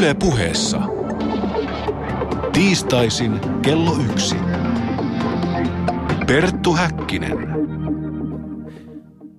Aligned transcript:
Yle 0.00 0.14
puheessa. 0.14 0.80
Tiistaisin 2.52 3.40
kello 3.62 3.96
yksi. 4.10 4.36
Perttu 6.26 6.74
Häkkinen. 6.74 7.38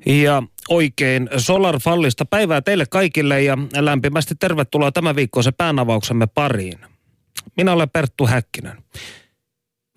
Ja 0.06 0.44
oikein 0.70 1.30
Solar 1.38 1.80
Fallista 1.80 2.26
päivää 2.26 2.62
teille 2.62 2.86
kaikille 2.86 3.44
ja 3.44 3.58
lämpimästi 3.78 4.36
tervetuloa 4.36 4.92
tämän 4.92 5.16
viikkoisen 5.16 5.54
päänavauksemme 5.54 6.28
pariin. 6.28 6.80
Minä 7.58 7.74
olen 7.74 7.90
Perttu 7.90 8.28
Häkkinen. 8.28 8.78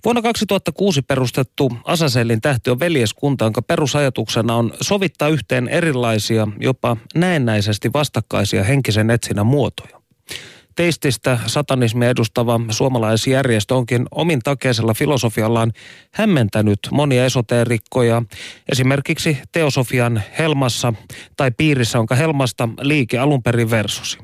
Vuonna 0.04 0.22
2006 0.22 1.02
perustettu 1.02 1.72
Asasellin 1.84 2.40
tähti 2.40 2.70
on 2.70 2.80
veljeskunta, 2.80 3.44
jonka 3.44 3.62
perusajatuksena 3.62 4.56
on 4.56 4.72
sovittaa 4.80 5.28
yhteen 5.28 5.68
erilaisia, 5.68 6.48
jopa 6.58 6.96
näennäisesti 7.14 7.92
vastakkaisia 7.92 8.64
henkisen 8.64 9.10
etsinnän 9.10 9.46
muotoja. 9.46 10.03
Teististä 10.76 11.38
satanismia 11.46 12.08
edustava 12.08 12.60
suomalaisjärjestö 12.70 13.74
onkin 13.74 14.06
omin 14.10 14.40
takeisella 14.44 14.94
filosofiallaan 14.94 15.72
hämmentänyt 16.12 16.78
monia 16.90 17.24
esoteerikkoja, 17.24 18.22
esimerkiksi 18.72 19.38
teosofian 19.52 20.22
helmassa 20.38 20.92
tai 21.36 21.50
piirissä, 21.50 21.98
onka 21.98 22.14
helmasta 22.14 22.68
liike 22.80 23.18
alun 23.18 23.42
perin 23.42 23.70
versosi. 23.70 24.18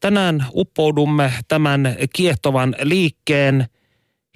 Tänään 0.00 0.46
uppoudumme 0.54 1.32
tämän 1.48 1.96
kiehtovan 2.12 2.76
liikkeen 2.82 3.66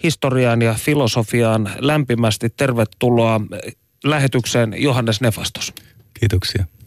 historiaan 0.03 0.63
ja 0.63 0.75
filosofiaan 0.75 1.71
lämpimästi 1.79 2.51
tervetuloa 2.51 3.41
lähetykseen 4.05 4.75
Johannes 4.77 5.21
Nefastos. 5.21 5.73
Kiitoksia. 6.21 6.78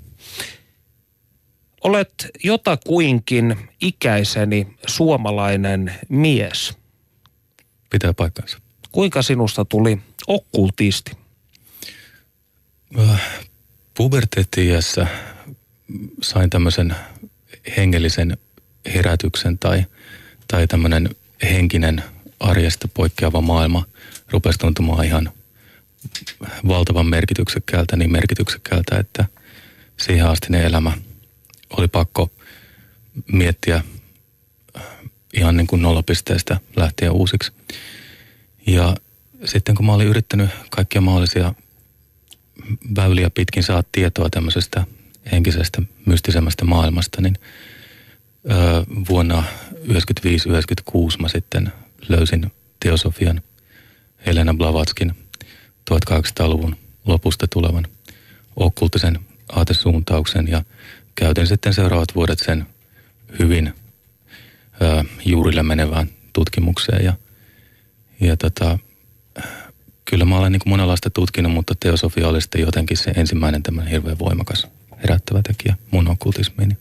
Olet 1.84 2.13
jotakuinkin 2.44 3.70
ikäiseni 3.82 4.68
suomalainen 4.87 5.96
mies. 6.10 6.74
Pitää 7.90 8.13
paikkansa. 8.13 8.57
Kuinka 8.91 9.21
sinusta 9.21 9.65
tuli 9.65 9.98
okkultisti? 10.27 11.12
Äh, 12.99 13.21
Puberteetti-iässä 13.93 15.07
sain 16.21 16.49
tämmöisen 16.49 16.96
hengellisen 17.77 18.37
herätyksen 18.93 19.59
tai, 19.59 19.85
tai 20.48 20.68
tämmöinen 20.68 21.09
henkinen 21.43 22.04
arjesta 22.40 22.87
poikkeava 22.93 23.41
maailma 23.41 23.85
rupesi 24.29 24.59
tuntumaan 24.59 25.05
ihan 25.05 25.32
valtavan 26.68 27.05
merkityksekkäältä, 27.05 27.96
niin 27.96 28.12
merkityksekkäältä, 28.12 28.98
että 28.99 29.26
siihen 29.99 30.27
asti 30.27 30.48
ne 30.49 30.63
elämä 30.63 30.91
oli 31.77 31.88
pakko 31.88 32.32
miettiä 33.32 33.84
ihan 35.34 35.58
niin 35.58 35.68
kuin 35.68 35.82
nollapisteestä 35.82 36.60
lähtien 36.76 37.12
uusiksi. 37.12 37.52
Ja 38.68 38.96
sitten 39.46 39.76
kun 39.76 39.86
mä 39.86 39.94
olin 39.94 40.08
yrittänyt 40.08 40.49
kaikkia 40.70 41.02
mahdollisia 41.02 41.54
väyliä 42.96 43.30
pitkin 43.30 43.64
saada 43.64 43.84
tietoa 43.92 44.30
tämmöisestä 44.30 44.86
henkisestä, 45.32 45.82
mystisemmästä 46.05 46.66
maailmasta, 46.66 47.22
niin 47.22 47.38
vuonna 49.10 49.44
1995-1996 49.74 51.22
mä 51.22 51.27
sitten 51.27 51.74
löysin 52.10 52.52
teosofian 52.80 53.42
Helena 54.26 54.54
Blavatskin 54.54 55.16
1800-luvun 55.92 56.76
lopusta 57.05 57.48
tulevan 57.48 57.88
okkultisen 58.55 59.20
aatesuuntauksen 59.49 60.48
ja 60.48 60.64
käytin 61.15 61.48
sitten 61.48 61.73
seuraavat 61.73 62.15
vuodet 62.15 62.40
sen 62.40 62.65
hyvin 63.40 63.73
ö, 64.81 65.03
juurille 65.25 65.63
menevään 65.63 66.07
tutkimukseen 66.34 67.06
ja, 67.06 67.13
ja 68.19 68.38
tota, 68.38 68.80
kyllä 70.06 70.25
mä 70.25 70.38
olen 70.38 70.52
niin 70.52 70.59
kuin 70.59 70.72
monenlaista 70.74 71.09
tutkinut, 71.09 71.53
mutta 71.53 71.74
teosofia 71.80 72.28
oli 72.28 72.41
sitten 72.41 72.62
jotenkin 72.62 72.97
se 72.97 73.12
ensimmäinen 73.12 73.63
tämän 73.63 73.88
hirveän 73.88 74.19
voimakas 74.19 74.68
herättävä 75.03 75.41
tekijä 75.41 75.75
mun 75.91 76.08
okkultismiini. 76.08 76.78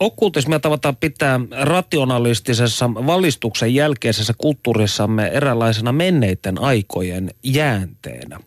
Okkultismia 0.00 0.60
tavataan 0.60 0.96
pitää 0.96 1.40
rationalistisessa 1.50 2.94
valistuksen 2.94 3.74
jälkeisessä 3.74 4.34
kulttuurissamme 4.38 5.26
eräänlaisena 5.26 5.92
menneiden 5.92 6.60
aikojen 6.60 7.30
jäänteenä. 7.42 8.40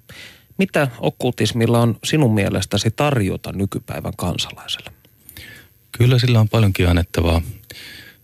Mitä 0.57 0.87
okkultismilla 0.99 1.79
on 1.79 1.97
sinun 2.03 2.33
mielestäsi 2.33 2.91
tarjota 2.91 3.51
nykypäivän 3.51 4.13
kansalaiselle? 4.17 4.91
Kyllä 5.91 6.19
sillä 6.19 6.39
on 6.39 6.49
paljonkin 6.49 6.89
annettavaa. 6.89 7.41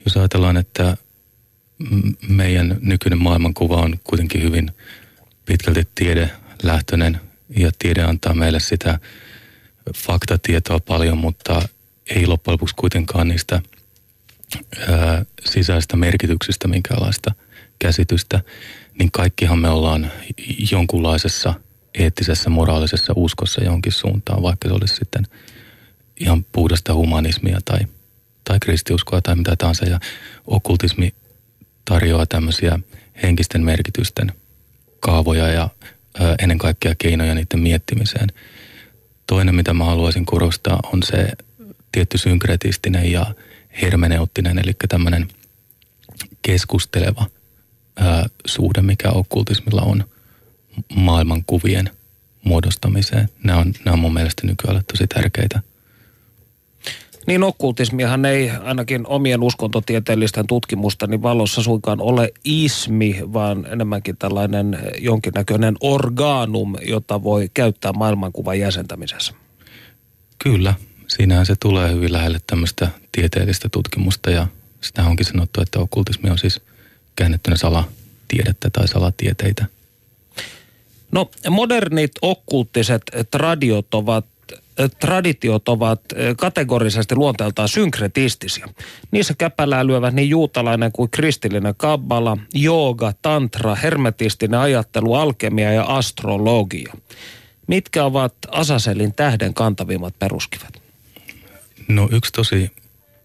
Jos 0.06 0.18
ajatellaan, 0.18 0.58
että 0.58 0.98
meidän 2.30 2.78
nykyinen 2.82 3.22
maailmankuva 3.22 3.76
on 3.76 4.00
kuitenkin 4.04 4.44
hyvin 4.44 4.72
pitkälti 5.46 5.88
tiedelähtöinen 5.96 7.22
ja 7.50 7.72
tiede 7.80 8.04
antaa 8.04 8.34
meille 8.34 8.60
sitä 8.60 9.00
faktatietoa 9.98 10.80
paljon, 10.80 11.18
mutta 11.18 11.62
ei 12.16 12.28
loppujen 12.28 12.54
lopuksi 12.54 12.76
kuitenkaan 12.76 13.28
niistä 13.28 13.62
ää, 14.88 15.26
sisäistä 15.46 15.98
merkityksistä 15.98 16.68
minkäänlaista 16.68 17.32
käsitystä, 17.80 18.42
niin 19.00 19.12
kaikkihan 19.12 19.60
me 19.60 19.70
ollaan 19.70 20.12
jonkunlaisessa 20.72 21.54
eettisessä, 21.94 22.50
moraalisessa 22.50 23.14
uskossa 23.16 23.64
johonkin 23.64 23.92
suuntaan, 23.92 24.44
vaikka 24.44 24.68
se 24.68 24.74
olisi 24.74 24.96
sitten 24.96 25.28
ihan 26.20 26.46
puhdasta 26.52 26.94
humanismia 26.94 27.60
tai, 27.66 27.80
tai 28.44 28.60
kristiuskoa 28.60 29.22
tai 29.22 29.36
mitä 29.36 29.56
tahansa. 29.56 29.86
Ja 29.86 30.00
okkultismi 30.48 31.14
tarjoaa 31.86 32.26
tämmöisiä 32.26 32.80
henkisten 33.24 33.64
merkitysten 33.64 34.32
kaavoja 35.00 35.48
ja 35.48 35.70
ää, 36.20 36.36
ennen 36.40 36.58
kaikkea 36.58 36.96
keinoja 36.98 37.36
niiden 37.36 37.60
miettimiseen. 37.60 38.30
Toinen, 39.28 39.56
mitä 39.56 39.74
mä 39.74 39.86
haluaisin 39.86 40.26
korostaa, 40.26 40.80
on 40.94 41.04
se 41.04 41.32
tietty 41.92 42.18
synkretistinen 42.18 43.12
ja 43.12 43.26
hermeneuttinen, 43.82 44.60
eli 44.60 44.72
tämmöinen 44.90 45.28
keskusteleva 46.42 47.26
ää, 47.96 48.26
suhde, 48.46 48.82
mikä 48.82 49.10
okkultismilla 49.10 49.82
on 49.82 50.04
maailmankuvien 50.96 51.90
muodostamiseen. 52.44 53.30
Nämä 53.44 53.60
on, 53.60 53.74
nämä 53.86 53.94
on 53.94 54.00
mun 54.00 54.14
mielestä 54.14 54.48
nykyään 54.48 54.84
tosi 54.92 55.08
tärkeitä. 55.08 55.62
Niin 57.28 57.44
okkultismihan 57.44 58.26
ei 58.26 58.50
ainakin 58.50 59.08
omien 59.08 59.44
uskontotieteellisten 59.44 60.48
tutkimustani 60.48 61.22
valossa 61.22 61.64
suinkaan 61.64 62.02
ole 62.02 62.32
ismi, 62.44 63.20
vaan 63.34 63.66
enemmänkin 63.72 64.18
tällainen 64.18 64.80
jonkinnäköinen 65.00 65.76
organum, 65.82 66.76
jota 66.88 67.24
voi 67.24 67.50
käyttää 67.54 67.94
maailmankuvan 67.94 68.60
jäsentämisessä. 68.60 69.34
Kyllä, 70.44 70.74
siinähän 71.08 71.46
se 71.46 71.56
tulee 71.56 71.92
hyvin 71.92 72.14
lähelle 72.14 72.40
tämmöistä 72.48 72.88
tieteellistä 73.12 73.70
tutkimusta 73.72 74.32
ja 74.32 74.48
sitä 74.82 75.04
onkin 75.04 75.26
sanottu, 75.26 75.62
että 75.62 75.80
okkultismi 75.80 76.30
on 76.30 76.38
siis 76.38 76.62
käännettynä 77.16 77.58
salatiedettä 77.58 78.70
tai 78.70 78.88
salatieteitä. 78.88 79.66
No 81.12 81.32
modernit 81.50 82.12
okkulttiset 82.22 83.02
tradiot 83.32 83.94
ovat 83.94 84.26
traditiot 85.00 85.70
ovat 85.70 86.02
kategorisesti 86.38 87.16
luonteeltaan 87.16 87.70
synkretistisiä. 87.70 88.68
Niissä 89.12 89.34
käpälää 89.38 89.88
lyövät 89.88 90.14
niin 90.14 90.30
juutalainen 90.30 90.92
kuin 90.92 91.10
kristillinen 91.10 91.76
kabbala, 91.78 92.38
jooga, 92.54 93.14
tantra, 93.22 93.76
hermetistinen 93.76 94.60
ajattelu, 94.60 95.14
alkemia 95.14 95.72
ja 95.72 95.84
astrologia. 95.84 96.94
Mitkä 97.68 98.06
ovat 98.06 98.34
Asaselin 98.52 99.14
tähden 99.14 99.54
kantavimmat 99.54 100.20
peruskivet? 100.20 100.82
No 101.88 102.10
yksi 102.12 102.32
tosi 102.32 102.72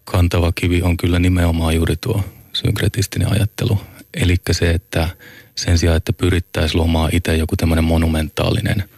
kantava 0.03 0.51
kivi 0.51 0.81
on 0.81 0.97
kyllä 0.97 1.19
nimenomaan 1.19 1.75
juuri 1.75 1.95
tuo 2.01 2.23
synkretistinen 2.53 3.31
ajattelu. 3.31 3.81
Eli 4.13 4.35
se, 4.51 4.71
että 4.71 5.09
sen 5.55 5.77
sijaan, 5.77 5.97
että 5.97 6.13
pyrittäisiin 6.13 6.77
luomaan 6.79 7.09
itse 7.13 7.37
joku 7.37 7.55
tämmöinen 7.55 7.83
monumentaalinen 7.83 8.89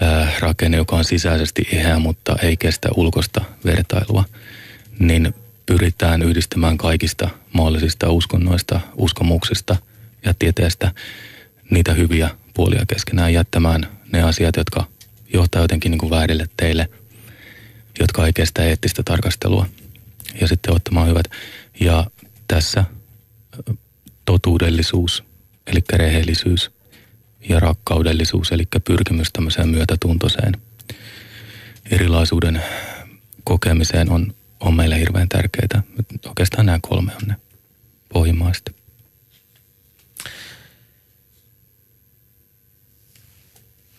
ää, 0.00 0.32
rakenne, 0.38 0.76
joka 0.76 0.96
on 0.96 1.04
sisäisesti 1.04 1.62
eheä, 1.72 1.98
mutta 1.98 2.36
ei 2.42 2.56
kestä 2.56 2.88
ulkosta 2.96 3.44
vertailua, 3.64 4.24
niin 4.98 5.34
pyritään 5.66 6.22
yhdistämään 6.22 6.78
kaikista 6.78 7.30
mahdollisista 7.52 8.10
uskonnoista, 8.10 8.80
uskomuksista 8.96 9.76
ja 10.24 10.34
tieteestä 10.34 10.92
niitä 11.70 11.94
hyviä 11.94 12.30
puolia 12.54 12.84
keskenään 12.88 13.32
jättämään 13.32 13.86
ne 14.12 14.22
asiat, 14.22 14.56
jotka 14.56 14.86
johtaa 15.32 15.62
jotenkin 15.62 15.90
niin 15.90 15.98
kuin 15.98 16.10
väärille 16.10 16.48
teille– 16.56 16.88
jotka 18.00 18.26
ei 18.26 18.32
kestä 18.32 18.64
eettistä 18.64 19.02
tarkastelua 19.02 19.66
ja 20.40 20.48
sitten 20.48 20.74
ottamaan 20.74 21.08
hyvät. 21.08 21.30
Ja 21.80 22.06
tässä 22.48 22.84
totuudellisuus, 24.24 25.24
eli 25.66 25.80
rehellisyys 25.92 26.70
ja 27.48 27.60
rakkaudellisuus, 27.60 28.52
eli 28.52 28.64
pyrkimys 28.84 29.32
tämmöiseen 29.32 29.68
myötätuntoiseen 29.68 30.54
erilaisuuden 31.90 32.62
kokemiseen 33.44 34.10
on, 34.10 34.34
on 34.60 34.74
meille 34.74 34.98
hirveän 34.98 35.28
tärkeitä. 35.28 35.82
Oikeastaan 36.26 36.66
nämä 36.66 36.78
kolme 36.82 37.12
on 37.22 37.28
ne 37.28 37.36
pohjimmaiset. 38.08 38.76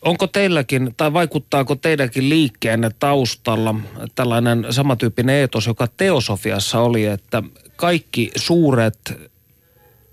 Onko 0.01 0.27
teilläkin, 0.27 0.93
tai 0.97 1.13
vaikuttaako 1.13 1.75
teidänkin 1.75 2.29
liikkeenne 2.29 2.91
taustalla 2.99 3.75
tällainen 4.15 4.65
samantyyppinen 4.69 5.35
eetos, 5.35 5.67
joka 5.67 5.87
teosofiassa 5.87 6.79
oli, 6.79 7.05
että 7.05 7.43
kaikki 7.75 8.31
suuret 8.35 8.97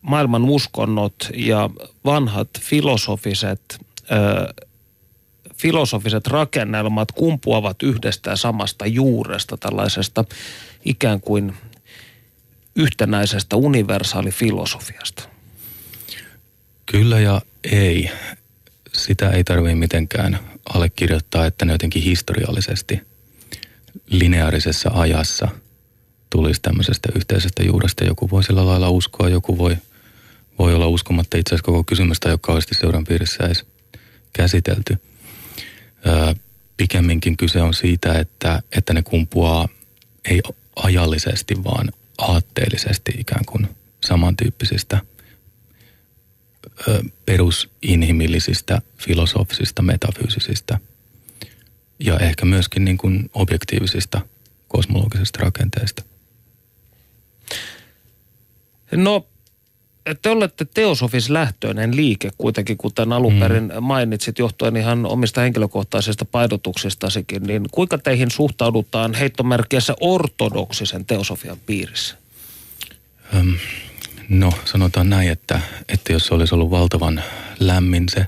maailman 0.02 0.44
uskonnot 0.44 1.14
ja 1.34 1.70
vanhat 2.04 2.48
filosofiset, 2.60 3.80
ö, 4.12 4.64
filosofiset 5.54 6.26
rakennelmat 6.26 7.12
kumpuavat 7.12 7.82
yhdestä 7.82 8.30
ja 8.30 8.36
samasta 8.36 8.86
juuresta, 8.86 9.56
tällaisesta 9.56 10.24
ikään 10.84 11.20
kuin 11.20 11.54
yhtenäisestä 12.76 13.56
universaalifilosofiasta? 13.56 15.28
Kyllä 16.86 17.20
ja 17.20 17.42
ei. 17.72 18.10
Sitä 18.92 19.30
ei 19.30 19.44
tarvitse 19.44 19.74
mitenkään 19.74 20.38
allekirjoittaa, 20.74 21.46
että 21.46 21.64
ne 21.64 21.72
jotenkin 21.72 22.02
historiallisesti 22.02 23.00
lineaarisessa 24.06 24.90
ajassa 24.94 25.48
tulisi 26.30 26.60
tämmöisestä 26.62 27.08
yhteisestä 27.16 27.62
juuresta. 27.62 28.04
Joku 28.04 28.30
voi 28.30 28.44
sillä 28.44 28.66
lailla 28.66 28.90
uskoa, 28.90 29.28
joku 29.28 29.58
voi, 29.58 29.76
voi 30.62 30.74
olla 30.74 30.86
uskomatta. 30.86 31.38
Itse 31.38 31.54
asiassa 31.54 31.64
koko 31.64 31.84
kysymystä 31.84 32.28
ole 32.28 32.38
kauheasti 32.42 32.74
seuran 32.74 33.04
piirissä 33.04 33.44
edes 33.44 33.64
käsitelty. 34.32 34.96
Öö, 36.06 36.34
pikemminkin 36.76 37.36
kyse 37.36 37.62
on 37.62 37.74
siitä, 37.74 38.18
että, 38.18 38.62
että 38.76 38.94
ne 38.94 39.02
kumpuaa 39.02 39.68
ei 40.24 40.42
ajallisesti, 40.76 41.64
vaan 41.64 41.92
aatteellisesti 42.18 43.12
ikään 43.18 43.44
kuin 43.44 43.68
samantyyppisistä 44.04 45.00
ö, 46.88 47.02
perusinhimillisistä, 47.26 48.82
filosofisista, 48.98 49.82
metafyysisistä 49.82 50.78
ja 51.98 52.18
ehkä 52.18 52.44
myöskin 52.44 52.84
niin 52.84 52.98
kuin 52.98 53.30
objektiivisista 53.34 54.20
kosmologisista 54.68 55.40
rakenteista. 55.42 56.02
No, 58.92 59.26
te 60.22 60.30
olette 60.30 60.64
teosofislähtöinen 60.64 61.96
liike 61.96 62.30
kuitenkin, 62.38 62.76
kuten 62.76 63.12
alun 63.12 63.38
perin 63.40 63.72
mm. 63.74 63.82
mainitsit, 63.84 64.38
johtuen 64.38 64.76
ihan 64.76 65.06
omista 65.06 65.40
henkilökohtaisista 65.40 66.24
painotuksistasikin, 66.24 67.42
niin 67.42 67.62
kuinka 67.70 67.98
teihin 67.98 68.30
suhtaudutaan 68.30 69.14
heittomerkissä 69.14 69.94
ortodoksisen 70.00 71.04
teosofian 71.04 71.56
piirissä? 71.66 72.16
Öm, 73.34 73.54
no, 74.28 74.52
sanotaan 74.64 75.10
näin, 75.10 75.30
että, 75.30 75.60
että 75.88 76.12
jos 76.12 76.32
olisi 76.32 76.54
ollut 76.54 76.70
valtavan 76.70 77.22
lämmin 77.60 78.08
se 78.08 78.26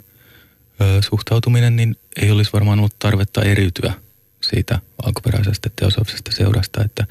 ö, 0.81 1.03
suhtautuminen, 1.03 1.77
niin 1.77 1.97
ei 2.23 2.31
olisi 2.31 2.53
varmaan 2.53 2.79
ollut 2.79 2.99
tarvetta 2.99 3.43
eriytyä 3.43 3.93
siitä 4.41 4.79
alkuperäisestä 5.03 5.71
teosofisesta 5.77 6.33
seurasta, 6.33 6.85
että 6.85 7.07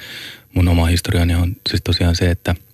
mun 0.53 0.67
oma 0.67 0.85
historiani 0.85 1.35
on 1.35 1.55
siis 1.69 1.81
tosiaan 1.81 2.15
se, 2.15 2.31
että– 2.31 2.55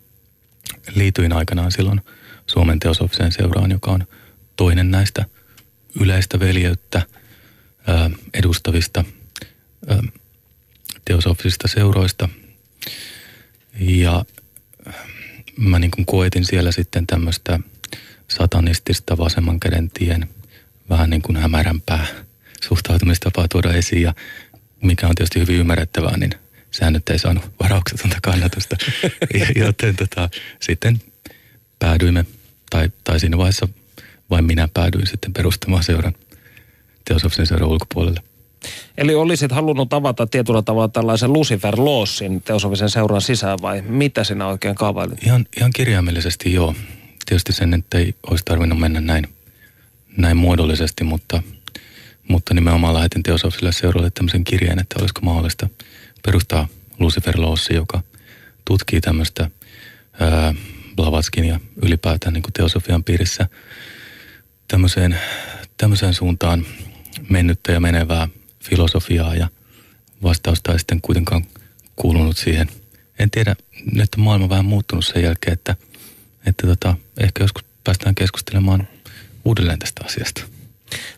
liityin 0.95 1.33
aikanaan 1.33 1.71
silloin 1.71 2.01
Suomen 2.47 2.79
teosofiseen 2.79 3.31
seuraan, 3.31 3.71
joka 3.71 3.91
on 3.91 4.07
toinen 4.55 4.91
näistä 4.91 5.25
yleistä 5.99 6.39
veljeyttä 6.39 7.01
edustavista 8.33 9.03
teosofisista 11.05 11.67
seuroista. 11.67 12.29
Ja 13.79 14.25
mä 15.57 15.79
niin 15.79 15.91
kuin 15.91 16.05
koetin 16.05 16.45
siellä 16.45 16.71
sitten 16.71 17.07
tämmöistä 17.07 17.59
satanistista 18.27 19.17
vasemman 19.17 19.59
käden 19.59 19.89
tien 19.89 20.29
vähän 20.89 21.09
niin 21.09 21.21
kuin 21.21 21.37
hämärämpää 21.37 22.07
suhtautumistapaa 22.63 23.47
tuoda 23.47 23.73
esiin 23.73 24.01
ja 24.01 24.13
mikä 24.81 25.07
on 25.07 25.15
tietysti 25.15 25.39
hyvin 25.39 25.55
ymmärrettävää, 25.55 26.17
niin 26.17 26.31
sehän 26.71 26.93
nyt 26.93 27.09
ei 27.09 27.19
saanut 27.19 27.51
varauksetonta 27.63 28.17
kannatusta. 28.21 28.75
Joten 29.65 29.95
tota, 29.95 30.29
sitten 30.59 31.01
päädyimme, 31.79 32.25
tai, 32.69 32.91
tai 33.03 33.19
siinä 33.19 33.37
vaiheessa 33.37 33.67
vain 34.29 34.45
minä 34.45 34.69
päädyin 34.73 35.07
sitten 35.07 35.33
perustamaan 35.33 35.83
seuran 35.83 36.13
teosofisen 37.05 37.47
seuran 37.47 37.69
ulkopuolelle. 37.69 38.21
Eli 38.97 39.15
olisit 39.15 39.51
halunnut 39.51 39.93
avata 39.93 40.27
tietyllä 40.27 40.61
tavalla 40.61 40.87
tällaisen 40.87 41.33
Lucifer 41.33 41.79
Lawsin 41.79 42.41
teosofisen 42.41 42.89
seuran 42.89 43.21
sisään 43.21 43.57
vai 43.61 43.81
mitä 43.81 44.23
sinä 44.23 44.47
oikein 44.47 44.75
kaavailit? 44.75 45.23
Ihan, 45.23 45.45
ihan 45.57 45.71
kirjaimellisesti 45.73 46.53
joo. 46.53 46.75
Tietysti 47.25 47.53
sen, 47.53 47.73
että 47.73 47.97
ei 47.97 48.15
olisi 48.29 48.45
tarvinnut 48.45 48.79
mennä 48.79 49.01
näin, 49.01 49.27
näin 50.17 50.37
muodollisesti, 50.37 51.03
mutta, 51.03 51.43
mutta 52.27 52.53
nimenomaan 52.53 52.93
lähetin 52.93 53.23
teosofiselle 53.23 53.71
seuralle 53.71 54.09
tämmöisen 54.09 54.43
kirjeen, 54.43 54.79
että 54.79 54.95
olisiko 54.99 55.21
mahdollista– 55.23 55.69
perustaa 56.25 56.67
Lucifer 56.99 57.41
Lawsi, 57.41 57.73
joka 57.73 58.01
tutkii 58.65 59.01
tämmöistä 59.01 59.51
Blavatskin 60.95 61.45
ja 61.45 61.59
ylipäätään 61.83 62.33
niin 62.33 62.43
teosofian 62.53 63.03
piirissä 63.03 63.47
tämmöiseen, 64.67 65.19
tämmöiseen 65.77 66.13
suuntaan 66.13 66.65
mennyttä 67.29 67.71
ja 67.71 67.79
menevää 67.79 68.27
filosofiaa 68.63 69.35
ja 69.35 69.49
vastausta 70.23 70.71
ei 70.71 70.79
sitten 70.79 71.01
kuitenkaan 71.01 71.45
kuulunut 71.95 72.37
siihen. 72.37 72.69
En 73.19 73.31
tiedä, 73.31 73.55
nyt 73.93 74.09
on 74.17 74.23
maailma 74.23 74.49
vähän 74.49 74.65
muuttunut 74.65 75.05
sen 75.05 75.23
jälkeen, 75.23 75.53
että, 75.53 75.75
että 76.45 76.67
tota, 76.67 76.95
ehkä 77.17 77.43
joskus 77.43 77.63
päästään 77.83 78.15
keskustelemaan 78.15 78.87
uudelleen 79.45 79.79
tästä 79.79 80.05
asiasta. 80.05 80.58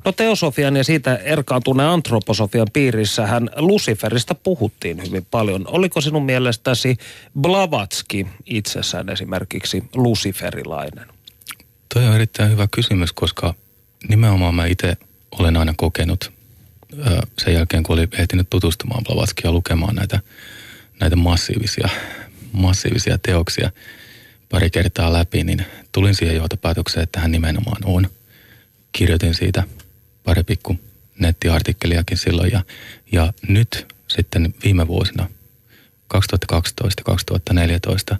No 0.05 0.11
teosofian 0.11 0.75
ja 0.75 0.83
siitä 0.83 1.15
erkaantuneen 1.15 1.89
antroposofian 1.89 2.67
piirissähän 2.73 3.49
Luciferista 3.55 4.35
puhuttiin 4.35 5.07
hyvin 5.07 5.27
paljon. 5.31 5.67
Oliko 5.67 6.01
sinun 6.01 6.25
mielestäsi 6.25 6.97
Blavatski 7.39 8.27
itsessään 8.45 9.09
esimerkiksi 9.09 9.83
luciferilainen? 9.95 11.07
Toi 11.93 12.05
on 12.07 12.15
erittäin 12.15 12.51
hyvä 12.51 12.67
kysymys, 12.71 13.13
koska 13.13 13.53
nimenomaan 14.09 14.55
mä 14.55 14.65
itse 14.65 14.97
olen 15.31 15.57
aina 15.57 15.73
kokenut 15.77 16.31
sen 17.37 17.53
jälkeen, 17.53 17.83
kun 17.83 17.93
olin 17.93 18.09
ehtinyt 18.11 18.49
tutustumaan 18.49 19.03
Blavatskia 19.03 19.51
lukemaan 19.51 19.95
näitä, 19.95 20.19
näitä 20.99 21.15
massiivisia, 21.15 21.89
massiivisia 22.51 23.17
teoksia 23.17 23.71
pari 24.49 24.69
kertaa 24.69 25.13
läpi, 25.13 25.43
niin 25.43 25.65
tulin 25.91 26.15
siihen 26.15 26.35
johtopäätökseen, 26.35 27.03
että 27.03 27.19
hän 27.19 27.31
nimenomaan 27.31 27.81
on– 27.85 28.07
kirjoitin 28.91 29.33
siitä 29.33 29.63
pari 30.23 30.43
pikku 30.43 30.79
nettiartikkeliakin 31.19 32.17
silloin 32.17 32.51
ja, 32.51 32.63
ja 33.11 33.33
nyt 33.47 33.95
sitten 34.07 34.53
viime 34.63 34.87
vuosina 34.87 35.29
2012-2014 38.13 38.17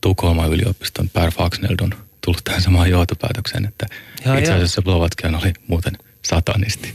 Tukholman 0.00 0.52
yliopiston 0.52 1.08
Per 1.08 1.30
Faxneld 1.30 1.80
on 1.82 1.90
tullut 2.24 2.44
tähän 2.44 2.62
samaan 2.62 2.90
johtopäätökseen, 2.90 3.66
että 3.66 3.86
ja, 4.24 4.38
itse 4.38 4.52
asiassa 4.52 4.82
Blovatskian 4.82 5.34
oli 5.34 5.52
muuten 5.68 5.98
satanisti. 6.22 6.94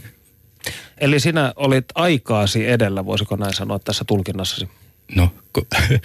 Eli 0.98 1.20
sinä 1.20 1.54
olit 1.56 1.86
aikaasi 1.96 2.68
edellä, 2.68 3.06
voisiko 3.06 3.36
näin 3.36 3.54
sanoa 3.54 3.80
tässä 3.80 4.04
tulkinnassasi? 4.08 4.70
No, 5.16 5.34
kun, 5.54 5.68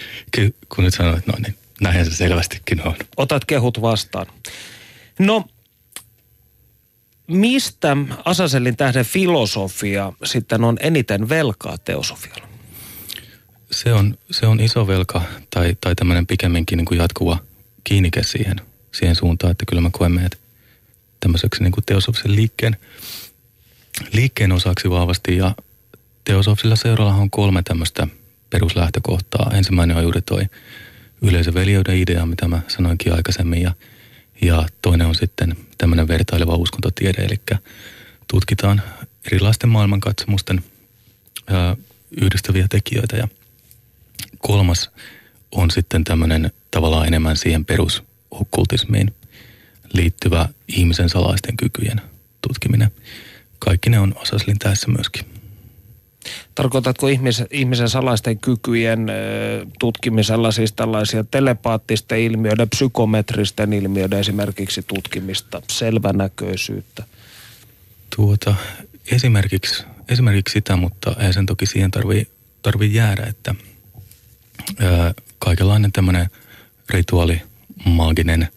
kun 0.75 0.83
nyt 0.83 0.93
sanoit, 0.93 1.27
no 1.27 1.33
niin, 1.39 1.55
näinhän 1.81 2.05
se 2.05 2.15
selvästikin 2.15 2.87
on. 2.87 2.95
Otat 3.17 3.45
kehut 3.45 3.81
vastaan. 3.81 4.25
No, 5.19 5.45
mistä 7.27 7.97
Asasellin 8.25 8.77
tähden 8.77 9.05
filosofia 9.05 10.13
sitten 10.23 10.63
on 10.63 10.77
eniten 10.79 11.29
velkaa 11.29 11.77
teosofialla? 11.77 12.47
Se 13.71 13.93
on, 13.93 14.17
se 14.31 14.47
on 14.47 14.59
iso 14.59 14.87
velka 14.87 15.21
tai, 15.49 15.75
tai 15.81 15.95
tämmöinen 15.95 16.27
pikemminkin 16.27 16.77
niin 16.77 16.85
kuin 16.85 16.97
jatkuva 16.97 17.37
kiinnike 17.83 18.23
siihen, 18.23 18.55
siihen 18.91 19.15
suuntaan, 19.15 19.51
että 19.51 19.65
kyllä 19.67 19.81
mä 19.81 19.89
koen 19.91 20.11
meidät 20.11 20.39
tämmöiseksi 21.19 21.63
niin 21.63 21.71
kuin 21.71 21.85
teosofisen 21.85 22.35
liikkeen, 22.35 22.77
liikkeen 24.11 24.51
osaksi 24.51 24.89
vahvasti 24.89 25.37
ja 25.37 25.55
teosofisella 26.23 26.75
seuralla 26.75 27.13
on 27.13 27.31
kolme 27.31 27.61
tämmöistä 27.63 28.07
peruslähtökohtaa. 28.49 29.51
Ensimmäinen 29.53 29.97
on 29.97 30.03
juuri 30.03 30.21
toi 30.21 30.45
yleisöveljeyden 31.21 31.97
idea, 31.97 32.25
mitä 32.25 32.47
mä 32.47 32.61
sanoinkin 32.67 33.13
aikaisemmin 33.13 33.61
ja– 33.61 33.71
ja 34.41 34.65
toinen 34.81 35.07
on 35.07 35.15
sitten 35.15 35.55
tämmöinen 35.77 36.07
vertaileva 36.07 36.55
uskontotiede, 36.55 37.21
eli 37.21 37.59
tutkitaan 38.27 38.81
erilaisten 39.31 39.69
maailmankatsomusten 39.69 40.63
ää, 41.47 41.77
yhdistäviä 42.21 42.67
tekijöitä. 42.69 43.17
Ja 43.17 43.27
kolmas 44.37 44.91
on 45.51 45.71
sitten 45.71 46.03
tämmöinen 46.03 46.51
tavallaan 46.71 47.07
enemmän 47.07 47.37
siihen 47.37 47.65
perusokkultismiin 47.65 49.15
liittyvä 49.93 50.49
ihmisen 50.67 51.09
salaisten 51.09 51.57
kykyjen 51.57 52.01
tutkiminen. 52.47 52.91
Kaikki 53.59 53.89
ne 53.89 53.99
on 53.99 54.15
Osaslin 54.17 54.59
tässä 54.59 54.91
myöskin. 54.91 55.34
Tarkoitatko 56.55 57.07
ihmisen, 57.07 57.47
ihmisen 57.51 57.89
salaisten 57.89 58.39
kykyjen 58.39 59.07
tutkimisella 59.79 60.51
siis 60.51 60.73
tällaisia 60.73 61.23
telepaattisten 61.23 62.19
ilmiöiden, 62.19 62.69
psykometristen 62.69 63.73
ilmiöiden 63.73 64.19
esimerkiksi 64.19 64.83
tutkimista, 64.87 65.61
selvänäköisyyttä? 65.71 67.03
Tuota, 68.15 68.55
esimerkiksi, 69.11 69.83
esimerkiksi 70.09 70.53
sitä, 70.53 70.75
mutta 70.75 71.15
ei 71.19 71.33
sen 71.33 71.45
toki 71.45 71.65
siihen 71.65 71.91
tarvii, 71.91 72.27
tarvii 72.61 72.93
jäädä, 72.93 73.23
että 73.23 73.55
ää, 74.79 75.13
kaikenlainen 75.39 75.91
tämmöinen 75.91 76.29
rituaali, 76.89 77.41
maaginen 77.85 78.47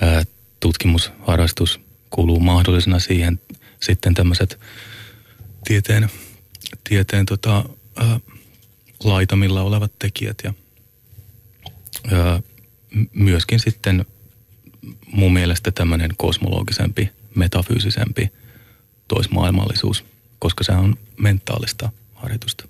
ää, 0.00 0.22
tutkimusharrastus 0.60 1.80
kuuluu 2.10 2.40
mahdollisena 2.40 2.98
siihen 2.98 3.40
sitten 3.80 4.14
tämmöiset 4.14 4.60
tieteen, 5.64 6.10
tieteen 6.88 7.26
tota, 7.26 7.64
ää, 7.96 8.20
laitamilla 9.04 9.62
olevat 9.62 9.92
tekijät 9.98 10.38
ja 10.44 10.54
ää, 12.12 12.42
myöskin 13.12 13.60
sitten 13.60 14.06
mun 15.06 15.32
mielestä 15.32 15.70
tämmöinen 15.70 16.10
kosmologisempi, 16.16 17.10
metafyysisempi 17.34 18.32
toismaailmallisuus, 19.08 20.04
koska 20.38 20.64
se 20.64 20.72
on 20.72 20.96
mentaalista 21.18 21.92
harjoitusta. 22.14 22.68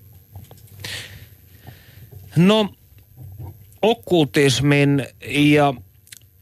No, 2.36 2.74
okkultismin 3.82 5.06
ja 5.28 5.74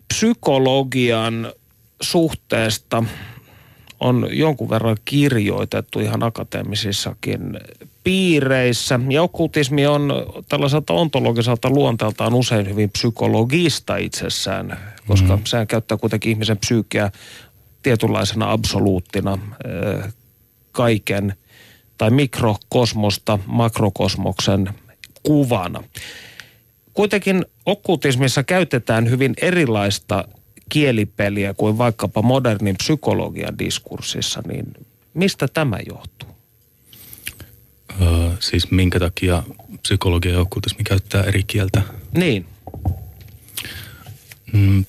psykologian 0.09 1.53
suhteesta 2.03 3.05
on 4.03 4.29
jonkun 4.31 4.71
verran 4.71 4.97
kirjoitettu 5.05 6.01
ihan 6.01 6.23
akateemisissakin 6.23 7.61
piireissä. 8.05 9.01
Ja 9.09 9.23
okkultismi 9.23 9.87
on 9.87 10.13
tällaiselta 10.49 10.93
ontologiselta 10.93 11.71
luonteeltaan 11.71 12.35
usein 12.35 12.69
hyvin 12.69 12.91
psykologista 12.91 13.97
itsessään, 13.97 14.79
koska 15.07 15.37
mm. 15.37 15.43
sehän 15.45 15.67
käyttää 15.67 15.99
kuitenkin 15.99 16.31
ihmisen 16.31 16.59
psyykkiä 16.59 17.11
tietynlaisena 17.83 18.53
absoluuttina 18.53 19.39
kaiken 20.73 21.35
tai 21.99 22.11
mikrokosmosta 22.11 23.39
makrokosmoksen 23.47 24.69
kuvana. 25.23 25.85
Kuitenkin 26.95 27.45
okkultismissa 27.67 28.43
käytetään 28.43 29.11
hyvin 29.11 29.35
erilaista 29.43 30.29
kielipeliä 30.73 31.55
kuin 31.55 31.79
vaikkapa 31.79 32.23
modernin 32.23 32.77
psykologian 32.77 33.59
diskurssissa, 33.59 34.43
niin 34.49 34.67
mistä 35.15 35.49
tämä 35.49 35.79
johtuu? 35.89 36.29
Öö, 38.03 38.31
siis 38.41 38.71
minkä 38.71 38.99
takia 38.99 39.43
psykologia 39.83 40.33
ja 40.33 40.41
okkultismi 40.41 40.85
käyttää 40.85 41.23
eri 41.23 41.43
kieltä? 41.43 41.83
Niin. 42.17 42.47
Mm, 44.53 44.85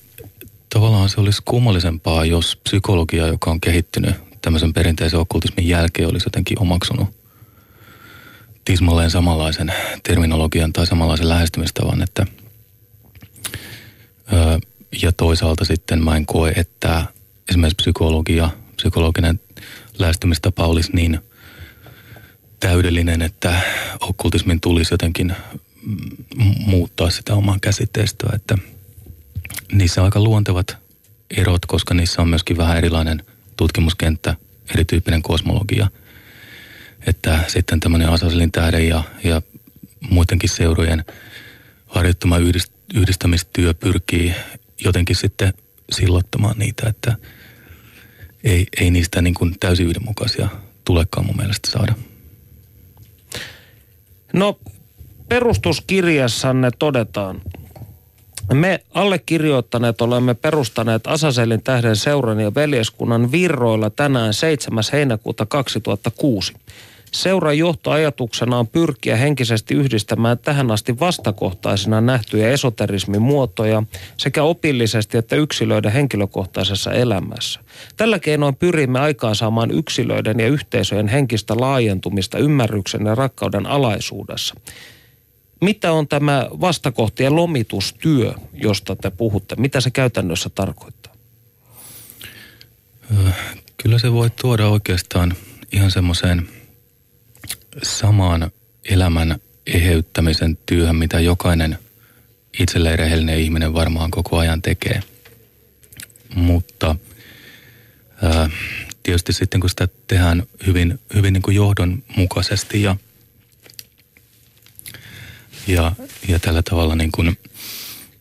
tavallaan 0.74 1.10
se 1.10 1.22
olisi 1.22 1.42
kummallisempaa, 1.46 2.26
jos 2.26 2.60
psykologia, 2.64 3.28
joka 3.28 3.52
on 3.52 3.62
kehittynyt 3.62 4.16
tämmöisen 4.42 4.74
perinteisen 4.74 5.20
okkultismin 5.20 5.68
jälkeen, 5.68 6.10
olisi 6.10 6.26
jotenkin 6.26 6.60
omaksunut 6.60 7.10
tismalleen 8.66 9.12
samanlaisen 9.12 9.74
terminologian 10.04 10.74
tai 10.74 10.88
samanlaisen 10.88 11.30
lähestymistavan, 11.30 12.02
että 12.02 12.26
öö, 14.34 14.60
ja 15.02 15.12
toisaalta 15.12 15.66
sitten 15.66 16.04
mä 16.04 16.18
en 16.18 16.26
koe, 16.26 16.52
että 16.56 17.06
esimerkiksi 17.50 17.76
psykologia, 17.76 18.50
psykologinen 18.76 19.40
lähestymistapa 20.00 20.66
olisi 20.66 20.92
niin 20.94 21.20
täydellinen, 22.60 23.22
että 23.22 23.62
okkultismin 24.00 24.62
tulisi 24.62 24.94
jotenkin 24.94 25.36
muuttaa 26.66 27.10
sitä 27.10 27.36
omaa 27.36 27.58
käsitteistöä, 27.62 28.30
että 28.36 28.58
niissä 29.72 30.02
on 30.02 30.06
aika 30.06 30.20
luontevat 30.20 30.78
erot, 31.38 31.66
koska 31.66 31.94
niissä 31.94 32.22
on 32.22 32.28
myöskin 32.28 32.58
vähän 32.58 32.78
erilainen 32.78 33.24
tutkimuskenttä, 33.58 34.36
erityyppinen 34.74 35.22
kosmologia. 35.22 35.88
Että 37.08 37.40
sitten 37.48 37.80
tämmöinen 37.80 38.10
Asaselin 38.10 38.52
tähden 38.52 38.88
ja, 38.88 39.04
ja 39.24 39.42
muidenkin 40.10 40.50
seurojen 40.50 41.06
harjoittama 41.86 42.38
yhdist, 42.38 42.74
yhdistämistyö 42.94 43.74
pyrkii 43.74 44.34
jotenkin 44.84 45.16
sitten 45.16 45.54
sillottamaan 45.92 46.58
niitä, 46.58 46.90
että 46.90 47.16
ei, 48.44 48.66
ei 48.82 48.92
niistä 48.92 49.22
niin 49.22 49.34
kuin 49.34 49.56
täysin 49.60 49.88
yhdenmukaisia 49.88 50.48
tulekaan 50.86 51.26
mun 51.26 51.38
mielestä 51.38 51.72
saada. 51.72 51.94
No 54.34 54.60
perustuskirjassanne 55.30 56.72
todetaan, 56.80 57.42
me 58.54 58.84
allekirjoittaneet 58.94 60.02
olemme 60.02 60.34
perustaneet 60.34 61.08
Asaselin 61.08 61.64
tähden 61.64 61.96
seuran 61.96 62.40
ja 62.40 62.56
veljeskunnan 62.56 63.32
virroilla 63.32 63.90
tänään 63.90 64.34
7. 64.34 64.84
heinäkuuta 64.94 65.46
2006. 65.46 66.54
Seuran 67.14 67.58
johtoajatuksena 67.58 68.58
on 68.60 68.68
pyrkiä 68.68 69.16
henkisesti 69.16 69.74
yhdistämään 69.74 70.38
tähän 70.38 70.72
asti 70.72 71.00
vastakohtaisina 71.00 72.02
nähtyjä 72.02 72.50
esoterismin 72.50 73.22
muotoja 73.22 73.84
sekä 74.18 74.44
opillisesti 74.44 75.18
että 75.18 75.36
yksilöiden 75.36 75.92
henkilökohtaisessa 75.92 76.94
elämässä. 76.94 77.60
Tällä 77.98 78.20
keinoin 78.20 78.56
pyrimme 78.56 79.00
aikaansaamaan 79.00 79.72
yksilöiden 79.72 80.40
ja 80.40 80.48
yhteisöjen 80.48 81.08
henkistä 81.08 81.54
laajentumista 81.58 82.38
ymmärryksen 82.38 83.06
ja 83.06 83.16
rakkauden 83.16 83.66
alaisuudessa. 83.66 84.56
Mitä 85.62 85.92
on 85.92 86.08
tämä 86.08 86.48
vastakohtien 86.62 87.36
lomitustyö, 87.36 88.34
josta 88.54 88.96
te 88.96 89.10
puhutte? 89.10 89.56
Mitä 89.56 89.82
se 89.82 89.92
käytännössä 89.92 90.50
tarkoittaa? 90.50 91.14
Kyllä 93.78 94.00
se 94.00 94.12
voi 94.12 94.30
tuoda 94.30 94.68
oikeastaan 94.68 95.34
ihan 95.72 95.92
semmoiseen 95.92 96.48
samaan 97.84 98.52
elämän 98.86 99.40
eheyttämisen 99.68 100.58
työhön, 100.66 100.96
mitä 100.96 101.20
jokainen 101.20 101.78
itselleen 102.60 103.00
rehellinen 103.00 103.40
ihminen 103.40 103.74
varmaan 103.74 104.12
koko 104.12 104.38
ajan 104.38 104.62
tekee. 104.62 105.04
Mutta 106.36 106.96
ää, 108.22 108.50
tietysti 109.04 109.34
sitten 109.34 109.60
kun 109.60 109.70
sitä 109.70 109.88
tehdään 110.08 110.44
hyvin, 110.68 111.00
hyvin 111.14 111.34
niin 111.34 111.42
kuin 111.42 111.56
johdonmukaisesti 111.56 112.82
ja, 112.82 112.96
ja, 115.68 115.92
ja 116.28 116.40
tällä 116.40 116.62
tavalla 116.62 116.96
niin 116.96 117.12
kuin, 117.12 117.38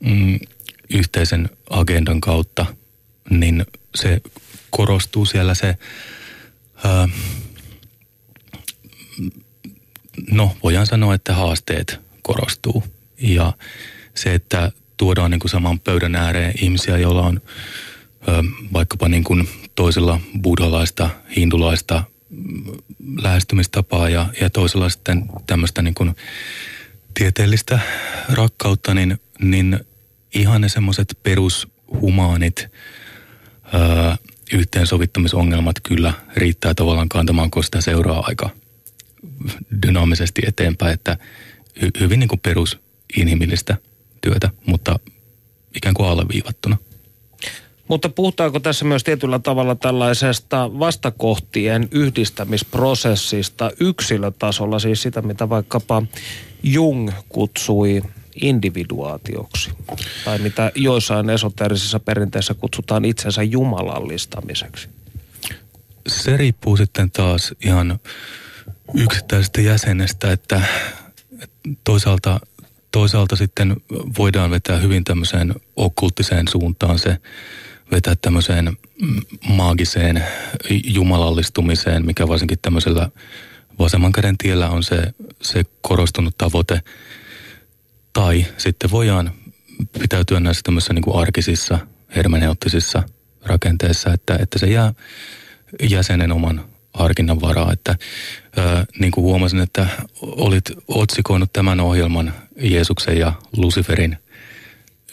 mm, 0.01 0.39
yhteisen 0.91 1.51
agendan 1.71 2.21
kautta, 2.21 2.67
niin 3.31 3.67
se 3.95 4.21
korostuu 4.71 5.27
siellä 5.27 5.55
se 5.55 5.77
ää, 6.85 7.09
no 10.31 10.57
voidaan 10.63 10.87
sanoa, 10.87 11.15
että 11.15 11.35
haasteet 11.35 12.01
korostuu. 12.23 12.85
Ja 13.21 13.53
se, 14.15 14.35
että 14.35 14.73
tuodaan 14.97 15.31
niin 15.31 15.41
kuin 15.41 15.51
saman 15.51 15.81
pöydän 15.81 16.15
ääreen 16.15 16.55
ihmisiä, 16.63 16.99
joilla 16.99 17.23
on 17.23 17.41
ö, 18.29 18.43
vaikkapa 18.73 19.09
niin 19.09 19.25
kuin 19.25 19.49
toisella 19.75 20.21
buddhalaista, 20.43 21.11
hindulaista 21.37 22.05
mm, 22.31 22.65
lähestymistapaa 23.23 24.09
ja, 24.09 24.27
ja 24.41 24.51
toisella 24.51 24.89
sitten 24.89 25.25
tämmöistä 25.47 25.83
niin 25.83 25.95
kuin 25.95 26.17
tieteellistä 27.15 27.79
rakkautta, 28.29 28.95
niin, 28.95 29.21
niin 29.43 29.81
ihan 30.35 30.61
ne 30.61 30.69
semmoiset 30.69 31.19
perushumaanit 31.23 32.69
ö, 33.75 34.17
yhteensovittamisongelmat 34.53 35.77
kyllä 35.83 36.13
riittää 36.37 36.75
tavallaan 36.75 37.09
kantamaan, 37.09 37.51
kun 37.51 37.65
sitä 37.65 37.81
seuraa 37.81 38.25
aika– 38.27 38.51
dynaamisesti 39.87 40.43
eteenpäin, 40.47 40.95
että 40.95 41.17
hy, 41.83 41.91
hyvin 42.01 42.21
niin 42.21 42.29
kuin 42.29 42.41
perusinhimillistä 42.41 43.77
työtä, 44.21 44.51
mutta 44.67 44.99
ikään 45.77 45.95
kuin 45.95 46.09
alleviivattuna. 46.09 46.77
Mutta 47.89 48.09
puhutaanko 48.09 48.61
tässä 48.61 48.85
myös 48.85 49.05
tietyllä 49.05 49.39
tavalla 49.39 49.75
tällaisesta 49.75 50.71
vastakohtien 50.79 51.89
yhdistämisprosessista 51.91 53.71
yksilötasolla, 53.81 54.79
siis 54.79 55.03
sitä 55.03 55.23
mitä 55.23 55.49
vaikkapa 55.49 56.03
Jung 56.63 57.11
kutsui 57.29 58.03
individuaatioksi, 58.43 59.71
tai 60.25 60.39
mitä 60.39 60.73
joissain 60.75 61.31
esoteerisissa 61.31 62.01
perinteissä 62.01 62.55
kutsutaan 62.55 63.05
itsensä 63.05 63.43
jumalallistamiseksi? 63.43 64.89
Se 66.07 66.37
riippuu 66.37 66.77
sitten 66.77 67.11
taas 67.11 67.55
ihan 67.65 68.01
yksittäisestä 68.95 69.61
jäsenestä, 69.61 70.33
että, 70.33 70.63
toisaalta, 71.85 72.41
toisaalta 72.91 73.37
sitten 73.37 73.77
voidaan 74.19 74.51
vetää 74.51 74.79
hyvin 74.79 75.05
tämmöiseen 75.05 75.55
okkulttiseen 75.77 76.49
suuntaan 76.49 76.99
se, 76.99 77.19
vetää 77.93 78.15
tämmöiseen 78.23 78.77
maagiseen 79.49 80.25
jumalallistumiseen, 80.85 82.07
mikä 82.07 82.29
varsinkin 82.29 82.59
tämmöisellä 82.63 83.11
vasemman 83.79 84.13
käden 84.13 84.39
tiellä 84.39 84.69
on 84.69 84.83
se, 84.83 85.03
se 85.43 85.65
korostunut 85.81 86.39
tavoite. 86.39 86.83
Tai 88.13 88.47
sitten 88.57 88.91
voidaan 88.91 89.33
pitäytyä 90.01 90.41
näissä 90.41 90.63
tämmöisissä 90.65 90.93
niin 90.93 91.03
kuin 91.03 91.17
arkisissa, 91.17 91.79
hermeneuttisissa 92.17 93.03
rakenteissa, 93.43 94.13
että, 94.13 94.37
että 94.41 94.59
se 94.59 94.67
jää 94.67 94.95
jäsenen 95.91 96.33
oman 96.33 96.72
harkinnan 96.95 97.41
varaa. 97.41 97.73
Että, 97.73 97.97
ää, 98.57 98.85
niin 98.99 99.13
kuin 99.13 99.23
huomasin, 99.23 99.61
että 99.61 99.87
olit 100.21 100.65
otsikoinut 100.89 101.53
tämän 101.53 101.81
ohjelman 101.81 102.35
Jeesuksen 102.57 103.19
ja 103.19 103.33
Luciferin 103.57 104.17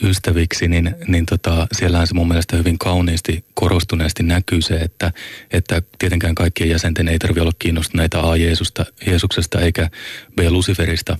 ystäviksi, 0.03 0.67
niin, 0.67 0.95
niin 1.07 1.25
tota, 1.25 1.67
siellähän 1.71 2.07
se 2.07 2.13
mun 2.13 2.27
mielestä 2.27 2.57
hyvin 2.57 2.79
kauniisti 2.79 3.45
korostuneesti 3.53 4.23
näkyy 4.23 4.61
se, 4.61 4.75
että, 4.75 5.11
että 5.51 5.81
tietenkään 5.99 6.35
kaikkien 6.35 6.69
jäsenten 6.69 7.07
ei 7.07 7.19
tarvitse 7.19 7.41
olla 7.41 7.51
kiinnostuneita 7.59 8.19
A. 8.19 8.37
Jeesusta, 8.37 8.85
Jeesuksesta 9.05 9.59
eikä 9.59 9.89
B. 10.35 10.39
Luciferista. 10.49 11.17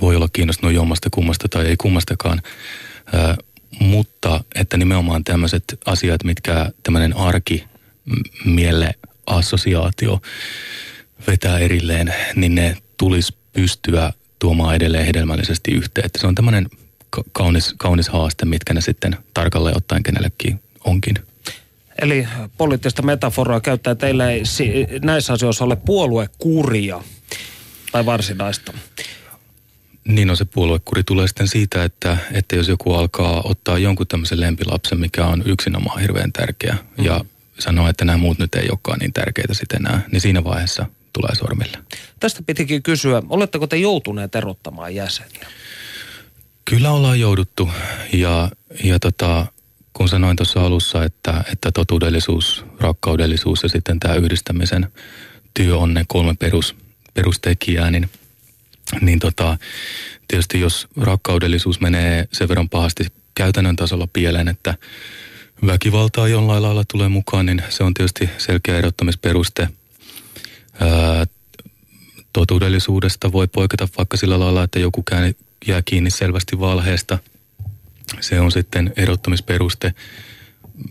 Voi 0.00 0.16
olla 0.16 0.28
kiinnostunut 0.32 0.74
jommasta 0.74 1.08
kummasta 1.10 1.48
tai 1.48 1.66
ei 1.66 1.76
kummastakaan. 1.76 2.42
Ää, 3.12 3.36
mutta 3.80 4.44
että 4.54 4.76
nimenomaan 4.76 5.24
tämmöiset 5.24 5.64
asiat, 5.86 6.24
mitkä 6.24 6.70
tämmöinen 6.82 7.16
arki, 7.16 7.64
mielle 8.44 8.94
assosiaatio 9.26 10.20
vetää 11.26 11.58
erilleen, 11.58 12.14
niin 12.34 12.54
ne 12.54 12.76
tulisi 12.96 13.34
pystyä 13.52 14.12
tuomaan 14.38 14.74
edelleen 14.74 15.06
hedelmällisesti 15.06 15.70
yhteen. 15.70 16.06
Että 16.06 16.18
se 16.20 16.26
on 16.26 16.34
tämmöinen 16.34 16.68
kaunis, 17.32 17.74
kaunis 17.78 18.08
haaste, 18.08 18.44
mitkä 18.44 18.74
ne 18.74 18.80
sitten 18.80 19.16
tarkalleen 19.34 19.76
ottaen 19.76 20.02
kenellekin 20.02 20.60
onkin. 20.84 21.14
Eli 22.02 22.28
poliittista 22.58 23.02
metaforaa 23.02 23.60
käyttää 23.60 23.94
teillä 23.94 24.30
ei 24.30 24.42
näissä 25.02 25.32
asioissa 25.32 25.64
ole 25.64 25.76
puoluekuria 25.76 27.02
tai 27.92 28.06
varsinaista. 28.06 28.72
Niin 30.04 30.30
on 30.30 30.36
se 30.36 30.44
puoluekuri 30.44 31.02
tulee 31.04 31.28
sitten 31.28 31.48
siitä, 31.48 31.84
että, 31.84 32.16
että 32.32 32.56
jos 32.56 32.68
joku 32.68 32.94
alkaa 32.94 33.42
ottaa 33.44 33.78
jonkun 33.78 34.06
tämmöisen 34.06 34.40
lempilapsen, 34.40 35.00
mikä 35.00 35.26
on 35.26 35.42
yksinomaan 35.46 36.00
hirveän 36.00 36.32
tärkeä 36.32 36.76
mm. 36.98 37.04
ja 37.04 37.24
sanoo, 37.58 37.88
että 37.88 38.04
nämä 38.04 38.18
muut 38.18 38.38
nyt 38.38 38.54
ei 38.54 38.68
olekaan 38.70 38.98
niin 38.98 39.12
tärkeitä 39.12 39.54
sitten 39.54 39.86
enää, 39.86 40.02
niin 40.12 40.20
siinä 40.20 40.44
vaiheessa 40.44 40.86
tulee 41.12 41.34
sormille. 41.34 41.78
Tästä 42.20 42.42
pitikin 42.46 42.82
kysyä, 42.82 43.22
oletteko 43.28 43.66
te 43.66 43.76
joutuneet 43.76 44.34
erottamaan 44.34 44.94
jäseniä? 44.94 45.46
Kyllä 46.64 46.90
ollaan 46.90 47.20
jouduttu 47.20 47.70
ja, 48.12 48.50
ja 48.84 48.98
tota, 48.98 49.46
kun 49.92 50.08
sanoin 50.08 50.36
tuossa 50.36 50.66
alussa, 50.66 51.04
että, 51.04 51.44
että 51.52 51.72
totuudellisuus, 51.72 52.64
rakkaudellisuus 52.80 53.62
ja 53.62 53.68
sitten 53.68 54.00
tämä 54.00 54.14
yhdistämisen 54.14 54.92
työ 55.54 55.76
on 55.76 55.94
ne 55.94 56.04
kolme 56.08 56.34
perus, 56.38 56.76
perustekijää, 57.14 57.90
niin, 57.90 58.10
niin 59.00 59.18
tota, 59.18 59.58
tietysti 60.28 60.60
jos 60.60 60.88
rakkaudellisuus 60.96 61.80
menee 61.80 62.28
sen 62.32 62.48
verran 62.48 62.68
pahasti 62.68 63.06
käytännön 63.34 63.76
tasolla 63.76 64.08
pieleen, 64.12 64.48
että 64.48 64.74
väkivaltaa 65.66 66.28
jollain 66.28 66.62
lailla 66.62 66.84
tulee 66.92 67.08
mukaan, 67.08 67.46
niin 67.46 67.62
se 67.68 67.84
on 67.84 67.94
tietysti 67.94 68.30
selkeä 68.38 68.78
erottamisperuste. 68.78 69.68
Ää, 70.80 71.26
totuudellisuudesta 72.32 73.32
voi 73.32 73.48
poiketa 73.48 73.88
vaikka 73.98 74.16
sillä 74.16 74.40
lailla, 74.40 74.62
että 74.62 74.78
joku 74.78 75.04
jää 75.66 75.82
kiinni 75.84 76.10
selvästi 76.10 76.60
valheesta. 76.60 77.18
Se 78.20 78.40
on 78.40 78.52
sitten 78.52 78.92
erottamisperuste. 78.96 79.94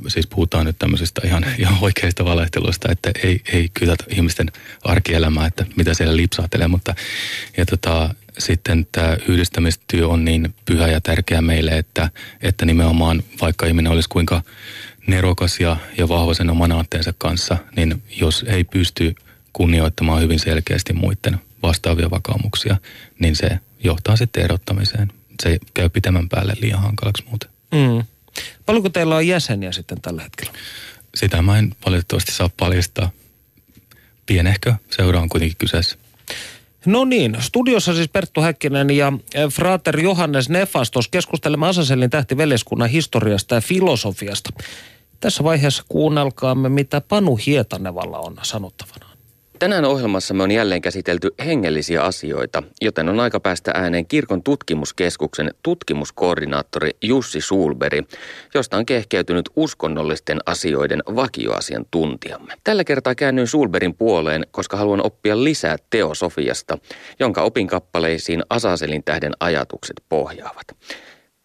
Siis 0.08 0.28
puhutaan 0.28 0.66
nyt 0.66 0.80
tämmöisestä 0.80 1.22
ihan, 1.26 1.46
ihan 1.58 1.78
oikeista 1.82 2.26
valehtelusta, 2.26 2.92
että 2.92 3.12
ei, 3.24 3.42
ei 3.54 3.70
kyllä 3.74 3.96
ihmisten 4.10 4.52
arkielämää, 4.84 5.48
että 5.48 5.66
mitä 5.76 5.94
siellä 5.94 6.16
lipsahtelee, 6.16 6.68
mutta 6.68 6.96
ja 7.58 7.66
tota, 7.66 8.16
sitten 8.42 8.88
tämä 8.92 9.18
yhdistämistyö 9.28 10.08
on 10.08 10.26
niin 10.26 10.56
pyhä 10.66 10.88
ja 10.88 11.02
tärkeä 11.02 11.42
meille, 11.42 11.78
että, 11.78 12.10
että 12.42 12.66
nimenomaan 12.66 13.24
vaikka 13.42 13.66
ihminen 13.66 13.92
olisi 13.92 14.10
kuinka 14.10 14.42
nerokas 15.08 15.60
ja, 15.60 15.78
ja 15.98 16.10
vahva 16.10 16.34
sen 16.34 16.50
oman 16.50 16.72
aatteensa 16.72 17.14
kanssa, 17.18 17.58
niin 17.76 18.04
jos 18.10 18.46
ei 18.48 18.64
pysty 18.64 19.16
kunnioittamaan 19.54 20.22
hyvin 20.22 20.40
selkeästi 20.40 20.94
muiden 20.94 21.42
vastaavia 21.64 22.10
vakaumuksia, 22.12 22.78
niin 23.20 23.36
se 23.36 23.60
johtaa 23.84 24.16
sitten 24.16 24.44
erottamiseen. 24.44 25.12
Se 25.44 25.60
käy 25.74 25.90
pitemmän 25.90 26.30
päälle 26.30 26.54
liian 26.62 26.82
hankalaksi 26.82 27.24
muuten. 27.30 27.50
Mm. 27.72 28.04
Paljonko 28.66 28.90
teillä 28.90 29.16
on 29.16 29.28
jäseniä 29.28 29.72
sitten 29.72 30.02
tällä 30.02 30.24
hetkellä? 30.24 30.54
Sitä 31.16 31.42
mä 31.42 31.58
en 31.58 31.76
valitettavasti 31.86 32.32
saa 32.32 32.50
paljastaa. 32.58 33.12
Pienehkö 34.26 34.74
seura 34.92 35.22
on 35.22 35.30
kuitenkin 35.30 35.58
kyseessä. 35.58 35.98
No 36.86 37.06
niin, 37.06 37.38
studiossa 37.40 37.94
siis 37.94 38.10
Perttu 38.10 38.42
Häkkinen 38.42 38.92
ja 38.92 39.14
eh, 39.34 39.50
Frater 39.50 40.00
Johannes 40.00 40.50
Nefastos 40.50 41.08
keskustelemme 41.08 41.68
Asaselin 41.68 42.10
tähtiveljeskunnan 42.10 42.90
historiasta 42.90 43.56
ja 43.56 43.62
filosofiasta. 43.62 44.50
Tässä 45.20 45.44
vaiheessa 45.44 45.84
kuunnelkaamme, 45.90 46.70
mitä 46.70 47.02
Panu 47.02 47.40
Hietanevalla 47.46 48.20
on 48.20 48.38
sanottavana. 48.42 49.11
Tänään 49.62 49.86
ohjelmassamme 49.86 50.44
on 50.44 50.52
jälleen 50.52 50.82
käsitelty 50.82 51.30
hengellisiä 51.46 52.04
asioita, 52.04 52.64
joten 52.82 53.10
on 53.10 53.20
aika 53.20 53.40
päästä 53.40 53.72
ääneen 53.74 54.08
kirkon 54.08 54.44
tutkimuskeskuksen 54.44 55.52
tutkimuskoordinaattori 55.64 56.90
Jussi 57.02 57.42
Sulberi, 57.42 58.04
josta 58.54 58.78
on 58.78 58.86
kehkeytynyt 58.86 59.50
uskonnollisten 59.56 60.40
asioiden 60.46 61.04
vakioasiantuntijamme. 61.16 62.54
Tällä 62.64 62.84
kertaa 62.84 63.16
käännyin 63.16 63.48
Sulberin 63.48 63.96
puoleen, 63.96 64.46
koska 64.52 64.78
haluan 64.78 65.06
oppia 65.06 65.44
lisää 65.44 65.78
teosofiasta, 65.90 66.78
jonka 67.20 67.42
opinkappaleisiin 67.42 68.44
Asaselin 68.50 69.04
tähden 69.04 69.34
ajatukset 69.40 70.02
pohjaavat. 70.10 70.68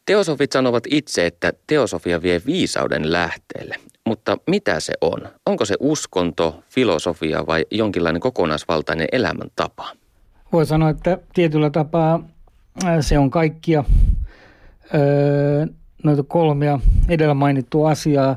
Teosofit 0.07 0.53
sanovat 0.53 0.85
itse, 0.91 1.27
että 1.27 1.53
teosofia 1.67 2.23
vie 2.23 2.43
viisauden 2.47 3.13
lähteelle. 3.13 3.77
Mutta 4.07 4.39
mitä 4.47 4.81
se 4.81 4.93
on? 5.01 5.29
Onko 5.47 5.65
se 5.65 5.75
uskonto, 5.81 6.63
filosofia 6.69 7.47
vai 7.47 7.67
jonkinlainen 7.71 8.21
kokonaisvaltainen 8.21 9.09
elämäntapa? 9.13 9.93
Voi 10.53 10.67
sanoa, 10.67 10.91
että 10.91 11.19
tietyllä 11.35 11.71
tapaa 11.71 12.29
se 13.01 13.19
on 13.19 13.31
kaikkia 13.31 13.85
noita 16.05 16.23
kolmea 16.23 16.81
edellä 17.09 17.35
mainittua 17.35 17.91
asiaa, 17.91 18.37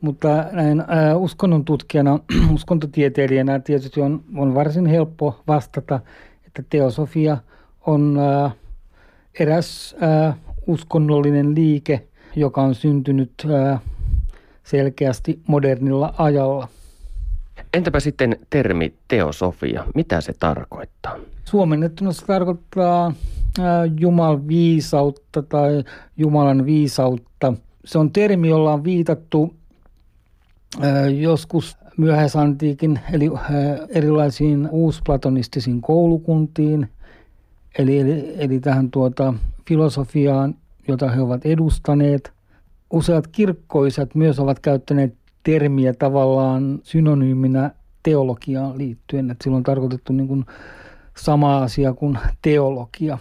mutta 0.00 0.28
näin 0.52 0.84
uskonnon 1.16 1.64
tutkijana, 1.64 2.18
uskontotieteilijänä 2.54 3.58
tietysti 3.58 4.00
on, 4.00 4.24
on 4.36 4.54
varsin 4.54 4.86
helppo 4.86 5.42
vastata, 5.48 6.00
että 6.46 6.62
teosofia 6.70 7.36
on 7.86 8.18
eräs 9.38 9.96
uskonnollinen 10.66 11.54
liike, 11.54 12.06
joka 12.36 12.62
on 12.62 12.74
syntynyt 12.74 13.32
selkeästi 14.64 15.40
modernilla 15.46 16.14
ajalla. 16.18 16.68
Entäpä 17.74 18.00
sitten 18.00 18.36
termi 18.50 18.94
teosofia? 19.08 19.84
Mitä 19.94 20.20
se 20.20 20.32
tarkoittaa? 20.40 21.16
Suomennettuna 21.44 22.12
se 22.12 22.26
tarkoittaa 22.26 23.12
Jumalan 24.00 24.48
viisautta 24.48 25.42
tai 25.42 25.84
Jumalan 26.16 26.66
viisautta. 26.66 27.54
Se 27.84 27.98
on 27.98 28.12
termi, 28.12 28.48
jolla 28.48 28.72
on 28.72 28.84
viitattu 28.84 29.54
joskus 31.20 31.76
myöhäisantiikin, 31.96 33.00
eli 33.12 33.30
erilaisiin 33.88 34.68
uusplatonistisiin 34.70 35.80
koulukuntiin, 35.80 36.88
eli, 37.78 37.98
eli, 37.98 38.34
eli 38.38 38.60
tähän 38.60 38.90
tuota 38.90 39.34
filosofiaan, 39.68 40.54
jota 40.88 41.10
he 41.10 41.20
ovat 41.20 41.46
edustaneet– 41.46 42.32
useat 42.92 43.26
kirkkoiset 43.26 44.14
myös 44.14 44.38
ovat 44.38 44.58
käyttäneet 44.58 45.14
termiä 45.42 45.94
tavallaan 45.94 46.80
synonyyminä 46.82 47.70
teologiaan 48.02 48.78
liittyen, 48.78 49.30
että 49.30 49.44
silloin 49.44 49.60
on 49.60 49.62
tarkoitettu 49.62 50.12
niin 50.12 50.28
kuin 50.28 50.44
sama 51.16 51.58
asia 51.58 51.92
kuin 51.92 52.18
teologia. 52.42 53.18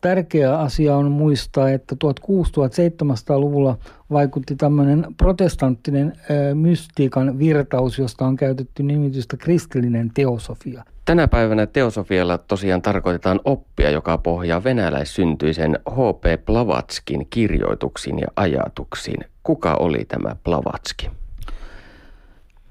Tärkeä 0.00 0.58
asia 0.58 0.96
on 0.96 1.10
muistaa, 1.10 1.70
että 1.70 1.96
1600-1700-luvulla 2.04 3.78
vaikutti 4.10 4.56
tämmöinen 4.56 5.06
protestanttinen 5.16 6.12
mystiikan 6.54 7.38
virtaus, 7.38 7.98
josta 7.98 8.26
on 8.26 8.36
käytetty 8.36 8.82
nimitystä 8.82 9.36
kristillinen 9.36 10.10
teosofia. 10.14 10.84
Tänä 11.04 11.28
päivänä 11.28 11.66
teosofialla 11.66 12.38
tosiaan 12.38 12.82
tarkoitetaan 12.82 13.40
oppia, 13.44 13.90
joka 13.90 14.18
pohjaa 14.18 14.64
venäläissyntyisen 14.64 15.78
H.P. 15.90 16.44
Blavatskin 16.46 17.26
kirjoituksiin 17.30 18.18
ja 18.18 18.26
ajatuksiin. 18.36 19.24
Kuka 19.42 19.74
oli 19.74 20.04
tämä 20.04 20.36
Blavatski? 20.44 21.10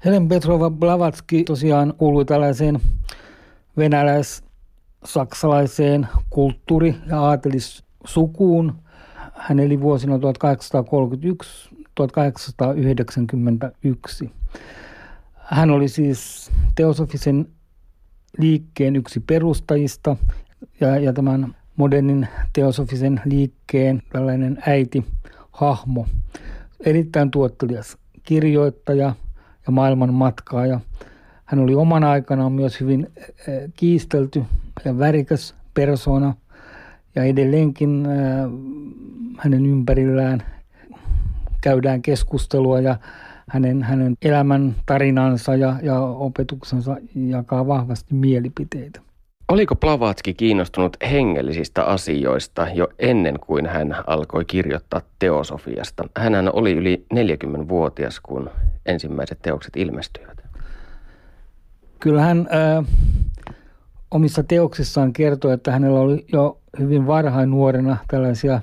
Helen 0.04 0.28
Petrova 0.28 0.70
Blavatski 0.70 1.44
tosiaan 1.44 1.94
kuului 1.98 2.24
tällaiseen 2.24 2.80
venäläis-saksalaiseen 3.76 6.08
kulttuuri- 6.30 6.96
ja 7.08 7.20
aatelissukuun. 7.20 8.74
Hän 9.38 9.60
eli 9.60 9.80
vuosina 9.80 10.16
1831-1891. 10.16 10.20
Hän 15.34 15.70
oli 15.70 15.88
siis 15.88 16.50
teosofisen 16.74 17.48
liikkeen 18.38 18.96
yksi 18.96 19.20
perustajista 19.20 20.16
ja, 20.80 20.98
ja 20.98 21.12
tämän 21.12 21.54
modernin 21.76 22.28
teosofisen 22.52 23.20
liikkeen 23.24 24.02
tällainen 24.12 24.58
äiti, 24.66 25.04
hahmo. 25.52 26.06
Erittäin 26.80 27.30
tuottelias 27.30 27.98
kirjoittaja 28.22 29.14
ja 29.66 29.72
maailman 29.72 30.14
matkaaja. 30.14 30.80
Hän 31.44 31.60
oli 31.60 31.74
oman 31.74 32.04
aikanaan 32.04 32.52
myös 32.52 32.80
hyvin 32.80 33.06
eh, 33.16 33.72
kiistelty 33.76 34.44
ja 34.84 34.98
värikäs 34.98 35.54
persona 35.74 36.34
ja 37.18 37.24
edelleenkin 37.24 38.06
hänen 39.38 39.66
ympärillään 39.66 40.42
käydään 41.60 42.02
keskustelua 42.02 42.80
ja 42.80 42.96
hänen, 43.48 43.82
hänen 43.82 44.16
elämän 44.22 44.76
tarinansa 44.86 45.56
ja, 45.56 45.76
ja 45.82 46.00
opetuksensa 46.00 46.96
jakaa 47.14 47.66
vahvasti 47.66 48.14
mielipiteitä. 48.14 49.00
Oliko 49.48 49.76
Plavatski 49.76 50.34
kiinnostunut 50.34 50.96
hengellisistä 51.10 51.84
asioista 51.84 52.66
jo 52.74 52.88
ennen 52.98 53.40
kuin 53.40 53.66
hän 53.66 53.96
alkoi 54.06 54.44
kirjoittaa 54.44 55.00
teosofiasta? 55.18 56.04
Hänhän 56.16 56.50
oli 56.52 56.72
yli 56.72 57.06
40-vuotias, 57.14 58.20
kun 58.20 58.50
ensimmäiset 58.86 59.38
teokset 59.42 59.76
ilmestyivät. 59.76 60.38
Kyllä 62.00 62.22
hän 62.22 62.48
äh, 62.52 62.84
omissa 64.10 64.42
teoksissaan 64.42 65.12
kertoi, 65.12 65.52
että 65.52 65.72
hänellä 65.72 66.00
oli 66.00 66.26
jo 66.32 66.60
hyvin 66.78 67.06
varhain 67.06 67.50
nuorena 67.50 67.96
tällaisia 68.10 68.60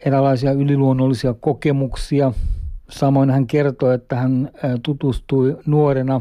erilaisia 0.00 0.52
yliluonnollisia 0.52 1.34
kokemuksia. 1.34 2.32
Samoin 2.90 3.30
hän 3.30 3.46
kertoi, 3.46 3.94
että 3.94 4.16
hän 4.16 4.50
tutustui 4.82 5.56
nuorena 5.66 6.20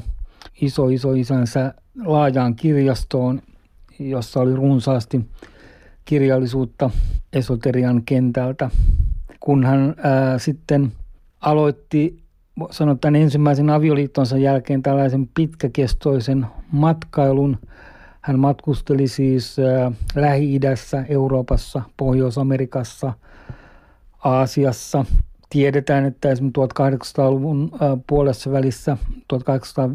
iso 0.61 0.87
iso 0.87 1.13
isänsä 1.13 1.73
laajaan 2.05 2.55
kirjastoon, 2.55 3.41
jossa 3.99 4.39
oli 4.39 4.55
runsaasti 4.55 5.25
kirjallisuutta 6.05 6.89
esoterian 7.33 8.03
kentältä. 8.05 8.69
Kun 9.39 9.65
hän 9.65 9.95
ää, 9.97 10.39
sitten 10.39 10.91
aloitti 11.41 12.22
sanotaan 12.71 13.15
ensimmäisen 13.15 13.69
avioliittonsa 13.69 14.37
jälkeen 14.37 14.83
tällaisen 14.83 15.29
pitkäkestoisen 15.33 16.45
matkailun. 16.71 17.57
Hän 18.21 18.39
matkusteli 18.39 19.07
siis 19.07 19.59
ää, 19.59 19.91
Lähi-idässä, 20.15 21.05
Euroopassa, 21.09 21.81
Pohjois-Amerikassa, 21.97 23.13
Aasiassa. 24.23 25.05
Tiedetään, 25.49 26.05
että 26.05 26.29
esimerkiksi 26.29 26.61
1800-luvun 26.61 27.71
ää, 27.81 27.97
puolessa 28.07 28.51
välissä, 28.51 28.97
1800 29.27 29.89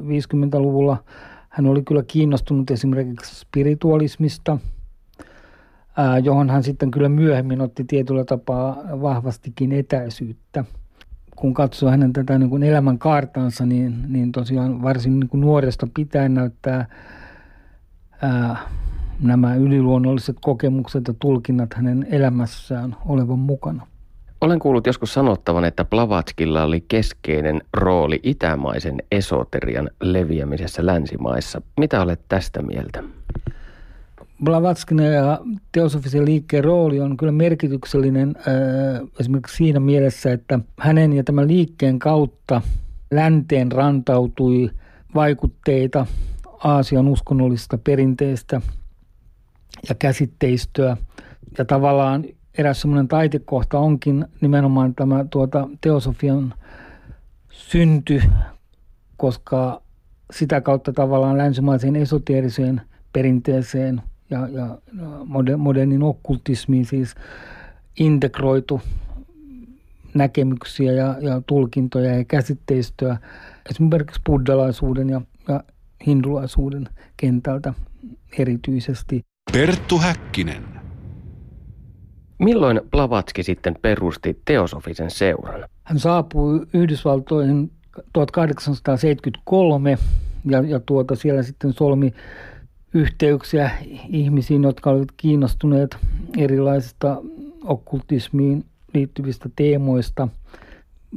50-luvulla 0.00 1.04
hän 1.50 1.66
oli 1.66 1.82
kyllä 1.82 2.02
kiinnostunut 2.02 2.70
esimerkiksi 2.70 3.34
spiritualismista, 3.34 4.58
johon 6.22 6.50
hän 6.50 6.62
sitten 6.62 6.90
kyllä 6.90 7.08
myöhemmin 7.08 7.60
otti 7.60 7.84
tietyllä 7.84 8.24
tapaa 8.24 8.76
vahvastikin 9.00 9.72
etäisyyttä. 9.72 10.64
Kun 11.40 11.54
katsoo 11.54 11.90
hänen 11.90 12.12
tätä 12.12 12.38
niin 12.38 12.50
kuin 12.50 12.62
elämän 12.62 12.98
kaartansa, 12.98 13.66
niin, 13.66 14.04
niin 14.08 14.32
tosiaan 14.32 14.82
varsin 14.82 15.20
niin 15.20 15.28
kuin 15.28 15.40
nuoresta 15.40 15.88
pitäen 15.94 16.34
näyttää 16.34 16.86
ää, 18.22 18.56
nämä 19.20 19.54
yliluonnolliset 19.54 20.36
kokemukset 20.40 21.08
ja 21.08 21.14
tulkinnat 21.18 21.74
hänen 21.74 22.06
elämässään 22.10 22.96
olevan 23.06 23.38
mukana. 23.38 23.86
Olen 24.40 24.58
kuullut 24.58 24.86
joskus 24.86 25.14
sanottavan, 25.14 25.64
että 25.64 25.84
Blavatskilla 25.84 26.62
oli 26.64 26.84
keskeinen 26.88 27.62
rooli 27.74 28.20
itämaisen 28.22 29.02
esoterian 29.10 29.90
leviämisessä 30.00 30.86
länsimaissa. 30.86 31.62
Mitä 31.78 32.02
olet 32.02 32.20
tästä 32.28 32.62
mieltä? 32.62 33.02
Blavatskin 34.44 34.98
ja 34.98 35.38
teosofisen 35.72 36.24
liikkeen 36.24 36.64
rooli 36.64 37.00
on 37.00 37.16
kyllä 37.16 37.32
merkityksellinen 37.32 38.34
äh, 38.38 39.08
esimerkiksi 39.20 39.56
siinä 39.56 39.80
mielessä, 39.80 40.32
että 40.32 40.58
hänen 40.78 41.12
ja 41.12 41.24
tämän 41.24 41.48
liikkeen 41.48 41.98
kautta 41.98 42.62
länteen 43.10 43.72
rantautui 43.72 44.70
vaikutteita 45.14 46.06
Aasian 46.64 47.08
uskonnollisesta 47.08 47.78
perinteestä 47.78 48.60
ja 49.88 49.94
käsitteistöä. 49.94 50.96
Ja 51.58 51.64
tavallaan 51.64 52.24
eräs 52.58 52.80
semmoinen 52.80 53.08
taitekohta 53.08 53.78
onkin 53.78 54.26
nimenomaan 54.40 54.94
tämä 54.94 55.24
tuota, 55.30 55.68
teosofian 55.80 56.54
synty, 57.50 58.22
koska 59.16 59.82
sitä 60.32 60.60
kautta 60.60 60.92
tavallaan 60.92 61.38
länsimaiseen 61.38 61.96
esoteeriseen 61.96 62.80
perinteeseen 63.12 64.02
ja, 64.30 64.48
ja 64.48 64.78
modernin 65.56 66.02
okkultismiin 66.02 66.86
siis 66.86 67.14
integroitu 67.98 68.80
näkemyksiä 70.14 70.92
ja, 70.92 71.16
ja 71.20 71.42
tulkintoja 71.46 72.16
ja 72.16 72.24
käsitteistöä 72.24 73.16
esimerkiksi 73.70 74.20
buddhalaisuuden 74.26 75.10
ja, 75.10 75.20
ja 75.48 75.64
hindulaisuuden 76.06 76.88
kentältä 77.16 77.74
erityisesti. 78.38 79.20
Perttu 79.52 79.98
Häkkinen. 79.98 80.62
Milloin 82.38 82.80
Blavatski 82.90 83.42
sitten 83.42 83.76
perusti 83.82 84.40
teosofisen 84.44 85.10
seuran? 85.10 85.64
Hän 85.84 85.98
saapui 85.98 86.66
Yhdysvaltoihin 86.74 87.70
1873 88.12 89.98
ja, 90.44 90.60
ja 90.60 90.80
tuota, 90.80 91.16
siellä 91.16 91.42
sitten 91.42 91.72
solmi 91.72 92.14
yhteyksiä 92.94 93.70
ihmisiin, 94.08 94.62
jotka 94.62 94.90
olivat 94.90 95.12
kiinnostuneet 95.16 95.96
erilaisista 96.38 97.22
okkultismiin 97.64 98.64
liittyvistä 98.94 99.48
teemoista. 99.56 100.28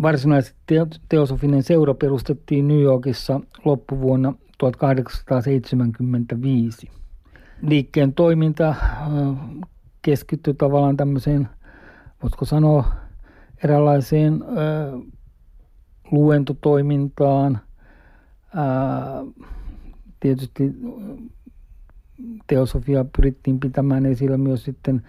Varsinaisesti 0.02 0.76
teosofinen 1.10 1.64
seura 1.64 1.94
perustettiin 1.94 2.68
New 2.68 2.82
Yorkissa 2.82 3.42
loppuvuonna 3.66 4.34
1875. 4.58 6.90
Liikkeen 7.62 8.14
toiminta 8.14 8.76
keskittyi 10.02 10.54
tavallaan 10.54 10.98
tämmöiseen, 10.98 11.50
voisiko 12.24 12.46
sanoa, 12.46 12.92
eräänlaiseen 13.64 14.34
ö, 14.34 14.38
luentotoimintaan. 16.12 17.60
Ää, 18.56 19.24
tietysti 20.20 20.64
teosofia 22.48 23.06
pyrittiin 23.16 23.60
pitämään 23.60 24.06
esillä 24.06 24.38
myös 24.38 24.64
sitten, 24.64 25.04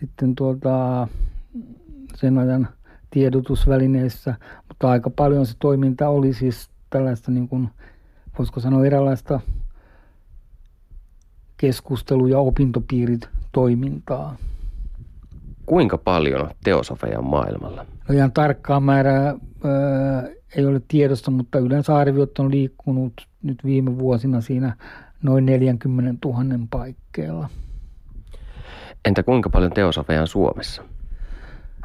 sitten 0.00 0.34
tuota, 0.34 1.08
sen 2.14 2.38
ajan 2.38 2.68
tiedotusvälineissä, 3.10 4.34
mutta 4.68 4.90
aika 4.90 5.10
paljon 5.10 5.46
se 5.46 5.54
toiminta 5.58 6.08
oli 6.08 6.32
siis 6.32 6.70
tällaista, 6.90 7.30
niin 7.30 7.48
kuin, 7.48 7.68
voisiko 8.38 8.60
sanoa, 8.60 8.86
eräänlaista 8.86 9.40
keskustelu- 11.56 12.26
ja 12.26 12.38
opintopiirit 12.38 13.28
toimintaa. 13.52 14.36
Kuinka 15.66 15.98
paljon 15.98 16.50
teosofeja 16.64 17.18
on 17.18 17.26
maailmalla? 17.30 17.86
No 18.08 18.14
ihan 18.14 18.32
tarkkaa 18.32 18.80
määrää 18.80 19.24
ää, 19.24 19.36
ei 20.56 20.66
ole 20.66 20.82
tiedossa, 20.88 21.30
mutta 21.30 21.58
yleensä 21.58 21.96
arviot 21.96 22.38
on 22.38 22.50
liikkunut 22.50 23.12
nyt 23.42 23.64
viime 23.64 23.98
vuosina 23.98 24.40
siinä 24.40 24.76
noin 25.22 25.46
40 25.46 26.28
000 26.28 26.66
paikkeilla. 26.70 27.48
Entä 29.04 29.22
kuinka 29.22 29.50
paljon 29.50 29.72
teosofeja 29.72 30.20
on 30.20 30.28
Suomessa? 30.28 30.82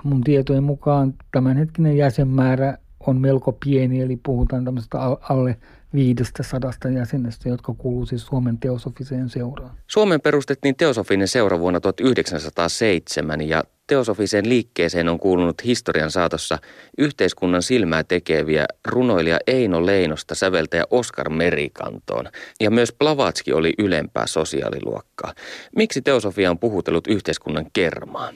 Mun 0.04 0.24
tietojen 0.24 0.64
mukaan 0.64 1.14
tämänhetkinen 1.32 1.98
jäsenmäärä 1.98 2.78
on 3.00 3.22
melko 3.22 3.52
pieni, 3.66 4.02
eli 4.02 4.20
puhutaan 4.26 4.66
tämmöistä 4.66 4.98
alle 5.30 5.58
500 5.94 6.72
jäsenestä, 6.96 7.50
jotka 7.50 7.74
kuuluu 7.74 8.06
siis 8.06 8.26
Suomen 8.26 8.58
teosofiseen 8.58 9.30
seuraan. 9.30 9.72
Suomen 9.88 10.22
perustettiin 10.22 10.76
teosofinen 10.76 11.28
seura 11.28 11.60
vuonna 11.60 11.80
1907 11.80 13.42
ja 13.42 13.64
teosofiseen 13.88 14.50
liikkeeseen 14.50 15.10
on 15.10 15.20
kuulunut 15.20 15.66
historian 15.66 16.12
saatossa 16.12 16.58
yhteiskunnan 16.98 17.62
silmää 17.62 18.04
tekeviä 18.04 18.66
runoilija 18.88 19.40
Eino 19.48 19.86
Leinosta 19.86 20.36
säveltäjä 20.36 20.84
Oskar 20.92 21.30
Merikantoon. 21.30 22.26
Ja 22.60 22.72
myös 22.72 22.94
Blavatski 23.00 23.54
oli 23.54 23.74
ylempää 23.78 24.28
sosiaaliluokkaa. 24.28 25.34
Miksi 25.76 26.02
teosofia 26.02 26.52
on 26.52 26.60
puhutellut 26.60 27.08
yhteiskunnan 27.08 27.66
kermaa? 27.74 28.30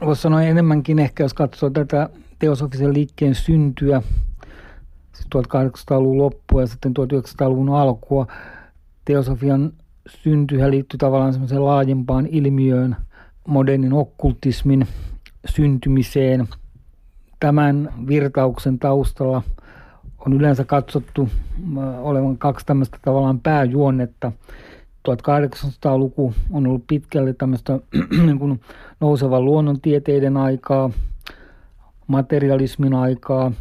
Voisi 0.00 0.22
sanoa 0.22 0.42
enemmänkin 0.42 0.98
ehkä, 0.98 1.22
jos 1.22 1.34
katsoo 1.34 1.70
tätä 1.70 2.08
teosofisen 2.38 2.94
liikkeen 2.94 3.34
syntyä 3.34 4.02
1800-luvun 5.36 6.18
loppua 6.18 6.60
ja 6.60 6.66
sitten 6.66 6.94
1900-luvun 6.98 7.68
alkua. 7.68 8.26
Teosofian 9.04 9.72
syntyhän 10.08 10.70
liittyy 10.70 10.98
tavallaan 10.98 11.32
semmoiseen 11.32 11.64
laajempaan 11.64 12.26
ilmiöön, 12.26 12.96
modernin 13.48 13.92
okkultismin 13.92 14.86
syntymiseen. 15.48 16.48
Tämän 17.40 17.94
virtauksen 18.08 18.78
taustalla 18.78 19.42
on 20.26 20.32
yleensä 20.32 20.64
katsottu 20.64 21.28
olevan 21.98 22.38
kaksi 22.38 22.66
tämmöistä 22.66 22.98
tavallaan 23.04 23.40
pääjuonnetta. 23.40 24.32
1800-luku 25.08 26.34
on 26.50 26.66
ollut 26.66 26.84
pitkälle 26.86 27.32
tämmöistä 27.32 27.78
niin 28.26 28.60
nousevan 29.00 29.44
luonnontieteiden 29.44 30.36
aikaa, 30.36 30.90
materialismin 32.06 32.94
aikaa 32.94 33.52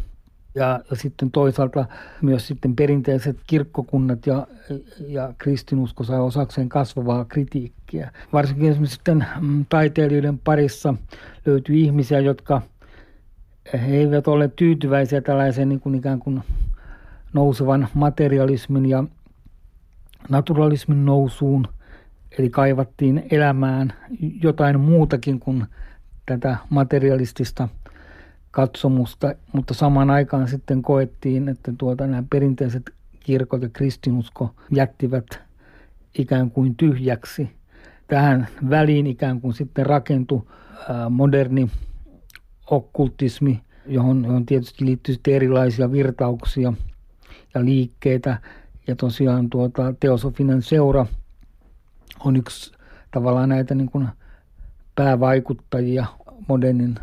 ja, 0.56 0.80
sitten 0.94 1.32
toisaalta 1.32 1.86
myös 2.22 2.48
sitten 2.48 2.76
perinteiset 2.76 3.38
kirkkokunnat 3.48 4.28
ja, 4.28 4.48
ja 5.08 5.34
kristinusko 5.38 6.04
sai 6.04 6.20
osakseen 6.20 6.70
kasvavaa 6.70 7.26
kritiikkiä. 7.26 8.12
Varsinkin 8.34 8.70
esimerkiksi 8.70 8.96
sitten 8.96 9.26
mm, 9.42 9.66
taiteilijoiden 9.70 10.40
parissa 10.40 10.94
löytyy 11.46 11.76
ihmisiä, 11.76 12.20
jotka 12.20 12.62
he 13.74 13.98
eivät 13.98 14.28
ole 14.28 14.52
tyytyväisiä 14.56 15.22
tällaiseen 15.22 15.70
niin 15.70 15.80
kuin 15.80 15.96
ikään 15.96 16.20
kuin 16.20 16.42
nousevan 17.34 17.88
materialismin 17.94 18.86
ja 18.86 19.04
naturalismin 20.30 21.06
nousuun. 21.06 21.68
Eli 22.40 22.50
kaivattiin 22.50 23.24
elämään 23.32 23.94
jotain 24.44 24.80
muutakin 24.80 25.40
kuin 25.40 25.66
tätä 26.26 26.58
materialistista 26.70 27.68
katsomusta, 28.52 29.36
mutta 29.54 29.74
samaan 29.74 30.10
aikaan 30.10 30.48
sitten 30.48 30.82
koettiin, 30.82 31.50
että 31.50 31.74
tuota, 31.78 32.08
nämä 32.08 32.24
perinteiset 32.30 32.92
kirkot 33.20 33.62
ja 33.62 33.70
kristinusko 33.70 34.56
jättivät 34.76 35.26
ikään 36.18 36.52
kuin 36.52 36.76
tyhjäksi. 36.76 37.50
Tähän 38.08 38.48
väliin 38.70 39.08
ikään 39.08 39.42
kuin 39.42 39.54
sitten 39.54 39.86
rakentui 39.86 40.42
moderni 41.10 41.70
okkultismi, 42.72 43.62
johon, 43.86 44.26
johon 44.26 44.46
tietysti 44.46 44.86
liittyy 44.86 45.16
erilaisia 45.28 45.92
virtauksia 45.92 46.74
ja 47.54 47.66
liikkeitä. 47.66 48.38
Ja 48.88 48.96
tosiaan 48.96 49.50
tuota, 49.50 49.94
teosofinen 50.00 50.62
seura 50.62 51.06
on 52.20 52.36
yksi 52.36 52.72
tavallaan 53.12 53.50
näitä 53.50 53.76
niin 53.76 53.92
kuin 53.92 54.08
päävaikuttajia 54.96 56.06
modernin 56.48 56.96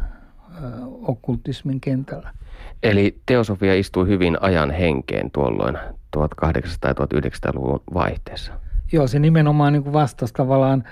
okkultismin 1.03 1.81
kentällä. 1.81 2.31
Eli 2.83 3.19
teosofia 3.27 3.75
istui 3.75 4.07
hyvin 4.07 4.37
ajan 4.41 4.71
henkeen 4.71 5.31
tuolloin 5.31 5.77
1800- 5.77 5.81
ja 6.85 6.93
1900-luvun 6.93 7.83
vaihteessa. 7.95 8.53
Joo, 8.93 9.07
se 9.07 9.19
nimenomaan 9.19 9.73
niin 9.73 9.83
kuin 9.83 9.93
vastasi 9.93 10.35
tavallaan 10.35 10.85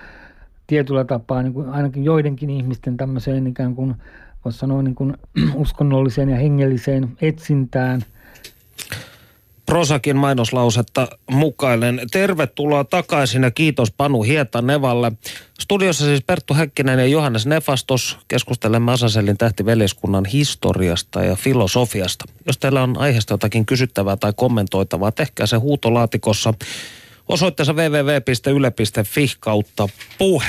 tietyllä 0.66 1.04
tapaa 1.04 1.42
niin 1.42 1.52
kuin 1.52 1.68
ainakin 1.68 2.04
joidenkin 2.04 2.50
ihmisten 2.50 2.96
tämmöiseen 2.96 3.46
ikään 3.46 3.74
kuin, 3.74 3.94
voisi 4.44 4.58
sanoa 4.58 4.82
niin 4.82 4.94
kuin 4.94 5.16
uskonnolliseen 5.54 6.28
ja 6.28 6.36
hengelliseen 6.36 7.08
etsintään– 7.20 8.02
Prosakin 9.66 10.16
mainoslausetta 10.16 11.08
mukailen. 11.30 12.00
Tervetuloa 12.12 12.84
takaisin 12.84 13.42
ja 13.42 13.50
kiitos 13.50 13.90
Panu 13.90 14.22
Hietanevalle. 14.22 15.12
Studiossa 15.60 16.04
siis 16.04 16.22
Perttu 16.26 16.54
Häkkinen 16.54 16.98
ja 16.98 17.06
Johannes 17.06 17.46
Nefastos. 17.46 18.18
Keskustelemme 18.28 18.92
Asaselin 18.92 19.38
tähtiveljeskunnan 19.38 20.24
historiasta 20.24 21.24
ja 21.24 21.36
filosofiasta. 21.36 22.24
Jos 22.46 22.58
teillä 22.58 22.82
on 22.82 22.98
aiheesta 22.98 23.34
jotakin 23.34 23.66
kysyttävää 23.66 24.16
tai 24.16 24.32
kommentoitavaa, 24.36 25.12
tehkää 25.12 25.46
se 25.46 25.56
huutolaatikossa 25.56 26.54
osoitteessa 27.28 27.72
www.yle.fi 27.72 29.26
kautta 29.40 29.88
puhe. 30.18 30.48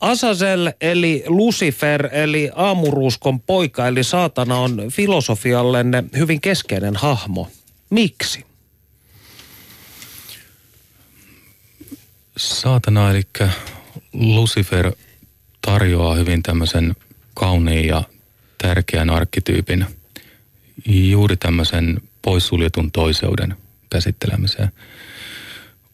Asasel 0.00 0.72
eli 0.80 1.24
Lucifer 1.26 2.08
eli 2.12 2.50
aamuruuskon 2.54 3.40
poika 3.40 3.86
eli 3.88 4.04
saatana 4.04 4.58
on 4.58 4.82
filosofiallenne 4.90 6.04
hyvin 6.18 6.40
keskeinen 6.40 6.96
hahmo. 6.96 7.48
Miksi? 7.90 8.46
Saatana, 12.36 13.10
eli 13.10 13.22
Lucifer 14.12 14.92
tarjoaa 15.60 16.14
hyvin 16.14 16.42
tämmöisen 16.42 16.96
kauniin 17.34 17.86
ja 17.86 18.02
tärkeän 18.58 19.10
arkkityypin 19.10 19.86
juuri 20.86 21.36
tämmöisen 21.36 22.00
poissuljetun 22.22 22.92
toiseuden 22.92 23.56
käsittelemiseen. 23.90 24.72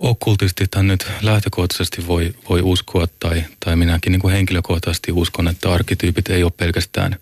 Okkultistithan 0.03 0.87
nyt 0.87 1.07
lähtökohtaisesti 1.21 2.07
voi, 2.07 2.35
voi 2.49 2.61
uskoa, 2.63 3.07
tai, 3.21 3.45
tai 3.65 3.77
minäkin 3.77 4.13
niin 4.13 4.21
kuin 4.21 4.35
henkilökohtaisesti 4.35 5.13
uskon, 5.13 5.49
että 5.49 5.73
arkkityypit 5.73 6.29
ei 6.29 6.43
ole 6.43 6.53
pelkästään 6.57 7.17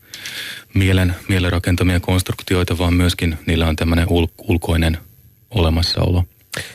mielen, 0.74 1.14
mielen 1.28 1.52
rakentamia 1.52 2.00
konstruktioita, 2.00 2.78
vaan 2.78 2.94
myöskin 2.94 3.38
niillä 3.46 3.66
on 3.66 3.76
tämmöinen 3.76 4.06
ul, 4.08 4.26
ulkoinen 4.38 4.98
olemassaolo. 5.50 6.24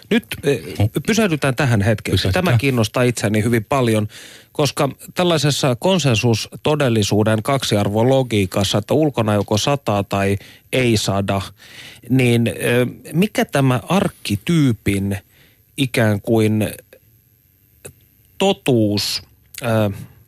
Nyt 0.10 0.26
eh, 0.44 0.60
pysähdytään 1.08 1.56
tähän 1.56 1.82
hetkeen. 1.82 2.18
Tämä 2.34 2.58
kiinnostaa 2.58 3.04
itseäni 3.04 3.44
hyvin 3.44 3.65
paljon, 3.65 4.08
koska 4.52 4.89
tällaisessa 5.13 5.76
konsensustodellisuuden 5.76 7.44
kaksiarvon 7.44 8.10
logiikassa, 8.10 8.78
että 8.78 8.94
ulkona 8.94 9.34
joko 9.34 9.58
sataa 9.58 10.04
tai 10.04 10.38
ei 10.74 10.98
sada, 10.98 11.41
niin 12.10 12.48
eh, 12.48 12.88
mikä 13.13 13.46
tämä 13.46 13.80
arkkityypin 13.89 15.18
ikään 15.78 16.22
kuin 16.22 16.70
totuus, 18.38 19.22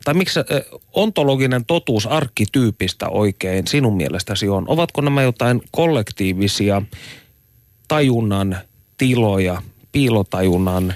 tai 0.04 0.14
miksi 0.14 0.40
ontologinen 0.94 1.66
totuus 1.66 2.08
arkkityypistä 2.08 3.10
oikein 3.10 3.68
sinun 3.68 3.98
mielestäsi 3.98 4.50
on? 4.50 4.66
Ovatko 4.68 5.02
nämä 5.02 5.22
jotain 5.22 5.62
kollektiivisia 5.72 6.82
tajunnan 7.88 8.58
tiloja, 8.98 9.62
piilotajunnan 9.92 10.94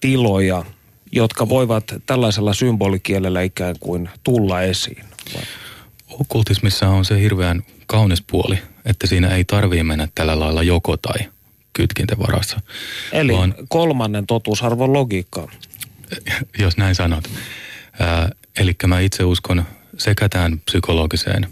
tiloja, 0.00 0.64
jotka 1.12 1.48
voivat 1.48 1.84
tällaisella 2.06 2.54
symbolikielellä 2.54 3.42
ikään 3.42 3.76
kuin 3.80 4.08
tulla 4.24 4.62
esiin? 4.62 5.04
Okkultismissa 6.20 6.88
on 6.88 7.04
se 7.04 7.20
hirveän 7.20 7.62
kaunis 7.86 8.22
puoli, 8.30 8.58
että 8.84 9.06
siinä 9.06 9.28
ei 9.28 9.44
tarvitse 9.44 9.84
mennä 9.84 10.08
tällä 10.14 10.40
lailla 10.40 10.62
joko 10.62 10.96
tai– 10.96 11.18
kytkinten 11.74 12.18
varassa. 12.18 12.60
Eli 13.12 13.32
vaan, 13.32 13.54
kolmannen 13.68 14.26
totuusarvon 14.26 14.92
logiikka. 14.92 15.48
Jos 16.58 16.76
näin 16.76 16.94
sanot. 16.94 17.30
eli 18.58 18.76
mä 18.86 19.00
itse 19.00 19.24
uskon 19.24 19.64
sekä 19.98 20.28
tähän 20.28 20.60
psykologiseen 20.60 21.46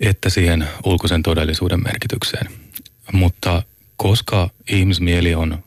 että 0.00 0.30
siihen 0.30 0.68
ulkoisen 0.84 1.22
todellisuuden 1.22 1.82
merkitykseen. 1.82 2.46
Mutta 3.12 3.62
koska 3.96 4.50
ihmismieli 4.70 5.34
on 5.34 5.64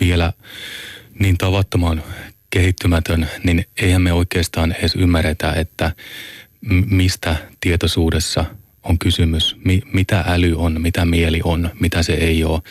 vielä 0.00 0.32
niin 1.18 1.38
tavattoman 1.38 2.02
kehittymätön, 2.50 3.30
niin 3.44 3.66
eihän 3.76 4.02
me 4.02 4.12
oikeastaan 4.12 4.72
edes 4.72 4.94
ymmärretä, 4.94 5.52
että 5.52 5.92
mistä 6.90 7.36
tietoisuudessa– 7.60 8.44
on 8.88 8.98
kysymys, 8.98 9.56
mi, 9.64 9.82
mitä 9.92 10.24
äly 10.26 10.54
on, 10.56 10.80
mitä 10.80 11.04
mieli 11.04 11.40
on, 11.44 11.70
mitä 11.80 12.02
se 12.02 12.12
ei 12.12 12.44
ole. 12.44 12.62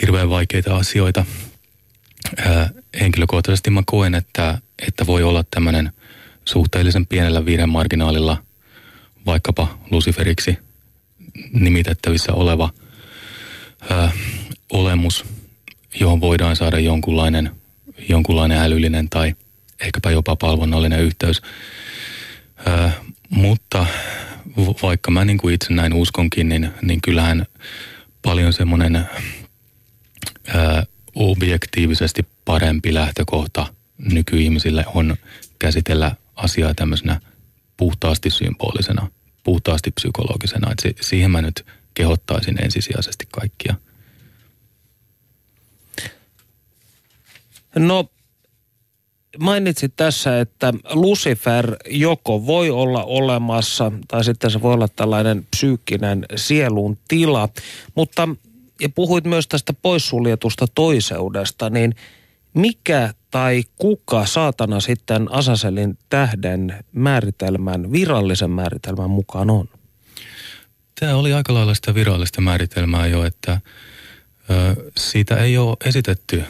Hirveän 0.00 0.30
vaikeita 0.30 0.76
asioita. 0.76 1.24
Ää, 2.36 2.70
henkilökohtaisesti 3.00 3.70
mä 3.70 3.82
koen, 3.86 4.14
että, 4.14 4.58
että 4.86 5.06
voi 5.06 5.22
olla 5.22 5.44
tämmöinen 5.50 5.92
suhteellisen 6.44 7.06
pienellä 7.06 7.44
viiden 7.44 7.68
marginaalilla 7.68 8.42
vaikkapa 9.26 9.78
Luciferiksi 9.90 10.58
nimitettävissä 11.52 12.32
oleva 12.32 12.70
ää, 13.90 14.12
olemus, 14.72 15.24
johon 16.00 16.20
voidaan 16.20 16.56
saada 16.56 16.78
jonkunlainen, 16.78 17.50
jonkunlainen 18.08 18.58
älyllinen 18.58 19.10
tai 19.10 19.34
ehkäpä 19.80 20.10
jopa 20.10 20.36
palvonnallinen 20.36 21.00
yhteys. 21.00 21.42
Ää, 22.66 22.92
mutta 23.30 23.86
vaikka 24.82 25.10
mä 25.10 25.24
niin 25.24 25.38
kuin 25.38 25.54
itse 25.54 25.72
näin 25.72 25.92
uskonkin, 25.92 26.48
niin, 26.48 26.70
niin 26.82 27.00
kyllähän 27.00 27.46
paljon 28.22 28.52
semmoinen 28.52 29.08
objektiivisesti 31.14 32.26
parempi 32.44 32.94
lähtökohta 32.94 33.74
nykyihmisille 33.98 34.84
on 34.94 35.16
käsitellä 35.58 36.16
asiaa 36.36 36.74
tämmöisenä 36.74 37.20
puhtaasti 37.76 38.30
symbolisena, 38.30 39.10
puhtaasti 39.44 39.90
psykologisena. 39.90 40.72
Et 40.72 40.96
siihen 41.00 41.30
mä 41.30 41.42
nyt 41.42 41.66
kehottaisin 41.94 42.64
ensisijaisesti 42.64 43.28
kaikkia. 43.32 43.74
No 47.74 48.10
mainitsit 49.40 49.92
tässä, 49.96 50.40
että 50.40 50.72
Lucifer 50.92 51.76
joko 51.90 52.46
voi 52.46 52.70
olla 52.70 53.04
olemassa 53.04 53.92
tai 54.08 54.24
sitten 54.24 54.50
se 54.50 54.62
voi 54.62 54.74
olla 54.74 54.88
tällainen 54.88 55.46
psyykkinen 55.50 56.24
sielun 56.36 56.98
tila, 57.08 57.48
mutta 57.94 58.28
ja 58.80 58.88
puhuit 58.88 59.24
myös 59.24 59.48
tästä 59.48 59.72
poissuljetusta 59.72 60.66
toiseudesta, 60.74 61.70
niin 61.70 61.94
mikä 62.54 63.14
tai 63.30 63.62
kuka 63.76 64.26
saatana 64.26 64.80
sitten 64.80 65.32
Asaselin 65.32 65.98
tähden 66.08 66.84
määritelmän, 66.92 67.92
virallisen 67.92 68.50
määritelmän 68.50 69.10
mukaan 69.10 69.50
on? 69.50 69.68
Tämä 71.00 71.14
oli 71.16 71.32
aika 71.32 71.54
lailla 71.54 71.74
sitä 71.74 71.94
virallista 71.94 72.40
määritelmää 72.40 73.06
jo, 73.06 73.24
että 73.24 73.60
ö, 74.50 74.90
siitä 74.96 75.36
ei 75.36 75.58
ole 75.58 75.76
esitetty 75.84 76.44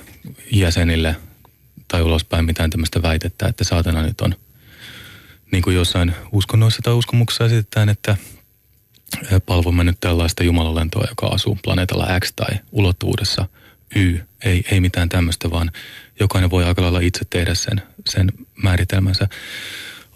jäsenille 0.53 1.17
tai 1.95 2.03
ulospäin 2.03 2.45
mitään 2.45 2.71
tämmöistä 2.71 3.03
väitettä, 3.03 3.47
että 3.47 3.65
saatana 3.65 4.03
nyt 4.03 4.21
on 4.21 4.35
niin 5.53 5.63
kuin 5.63 5.77
jossain 5.77 6.15
uskonnoissa 6.33 6.83
tai 6.83 6.93
uskomuksessa 6.93 7.45
esitetään, 7.45 7.89
että 7.89 8.17
palvomme 9.47 9.85
nyt 9.85 10.01
tällaista 10.01 10.45
jumalalentoa, 10.45 11.05
joka 11.09 11.27
asuu 11.27 11.59
planeetalla 11.63 12.21
X 12.21 12.33
tai 12.37 12.59
ulottuvuudessa 12.73 13.49
Y. 13.97 14.19
Ei, 14.45 14.65
ei 14.71 14.81
mitään 14.81 15.09
tämmöistä, 15.09 15.51
vaan 15.51 15.71
jokainen 16.21 16.51
voi 16.51 16.65
aika 16.65 16.83
lailla 16.83 17.01
itse 17.01 17.21
tehdä 17.31 17.55
sen, 17.55 17.83
sen 18.09 18.33
määritelmänsä. 18.63 19.29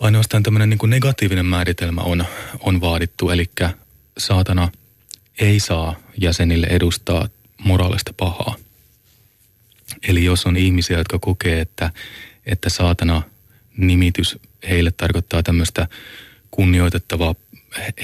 Ainoastaan 0.00 0.42
tämmöinen 0.42 0.70
niin 0.70 0.78
kuin 0.78 0.90
negatiivinen 0.90 1.46
määritelmä 1.46 2.00
on, 2.00 2.24
on 2.60 2.80
vaadittu, 2.80 3.30
eli 3.30 3.50
saatana 4.18 4.68
ei 5.40 5.60
saa 5.60 5.96
jäsenille 6.20 6.66
edustaa 6.70 7.28
moraalista 7.58 8.12
pahaa. 8.12 8.54
Eli 10.08 10.24
jos 10.24 10.46
on 10.46 10.56
ihmisiä, 10.56 10.98
jotka 10.98 11.18
kokee, 11.18 11.60
että, 11.60 11.90
että 12.46 12.68
saatana 12.68 13.22
nimitys 13.76 14.38
heille 14.68 14.90
tarkoittaa 14.90 15.42
tämmöistä 15.42 15.88
kunnioitettavaa, 16.50 17.34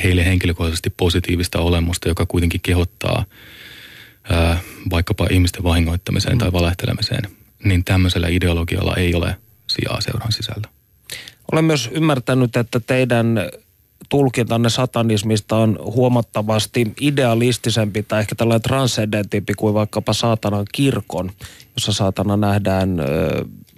heille 0.02 0.24
henkilökohtaisesti 0.24 0.90
positiivista 0.90 1.58
olemusta, 1.58 2.08
joka 2.08 2.26
kuitenkin 2.26 2.60
kehottaa 2.60 3.24
ää, 4.30 4.60
vaikkapa 4.90 5.26
ihmisten 5.30 5.62
vahingoittamiseen 5.62 6.34
mm. 6.34 6.38
tai 6.38 6.52
valehtelemiseen, 6.52 7.30
niin 7.64 7.84
tämmöisellä 7.84 8.28
ideologialla 8.28 8.94
ei 8.96 9.14
ole 9.14 9.36
sijaa 9.66 10.00
seuran 10.00 10.32
sisällä. 10.32 10.68
Olen 11.52 11.64
myös 11.64 11.90
ymmärtänyt, 11.92 12.56
että 12.56 12.80
teidän 12.80 13.36
tulkintanne 14.08 14.70
satanismista 14.70 15.56
on 15.56 15.78
huomattavasti 15.80 16.92
idealistisempi 17.00 18.02
tai 18.02 18.20
ehkä 18.20 18.34
tällainen 18.34 18.62
transcendentimpi 18.62 19.54
kuin 19.54 19.74
vaikkapa 19.74 20.12
saatanan 20.12 20.66
kirkon, 20.72 21.32
jossa 21.76 21.92
saatana 21.92 22.36
nähdään 22.36 22.96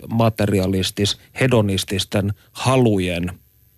materialistis, 0.08 1.18
hedonististen 1.40 2.32
halujen 2.52 3.32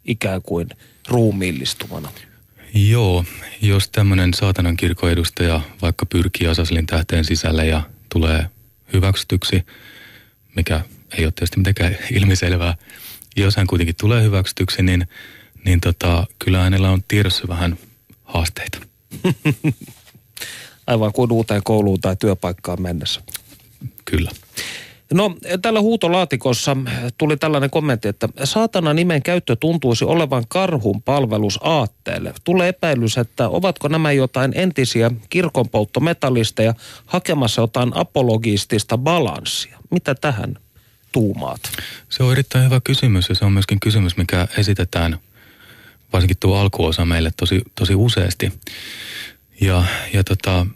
ikään 0.05 0.43
kuin 0.43 0.69
ruumiillistumana. 1.09 2.09
Joo, 2.75 3.25
jos 3.63 3.89
tämmöinen 3.89 4.35
saatanan 4.35 4.77
kirkon 4.77 5.11
edustaja 5.11 5.61
vaikka 5.83 6.07
pyrkii 6.07 6.47
Asaslin 6.47 6.87
tähteen 6.87 7.25
sisälle 7.25 7.67
ja 7.67 7.83
tulee 8.09 8.47
hyväksytyksi, 8.93 9.67
mikä 10.57 10.81
ei 11.19 11.25
ole 11.25 11.33
tietysti 11.33 11.59
mitenkään 11.59 11.97
ilmiselvää, 12.13 12.75
jos 13.37 13.57
hän 13.57 13.67
kuitenkin 13.67 13.97
tulee 13.97 14.23
hyväksytyksi, 14.23 14.83
niin, 14.83 15.09
niin 15.65 15.81
tota, 15.81 16.27
kyllä 16.39 16.59
hänellä 16.59 16.91
on 16.91 17.03
tiedossa 17.09 17.49
vähän 17.49 17.79
haasteita. 18.25 18.79
Aivan 20.87 21.13
kuin 21.13 21.33
uuteen 21.33 21.63
kouluun 21.65 22.01
tai 22.01 22.17
työpaikkaan 22.17 22.83
mennessä. 22.83 23.23
Kyllä. 24.05 24.31
No 25.15 25.37
tällä 25.63 25.81
huutolaatikossa 25.81 26.77
tuli 27.19 27.37
tällainen 27.37 27.71
kommentti, 27.71 28.09
että 28.09 28.29
saatana 28.45 28.95
nimen 28.95 29.23
käyttö 29.23 29.57
tuntuisi 29.57 30.05
olevan 30.05 30.45
karhun 30.49 31.03
palvelus 31.03 31.59
aatteelle. 31.63 32.35
Tulee 32.45 32.69
epäilys, 32.69 33.19
että 33.19 33.49
ovatko 33.49 33.89
nämä 33.89 34.13
jotain 34.13 34.53
entisiä 34.55 35.11
kirkonpolttometallisteja 35.31 36.75
hakemassa 37.07 37.61
jotain 37.61 37.97
apologistista 37.97 38.99
balanssia. 38.99 39.79
Mitä 39.91 40.15
tähän 40.15 40.59
tuumaat? 41.13 41.61
Se 42.09 42.23
on 42.23 42.33
erittäin 42.33 42.65
hyvä 42.65 42.81
kysymys 42.85 43.29
ja 43.29 43.35
se 43.35 43.45
on 43.45 43.53
myöskin 43.53 43.81
kysymys, 43.81 44.17
mikä 44.17 44.49
esitetään 44.59 45.19
varsinkin 46.13 46.37
tuo 46.41 46.59
alkuosa 46.59 47.05
meille 47.05 47.31
tosi, 47.37 47.63
tosi 47.75 47.95
useasti. 47.95 48.53
Ja, 49.61 49.85
ja 50.13 50.25
tota, 50.25 50.67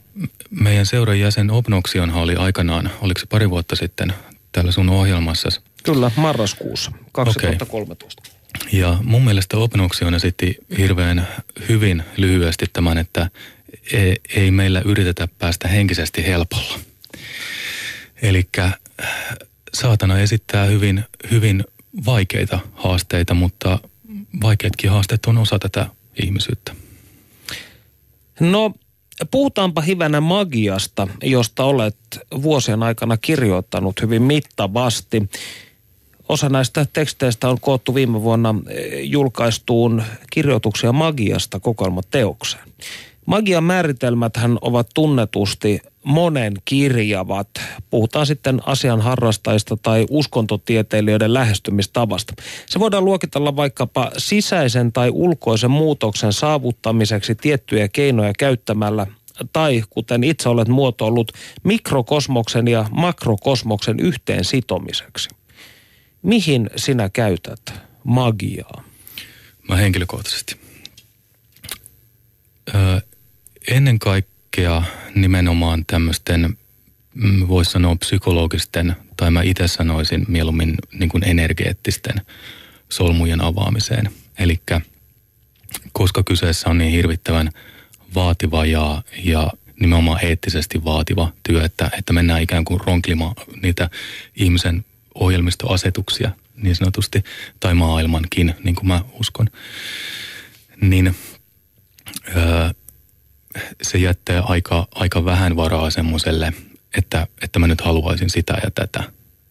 meidän 0.51 0.87
seuran 0.87 1.21
jäsen 1.21 1.51
Obnoksionhan 1.51 2.23
oli 2.23 2.37
aikanaan, 2.37 2.90
oliko 3.01 3.21
se 3.21 3.27
pari 3.27 3.51
vuotta 3.51 3.77
sitten 3.77 4.14
täällä 4.53 4.73
sun 4.73 4.90
ohjelmassa? 4.90 5.49
Kyllä, 5.83 6.11
marraskuussa 6.16 6.92
2013. 7.12 8.23
Okay. 8.23 8.81
Ja 8.81 8.99
mun 9.03 9.25
mielestä 9.25 9.57
Obnoksion 9.57 10.14
esitti 10.14 10.57
hirveän 10.79 11.29
hyvin 11.68 12.03
lyhyesti 12.16 12.66
tämän, 12.73 12.99
että 12.99 13.31
ei, 13.92 14.16
ei 14.35 14.51
meillä 14.51 14.83
yritetä 14.85 15.29
päästä 15.38 15.68
henkisesti 15.68 16.27
helpolla. 16.27 16.79
Eli 18.23 18.49
saatana 19.75 20.18
esittää 20.18 20.66
hyvin, 20.66 21.05
hyvin 21.31 21.64
vaikeita 22.07 22.59
haasteita, 22.75 23.35
mutta 23.35 23.79
vaikeatkin 24.42 24.90
haasteet 24.90 25.27
on 25.27 25.38
osa 25.38 25.59
tätä 25.59 25.87
ihmisyyttä. 26.23 26.75
No 28.40 28.73
Puhutaanpa 29.31 29.81
hivänä 29.81 30.21
magiasta, 30.21 31.09
josta 31.23 31.64
olet 31.64 31.97
vuosien 32.42 32.83
aikana 32.83 33.16
kirjoittanut 33.16 34.03
hyvin 34.03 34.23
mittavasti. 34.23 35.31
Osa 36.29 36.49
näistä 36.49 36.87
teksteistä 36.92 37.49
on 37.49 37.61
koottu 37.61 37.95
viime 37.95 38.23
vuonna 38.23 38.55
eh, 38.68 39.05
julkaistuun 39.05 40.03
kirjoituksia 40.31 40.92
magiasta 40.92 41.61
kokoelmateokseen. 41.61 42.64
Magian 43.26 43.64
määritelmäthän 43.64 44.58
ovat 44.61 44.88
tunnetusti 44.94 45.80
monen 46.04 46.54
kirjavat. 46.64 47.48
Puhutaan 47.90 48.26
sitten 48.26 48.61
asian 48.66 49.00
harrastajista 49.00 49.76
tai 49.76 50.06
uskontotieteilijöiden 50.11 51.35
lähestymistavasta. 51.35 52.35
Se 52.66 52.80
voidaan 52.80 53.04
luokitella 53.04 53.56
vaikkapa 53.56 54.11
sisäisen 54.18 54.92
tai 54.92 55.11
ulkoisen 55.11 55.70
muutoksen 55.70 56.32
saavuttamiseksi 56.32 57.35
tiettyjä 57.35 57.88
keinoja 57.88 58.32
käyttämällä 58.38 59.06
tai 59.52 59.82
kuten 59.90 60.24
itse 60.24 60.48
olet 60.48 60.68
muotoillut, 60.68 61.32
mikrokosmoksen 61.64 62.68
ja 62.68 62.87
makrokosmoksen 62.90 64.00
yhteen 64.00 64.44
sitomiseksi. 64.44 65.28
Mihin 66.22 66.70
sinä 66.76 67.08
käytät 67.08 67.74
magiaa? 68.04 68.85
Mä 69.68 69.76
henkilökohtaisesti. 69.76 70.56
Öö, 72.74 73.00
ennen 73.68 73.98
kaikkea 73.98 74.83
nimenomaan 75.14 75.85
tämmöisten, 75.87 76.59
mm, 77.14 77.48
voisi 77.48 77.70
sanoa 77.70 77.96
psykologisten, 77.96 78.96
tai 79.16 79.31
mä 79.31 79.42
itse 79.42 79.68
sanoisin 79.68 80.25
mieluummin 80.29 80.75
niin 80.92 81.09
kuin 81.09 81.25
energeettisten 81.25 82.20
solmujen 82.88 83.40
avaamiseen. 83.40 84.11
Eli 84.38 84.61
koska 85.92 86.22
kyseessä 86.22 86.70
on 86.70 86.79
niin 86.79 86.92
hirvittävän 86.92 87.51
vaativa 88.14 88.66
ja, 88.66 89.03
ja 89.25 89.51
nimenomaan 89.81 90.25
eettisesti 90.25 90.85
vaativa 90.85 91.33
työ, 91.42 91.64
että, 91.64 91.90
että 91.98 92.12
mennään 92.12 92.42
ikään 92.42 92.64
kuin 92.64 92.81
ronklimaan 92.81 93.35
niitä 93.62 93.90
ihmisen 94.37 94.85
ohjelmistoasetuksia 95.14 96.31
niin 96.57 96.77
sanotusti, 96.77 97.25
tai 97.61 97.75
maailmankin, 97.75 98.55
niin 98.64 98.75
kuin 98.75 98.87
mä 98.87 99.05
uskon, 99.20 99.46
niin 100.81 101.16
öö, 102.37 102.70
se 103.83 103.99
jättää 103.99 104.43
aika, 104.43 104.88
aika 104.95 105.25
vähän 105.25 105.57
varaa 105.57 105.91
semmoiselle, 105.91 106.53
että, 106.99 107.27
että 107.43 107.59
mä 107.59 107.67
nyt 107.67 107.81
haluaisin 107.81 108.31
sitä 108.31 108.55
ja 108.65 108.71
tätä 108.71 109.05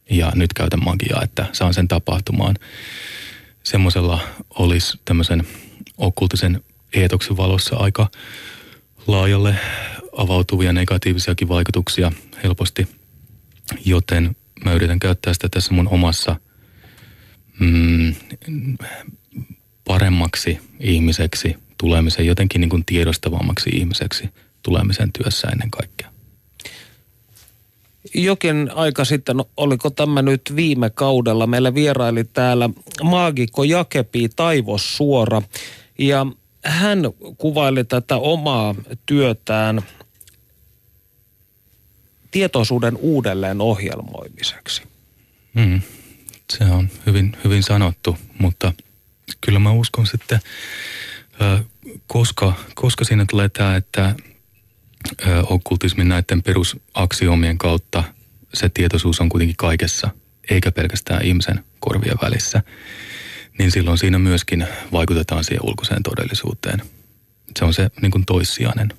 ja 0.10 0.32
nyt 0.36 0.54
käytän 0.54 0.84
magiaa, 0.84 1.24
että 1.24 1.46
saan 1.52 1.74
sen 1.74 1.88
tapahtumaan. 1.88 2.56
Semmoisella 3.64 4.20
olisi 4.50 5.00
tämmöisen 5.06 5.48
okkultisen 5.98 6.64
eetoksen 6.94 7.38
valossa 7.38 7.76
aika 7.76 8.10
laajalle 9.08 9.56
avautuvia 10.18 10.74
negatiivisiakin 10.74 11.48
vaikutuksia 11.48 12.12
helposti, 12.44 12.88
joten 13.86 14.36
mä 14.66 14.74
yritän 14.74 15.00
käyttää 15.00 15.34
sitä 15.34 15.50
tässä 15.50 15.74
mun 15.74 15.88
omassa 15.88 16.36
mm, 17.60 18.16
paremmaksi 19.88 20.60
ihmiseksi 20.80 21.58
tulemisen, 21.82 22.28
jotenkin 22.28 22.62
niin 22.62 22.70
kuin 22.70 22.86
tiedostavammaksi 22.86 23.70
ihmiseksi 23.70 24.30
tulemisen 24.64 25.14
työssä 25.14 25.48
ennen 25.48 25.72
kaikkea. 25.72 26.12
Jokin 28.14 28.72
aika 28.76 29.06
sitten, 29.06 29.38
oliko 29.58 29.90
tämä 29.90 30.22
nyt 30.22 30.42
viime 30.56 30.90
kaudella, 30.90 31.48
meillä 31.48 31.74
vieraili 31.74 32.24
täällä 32.24 32.70
maagikko 33.04 33.64
Jakepi 33.64 34.30
Taivos 34.30 34.98
Suora. 34.98 35.42
Ja 35.98 36.26
hän 36.66 37.00
kuvaili 37.38 37.84
tätä 37.84 38.18
omaa 38.18 38.76
työtään 39.06 39.82
tietoisuuden 42.32 42.98
uudelleen 42.98 43.62
ohjelmoimiseksi. 43.62 44.82
Mm, 45.54 45.82
se 46.58 46.64
on 46.64 46.90
hyvin, 47.06 47.38
hyvin 47.44 47.64
sanottu, 47.64 48.18
mutta 48.40 48.74
kyllä 49.42 49.60
mä 49.60 49.72
uskon 49.72 50.08
sitten, 50.08 50.40
koska, 52.08 52.54
koska 52.76 53.06
siinä 53.06 53.26
tulee 53.30 53.50
tämä, 53.50 53.76
että 53.76 54.16
okkultismin 55.44 56.10
näiden 56.10 56.44
perusaksiomien 56.44 57.58
kautta 57.58 58.04
se 58.54 58.70
tietoisuus 58.70 59.22
on 59.22 59.30
kuitenkin 59.30 59.58
kaikessa, 59.58 60.10
eikä 60.50 60.72
pelkästään 60.72 61.26
ihmisen 61.26 61.64
korvien 61.80 62.18
välissä– 62.22 62.64
niin 63.58 63.72
silloin 63.72 63.98
siinä 63.98 64.20
myöskin 64.20 64.68
vaikutetaan 64.92 65.44
siihen 65.44 65.66
ulkoiseen 65.66 66.04
todellisuuteen. 66.04 66.82
se 67.60 67.66
on 67.66 67.74
se 67.74 67.90
niin 68.02 68.12
kuin 68.12 68.26
toissijainen 68.26 68.94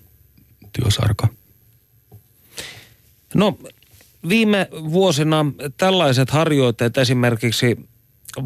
työsarka. 0.73 1.29
No 3.35 3.59
viime 4.29 4.69
vuosina 4.73 5.47
tällaiset 5.77 6.31
harjoitteet 6.31 6.99
esimerkiksi 6.99 7.77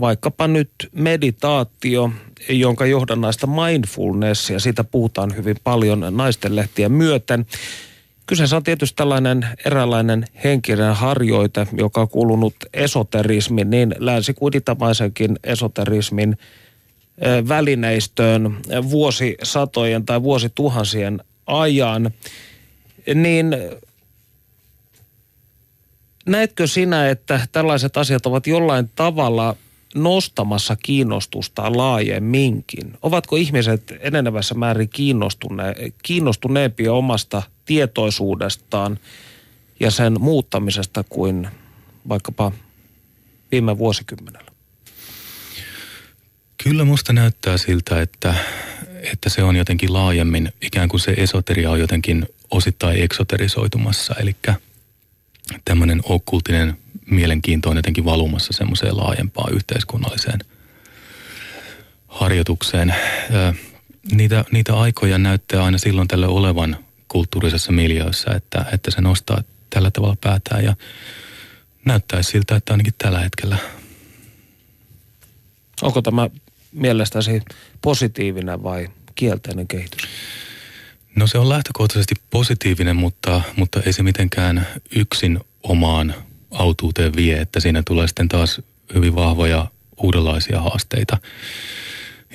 vaikkapa 0.00 0.48
nyt 0.48 0.70
meditaatio, 0.92 2.10
jonka 2.48 2.86
johdannaista 2.86 3.46
mindfulnessia, 3.46 4.60
siitä 4.60 4.84
puhutaan 4.84 5.36
hyvin 5.36 5.56
paljon 5.64 6.06
naistenlehtien 6.10 6.92
myöten. 6.92 7.46
Kyseessä 8.26 8.56
on 8.56 8.62
tietysti 8.62 8.96
tällainen 8.96 9.46
eräänlainen 9.64 10.24
henkinen 10.44 10.94
harjoite, 10.94 11.66
joka 11.72 12.00
on 12.00 12.08
kuulunut 12.08 12.54
esoterismin, 12.74 13.70
niin 13.70 13.94
länsi 13.98 14.34
kuin 14.34 14.56
itämaisenkin 14.56 15.38
esoterismin 15.44 16.38
välineistöön 17.48 18.56
vuosisatojen 18.90 20.06
tai 20.06 20.22
vuosituhansien 20.22 21.20
ajan. 21.46 22.10
Niin 23.14 23.56
näetkö 26.26 26.66
sinä, 26.66 27.10
että 27.10 27.40
tällaiset 27.52 27.96
asiat 27.96 28.26
ovat 28.26 28.46
jollain 28.46 28.90
tavalla 28.96 29.56
nostamassa 29.96 30.76
kiinnostusta 30.76 31.76
laajemminkin? 31.76 32.92
Ovatko 33.02 33.36
ihmiset 33.36 33.94
enenevässä 34.00 34.54
määrin 34.54 34.88
kiinnostune, 34.88 35.74
kiinnostuneempia 36.02 36.92
omasta 36.92 37.42
tietoisuudestaan 37.64 38.98
ja 39.80 39.90
sen 39.90 40.20
muuttamisesta 40.20 41.04
kuin 41.08 41.48
vaikkapa 42.08 42.52
viime 43.52 43.78
vuosikymmenellä? 43.78 44.50
Kyllä 46.62 46.84
musta 46.84 47.12
näyttää 47.12 47.58
siltä, 47.58 48.00
että, 48.00 48.34
että 49.12 49.28
se 49.28 49.42
on 49.42 49.56
jotenkin 49.56 49.92
laajemmin, 49.92 50.52
ikään 50.62 50.88
kuin 50.88 51.00
se 51.00 51.14
esoteria 51.16 51.70
on 51.70 51.80
jotenkin 51.80 52.26
osittain 52.50 53.02
eksoterisoitumassa, 53.02 54.14
eli 54.20 54.36
tämmöinen 55.64 56.00
okkultinen 56.04 56.78
mielenkiinto 57.10 57.70
on 57.70 57.76
jotenkin 57.76 58.04
valumassa 58.04 58.52
semmoiseen 58.52 58.96
laajempaan 58.96 59.54
yhteiskunnalliseen 59.54 60.40
harjoitukseen. 62.08 62.94
Niitä, 64.12 64.44
niitä 64.52 64.74
aikoja 64.74 65.18
näyttää 65.18 65.64
aina 65.64 65.78
silloin 65.78 66.08
tälle 66.08 66.26
olevan 66.26 66.76
kulttuurisessa 67.08 67.72
miljöössä, 67.72 68.30
että, 68.30 68.64
että 68.72 68.90
se 68.90 69.00
nostaa 69.00 69.42
tällä 69.70 69.90
tavalla 69.90 70.16
päätään 70.20 70.64
ja 70.64 70.76
näyttäisi 71.84 72.30
siltä, 72.30 72.56
että 72.56 72.72
ainakin 72.72 72.94
tällä 72.98 73.20
hetkellä. 73.20 73.58
Onko 75.82 76.02
tämä 76.02 76.30
mielestäsi 76.72 77.42
positiivinen 77.82 78.62
vai 78.62 78.88
kielteinen 79.14 79.68
kehitys? 79.68 80.08
No 81.16 81.26
se 81.26 81.38
on 81.38 81.48
lähtökohtaisesti 81.48 82.14
positiivinen, 82.30 82.96
mutta, 82.96 83.42
mutta 83.56 83.80
ei 83.86 83.92
se 83.92 84.02
mitenkään 84.02 84.66
yksin 84.96 85.40
omaan 85.62 86.14
autuuteen 86.50 87.16
vie, 87.16 87.40
että 87.40 87.60
siinä 87.60 87.82
tulee 87.82 88.06
sitten 88.06 88.28
taas 88.28 88.60
hyvin 88.94 89.14
vahvoja 89.14 89.66
uudenlaisia 89.96 90.60
haasteita. 90.60 91.18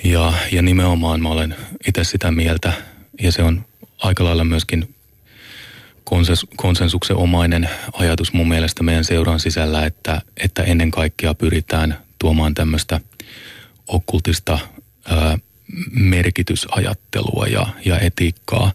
Ja, 0.03 0.33
ja 0.51 0.61
nimenomaan 0.61 1.21
mä 1.21 1.29
olen 1.29 1.55
itse 1.87 2.03
sitä 2.03 2.31
mieltä, 2.31 2.73
ja 3.21 3.31
se 3.31 3.43
on 3.43 3.65
aika 3.97 4.23
lailla 4.23 4.43
myöskin 4.43 4.95
konsens, 6.03 6.45
konsensuksen 6.55 7.15
omainen 7.15 7.69
ajatus 7.93 8.33
mun 8.33 8.47
mielestä 8.47 8.83
meidän 8.83 9.03
seuran 9.03 9.39
sisällä, 9.39 9.85
että, 9.85 10.21
että 10.37 10.63
ennen 10.63 10.91
kaikkea 10.91 11.33
pyritään 11.33 11.97
tuomaan 12.19 12.53
tämmöistä 12.53 12.99
okkultista 13.87 14.59
ää, 15.09 15.37
merkitysajattelua 15.91 17.47
ja, 17.47 17.67
ja 17.85 17.99
etiikkaa 17.99 18.71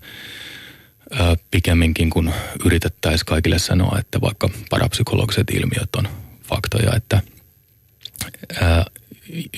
pikemminkin 1.51 2.11
kuin 2.11 2.33
yritettäisiin 2.65 3.27
kaikille 3.27 3.59
sanoa, 3.59 3.99
että 3.99 4.21
vaikka 4.21 4.51
parapsykologiset 4.71 5.51
ilmiöt 5.51 5.97
on 5.97 6.09
faktoja, 6.43 6.95
että 6.97 7.23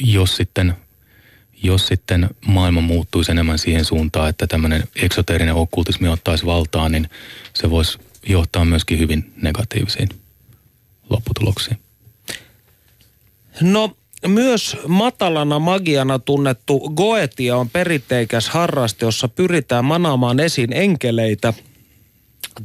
jos 0.00 0.36
sitten 0.36 0.74
jos 1.62 1.86
sitten 1.86 2.30
maailma 2.46 2.80
muuttuisi 2.80 3.30
enemmän 3.30 3.58
siihen 3.58 3.84
suuntaan, 3.84 4.28
että 4.28 4.46
tämmöinen 4.46 4.88
eksoteerinen 4.96 5.54
okkultismi 5.54 6.08
ottaisi 6.08 6.46
valtaa, 6.46 6.88
niin 6.88 7.10
se 7.54 7.70
voisi 7.70 7.98
johtaa 8.26 8.64
myöskin 8.64 8.98
hyvin 8.98 9.32
negatiivisiin 9.42 10.08
lopputuloksiin. 11.10 11.78
No 13.60 13.96
myös 14.26 14.76
matalana 14.88 15.58
magiana 15.58 16.18
tunnettu 16.18 16.80
goetia 16.90 17.56
on 17.56 17.70
perinteikäs 17.70 18.48
harraste, 18.48 19.06
jossa 19.06 19.28
pyritään 19.28 19.84
manaamaan 19.84 20.40
esiin 20.40 20.72
enkeleitä 20.72 21.52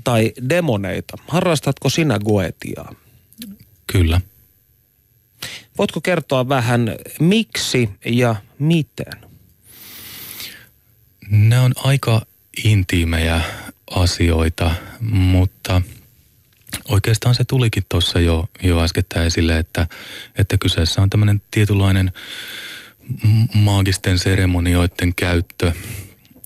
tai 0.04 0.32
demoneita. 0.50 1.18
Harrastatko 1.28 1.90
sinä 1.90 2.20
goetiaa? 2.20 2.96
Kyllä. 3.88 4.22
Voitko 5.78 6.02
kertoa 6.02 6.50
vähän 6.50 6.96
miksi 7.20 7.90
ja 8.06 8.36
miten? 8.60 9.14
Nämä 11.30 11.62
on 11.62 11.74
aika 11.78 12.26
intiimejä 12.64 13.42
asioita, 13.92 14.72
mutta 15.10 15.82
oikeastaan 16.88 17.36
se 17.36 17.44
tulikin 17.44 17.84
tuossa 17.90 18.20
jo, 18.20 18.46
jo 18.64 18.84
äskettä 18.84 19.24
esille, 19.24 19.58
että, 19.58 19.88
että 20.38 20.58
kyseessä 20.58 21.02
on 21.02 21.10
tämmöinen 21.10 21.42
tietynlainen 21.52 22.12
maagisten 23.54 24.20
seremonioiden 24.20 25.16
käyttö, 25.16 25.72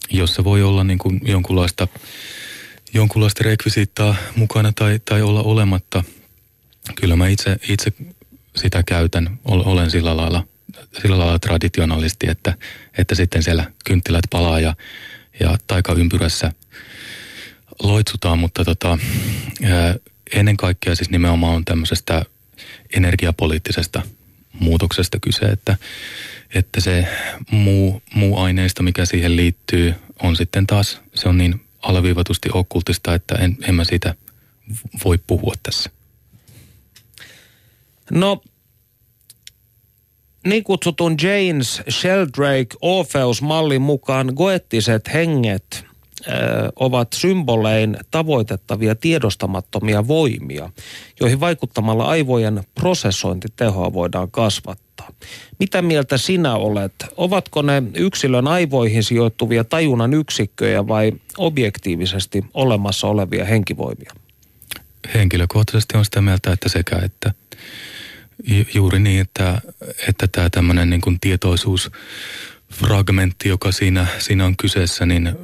jossa 0.09 0.43
voi 0.43 0.63
olla 0.63 0.83
niin 0.83 0.99
kuin 0.99 1.21
jonkunlaista, 1.23 1.87
jonkunlaista 2.93 3.43
rekvisiittaa 3.43 4.15
mukana 4.35 4.71
tai, 4.71 4.99
tai 5.05 5.21
olla 5.21 5.41
olematta. 5.41 6.03
Kyllä 6.95 7.15
mä 7.15 7.27
itse, 7.27 7.57
itse 7.69 7.93
sitä 8.55 8.83
käytän, 8.83 9.39
olen 9.45 9.91
sillä 9.91 10.17
lailla, 10.17 10.47
sillä 11.01 11.19
lailla 11.19 11.39
traditionalisti, 11.39 12.29
että, 12.29 12.53
että 12.97 13.15
sitten 13.15 13.43
siellä 13.43 13.71
kynttilät 13.85 14.23
palaa 14.31 14.59
ja, 14.59 14.73
ja 15.39 15.57
taikaympyrässä 15.67 16.51
loitsutaan, 17.83 18.39
mutta 18.39 18.65
tota, 18.65 18.97
ennen 20.33 20.57
kaikkea 20.57 20.95
siis 20.95 21.09
nimenomaan 21.09 21.55
on 21.55 21.65
tämmöisestä 21.65 22.25
energiapoliittisesta 22.95 24.01
muutoksesta 24.59 25.19
kyse, 25.19 25.45
että, 25.45 25.77
että 26.53 26.81
se 26.81 27.07
muu, 27.51 28.01
muu 28.13 28.37
aineisto, 28.37 28.83
mikä 28.83 29.05
siihen 29.05 29.35
liittyy, 29.35 29.95
on 30.23 30.35
sitten 30.35 30.67
taas, 30.67 31.01
se 31.13 31.29
on 31.29 31.37
niin 31.37 31.61
alaviivatusti 31.81 32.49
okkultista, 32.53 33.13
että 33.13 33.35
en, 33.35 33.57
en 33.67 33.75
mä 33.75 33.83
siitä 33.83 34.15
voi 35.05 35.17
puhua 35.27 35.53
tässä. 35.63 35.89
No, 38.11 38.41
niin 40.45 40.63
kutsutun 40.63 41.17
James 41.21 41.81
Sheldrake 41.89 42.75
Orpheus-mallin 42.81 43.81
mukaan 43.81 44.33
goettiset 44.35 45.13
henget 45.13 45.86
ovat 46.75 47.13
symbolein 47.13 47.97
tavoitettavia 48.11 48.95
tiedostamattomia 48.95 50.07
voimia, 50.07 50.69
joihin 51.19 51.39
vaikuttamalla 51.39 52.05
aivojen 52.05 52.63
prosessointitehoa 52.75 53.93
voidaan 53.93 54.31
kasvattaa. 54.31 55.09
Mitä 55.59 55.81
mieltä 55.81 56.17
sinä 56.17 56.55
olet? 56.55 56.93
Ovatko 57.17 57.61
ne 57.61 57.83
yksilön 57.95 58.47
aivoihin 58.47 59.03
sijoittuvia 59.03 59.63
tajunnan 59.63 60.13
yksikköjä 60.13 60.87
vai 60.87 61.11
objektiivisesti 61.37 62.45
olemassa 62.53 63.07
olevia 63.07 63.45
henkivoimia? 63.45 64.11
Henkilökohtaisesti 65.13 65.97
on 65.97 66.05
sitä 66.05 66.21
mieltä, 66.21 66.51
että 66.51 66.69
sekä 66.69 66.99
että– 67.03 67.31
juuri 68.73 68.99
niin, 68.99 69.21
että, 69.21 69.61
että 70.07 70.27
tämä 70.27 70.49
tämmöinen 70.49 70.89
niin 70.89 71.01
kuin 71.01 71.19
tietoisuusfragmentti, 71.19 73.49
joka 73.49 73.71
siinä, 73.71 74.07
siinä 74.19 74.45
on 74.45 74.57
kyseessä, 74.57 75.05
niin 75.05 75.27
ää, 75.27 75.35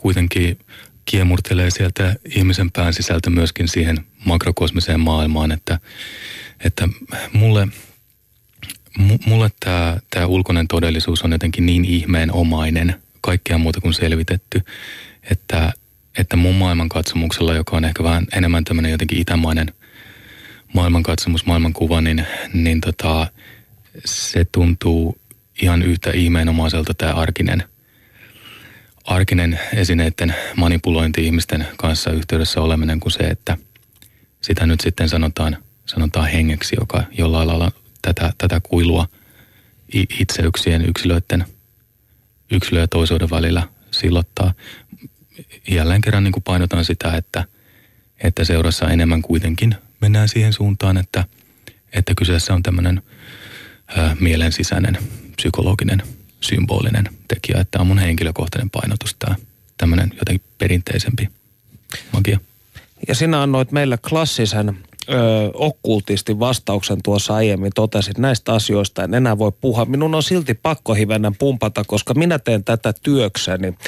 kuitenkin 0.00 0.58
kiemurtelee 1.04 1.70
sieltä 1.70 2.16
ihmisen 2.36 2.70
pään 2.70 2.94
sisältä 2.94 3.30
myöskin 3.30 3.68
siihen 3.68 3.96
makrokosmiseen 4.24 5.00
maailmaan, 5.00 5.52
että, 5.52 5.78
että 6.64 6.88
mulle, 7.32 7.68
mulle 9.26 9.50
tämä, 9.60 9.98
tämä 10.10 10.26
ulkoinen 10.26 10.68
todellisuus 10.68 11.22
on 11.22 11.32
jotenkin 11.32 11.66
niin 11.66 11.84
ihmeenomainen, 11.84 12.94
kaikkea 13.20 13.58
muuta 13.58 13.80
kuin 13.80 13.94
selvitetty, 13.94 14.62
että, 15.30 15.72
että 16.18 16.36
mun 16.36 16.54
maailmankatsomuksella, 16.54 17.54
joka 17.54 17.76
on 17.76 17.84
ehkä 17.84 18.04
vähän 18.04 18.26
enemmän 18.32 18.64
tämmöinen 18.64 18.90
jotenkin 18.90 19.18
itämainen– 19.18 19.72
maailmankatsomus, 20.72 21.46
maailmankuva, 21.46 22.00
niin, 22.00 22.26
niin 22.52 22.80
tota, 22.80 23.26
se 24.04 24.44
tuntuu 24.44 25.20
ihan 25.62 25.82
yhtä 25.82 26.10
ihmeenomaiselta 26.10 26.94
tämä 26.94 27.12
arkinen, 27.12 27.62
arkinen 29.10 29.60
esineiden 29.74 30.34
manipulointi 30.56 31.26
ihmisten 31.26 31.66
kanssa 31.76 32.10
yhteydessä 32.10 32.60
oleminen 32.60 33.00
kuin 33.00 33.12
se, 33.12 33.18
että 33.18 33.56
sitä 34.40 34.66
nyt 34.66 34.80
sitten 34.80 35.08
sanotaan, 35.08 35.56
sanotaan 35.86 36.28
hengeksi, 36.28 36.76
joka 36.80 37.04
jollain 37.18 37.48
lailla 37.48 37.72
tätä, 38.02 38.32
tätä 38.38 38.60
kuilua 38.60 39.06
itseyksien 40.20 40.84
yksilöiden 40.88 41.44
yksilö 42.50 42.80
ja 42.80 42.88
toisuuden 42.88 43.30
välillä 43.30 43.68
sillottaa. 43.90 44.54
Jälleen 45.68 46.00
kerran 46.00 46.24
niin 46.24 46.32
kuin 46.32 46.44
painotan 46.44 46.84
sitä, 46.84 47.16
että, 47.16 47.44
että 48.24 48.44
seurassa 48.44 48.88
enemmän 48.88 49.22
kuitenkin 49.22 49.74
mennään 50.00 50.28
siihen 50.28 50.52
suuntaan, 50.52 50.96
että, 50.96 51.24
että 51.92 52.12
kyseessä 52.16 52.54
on 52.54 52.62
tämmöinen 52.62 53.02
mielen 54.20 54.52
sisäinen 54.52 54.98
psykologinen 55.36 56.02
symbolinen 56.40 57.08
tekijä, 57.28 57.60
että 57.60 57.80
on 57.80 57.86
mun 57.86 57.98
henkilökohtainen 57.98 58.70
painotus 58.70 59.16
tämä 59.18 59.36
tämmöinen 59.76 60.12
jotenkin 60.18 60.46
perinteisempi 60.58 61.28
magia. 62.12 62.38
Ja 63.08 63.14
sinä 63.14 63.42
annoit 63.42 63.72
meille 63.72 63.98
klassisen 64.08 64.68
ö, 64.68 65.12
okkultistin 65.54 66.40
vastauksen 66.40 67.02
tuossa 67.02 67.34
aiemmin, 67.34 67.72
totesit 67.74 68.18
näistä 68.18 68.52
asioista 68.52 69.04
en 69.04 69.14
enää 69.14 69.38
voi 69.38 69.52
puhua. 69.60 69.84
Minun 69.84 70.14
on 70.14 70.22
silti 70.22 70.54
pakko 70.54 70.94
hivenen 70.94 71.36
pumpata, 71.36 71.84
koska 71.86 72.14
minä 72.14 72.38
teen 72.38 72.64
tätä 72.64 72.94
työkseni. 73.02 73.74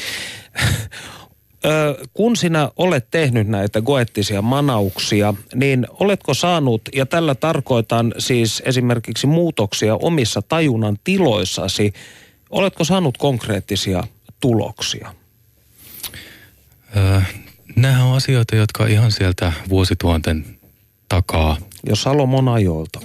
Ö, 1.64 2.06
kun 2.12 2.36
sinä 2.36 2.70
olet 2.76 3.06
tehnyt 3.10 3.48
näitä 3.48 3.80
goettisia 3.80 4.42
manauksia, 4.42 5.34
niin 5.54 5.86
oletko 5.90 6.34
saanut, 6.34 6.82
ja 6.94 7.06
tällä 7.06 7.34
tarkoitan 7.34 8.14
siis 8.18 8.62
esimerkiksi 8.64 9.26
muutoksia 9.26 9.96
omissa 9.96 10.42
tajunnan 10.42 10.96
tiloissasi, 11.04 11.92
oletko 12.52 12.84
saanut 12.84 13.18
konkreettisia 13.18 14.04
tuloksia? 14.40 15.14
Öö, 16.96 17.20
Nämähän 17.76 18.06
on 18.06 18.16
asioita, 18.16 18.56
jotka 18.56 18.86
ihan 18.86 19.12
sieltä 19.12 19.52
vuosituhanten 19.68 20.58
takaa. 21.08 21.56
Jo 21.86 21.96
Salomon 21.96 22.48
ajoilta. 22.48 23.00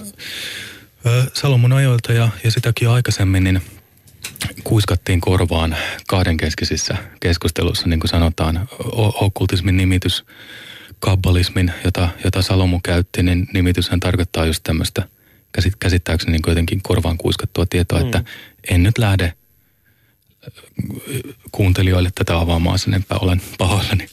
Öö, 1.06 1.22
Salomon 1.34 1.72
ajoilta 1.72 2.12
ja, 2.12 2.28
ja 2.44 2.50
sitäkin 2.50 2.88
aikaisemmin, 2.88 3.44
niin 3.44 3.62
kuiskattiin 4.64 5.20
korvaan 5.20 5.76
kahdenkeskisissä 6.06 6.96
keskustelussa, 7.20 7.88
niin 7.88 8.00
kuin 8.00 8.10
sanotaan, 8.10 8.68
okkultismin 9.20 9.76
nimitys, 9.76 10.24
kabbalismin, 10.98 11.72
jota, 11.84 12.08
jota 12.24 12.42
Salomo 12.42 12.80
käytti, 12.84 13.22
niin 13.22 13.48
nimityshän 13.52 14.00
tarkoittaa 14.00 14.46
just 14.46 14.62
tämmöistä 14.62 15.08
käsittääkseni 15.78 16.32
niin 16.32 16.42
jotenkin 16.46 16.82
korvaan 16.82 17.18
kuiskattua 17.18 17.66
tietoa, 17.66 17.98
mm. 17.98 18.04
että 18.06 18.24
en 18.70 18.82
nyt 18.82 18.98
lähde 18.98 19.32
kuuntelijoille 21.52 22.10
tätä 22.14 22.38
avaamaan 22.38 22.78
sen 22.78 22.94
enempää, 22.94 23.18
olen 23.18 23.42
pahoillani. 23.58 24.08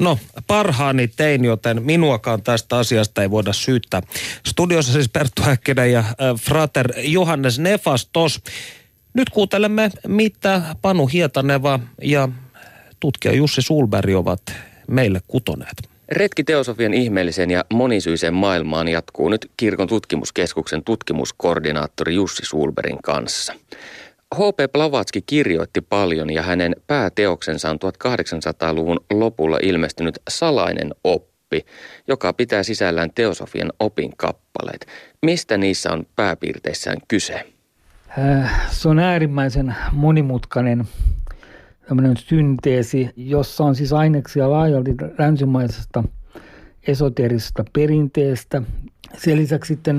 No, 0.00 0.18
parhaani 0.46 1.08
tein, 1.08 1.44
joten 1.44 1.82
minuakaan 1.82 2.42
tästä 2.42 2.76
asiasta 2.76 3.22
ei 3.22 3.30
voida 3.30 3.52
syyttää. 3.52 4.02
Studiossa 4.46 4.92
siis 4.92 5.08
Perttu 5.08 5.42
Häkkinen 5.42 5.92
ja 5.92 5.98
äh, 5.98 6.14
frater 6.40 6.92
Johannes 6.96 7.58
Nefastos. 7.58 8.42
Nyt 9.14 9.30
kuuntelemme, 9.30 9.90
mitä 10.06 10.62
Panu 10.82 11.06
Hietaneva 11.06 11.80
ja 12.02 12.28
tutkija 13.00 13.34
Jussi 13.34 13.62
Sulberg 13.62 14.14
ovat 14.14 14.42
meille 14.88 15.20
kutoneet. 15.26 15.95
Retki 16.08 16.44
teosofian 16.44 16.94
ihmeelliseen 16.94 17.50
ja 17.50 17.64
monisyiseen 17.72 18.34
maailmaan 18.34 18.88
jatkuu 18.88 19.28
nyt 19.28 19.50
Kirkon 19.56 19.88
tutkimuskeskuksen 19.88 20.84
tutkimuskoordinaattori 20.84 22.14
Jussi 22.14 22.46
Sulberin 22.46 23.02
kanssa. 23.02 23.52
H.P. 24.34 24.72
Blavatski 24.72 25.22
kirjoitti 25.22 25.80
paljon 25.80 26.32
ja 26.32 26.42
hänen 26.42 26.76
pääteoksensa 26.86 27.70
on 27.70 27.78
1800-luvun 27.84 29.00
lopulla 29.12 29.58
ilmestynyt 29.62 30.18
Salainen 30.28 30.94
oppi, 31.04 31.66
joka 32.08 32.32
pitää 32.32 32.62
sisällään 32.62 33.10
teosofian 33.14 33.72
opin 33.80 34.16
kappaleet. 34.16 34.86
Mistä 35.22 35.56
niissä 35.56 35.92
on 35.92 36.06
pääpiirteissään 36.16 36.96
kyse? 37.08 37.52
Äh, 38.18 38.70
se 38.70 38.88
on 38.88 38.98
äärimmäisen 38.98 39.74
monimutkainen 39.92 40.84
tämmöinen 41.88 42.16
synteesi, 42.16 43.10
jossa 43.16 43.64
on 43.64 43.74
siis 43.74 43.92
aineksia 43.92 44.50
laajalti 44.50 44.94
länsimaisesta 45.18 46.04
esoteerisesta 46.86 47.64
perinteestä, 47.72 48.62
sen 49.18 49.36
lisäksi 49.36 49.74
sitten 49.74 49.98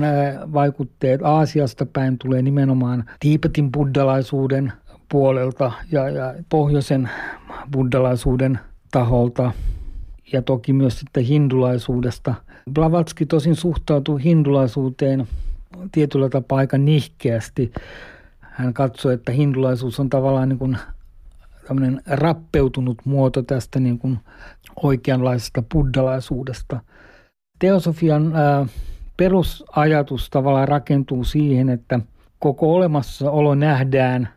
vaikutteet 0.52 1.20
Aasiasta 1.22 1.86
päin 1.86 2.18
tulee 2.18 2.42
nimenomaan 2.42 3.04
Tiipetin 3.20 3.72
buddalaisuuden 3.72 4.72
puolelta 5.08 5.72
ja, 5.92 6.08
ja 6.08 6.34
pohjoisen 6.48 7.10
buddalaisuuden 7.72 8.58
taholta 8.90 9.52
ja 10.32 10.42
toki 10.42 10.72
myös 10.72 11.00
sitten 11.00 11.24
hindulaisuudesta. 11.24 12.34
Blavatski 12.72 13.26
tosin 13.26 13.56
suhtautuu 13.56 14.16
hindulaisuuteen 14.16 15.28
tietyllä 15.92 16.28
tapaa 16.28 16.58
aika 16.58 16.78
nihkeästi. 16.78 17.72
Hän 18.40 18.74
katsoi, 18.74 19.14
että 19.14 19.32
hindulaisuus 19.32 20.00
on 20.00 20.10
tavallaan 20.10 20.48
niin 20.48 20.58
kuin 20.58 20.76
tämmöinen 21.68 22.02
rappeutunut 22.06 22.98
muoto 23.04 23.42
tästä 23.42 23.80
niin 23.80 23.98
kuin 23.98 24.18
oikeanlaisesta 24.82 25.62
buddalaisuudesta. 25.72 26.80
Teosofian 27.58 28.36
ää, 28.36 28.66
perusajatus 29.16 30.30
tavallaan 30.30 30.68
rakentuu 30.68 31.24
siihen, 31.24 31.68
että 31.68 32.00
koko 32.38 32.74
olemassaolo 32.74 33.54
nähdään 33.54 34.28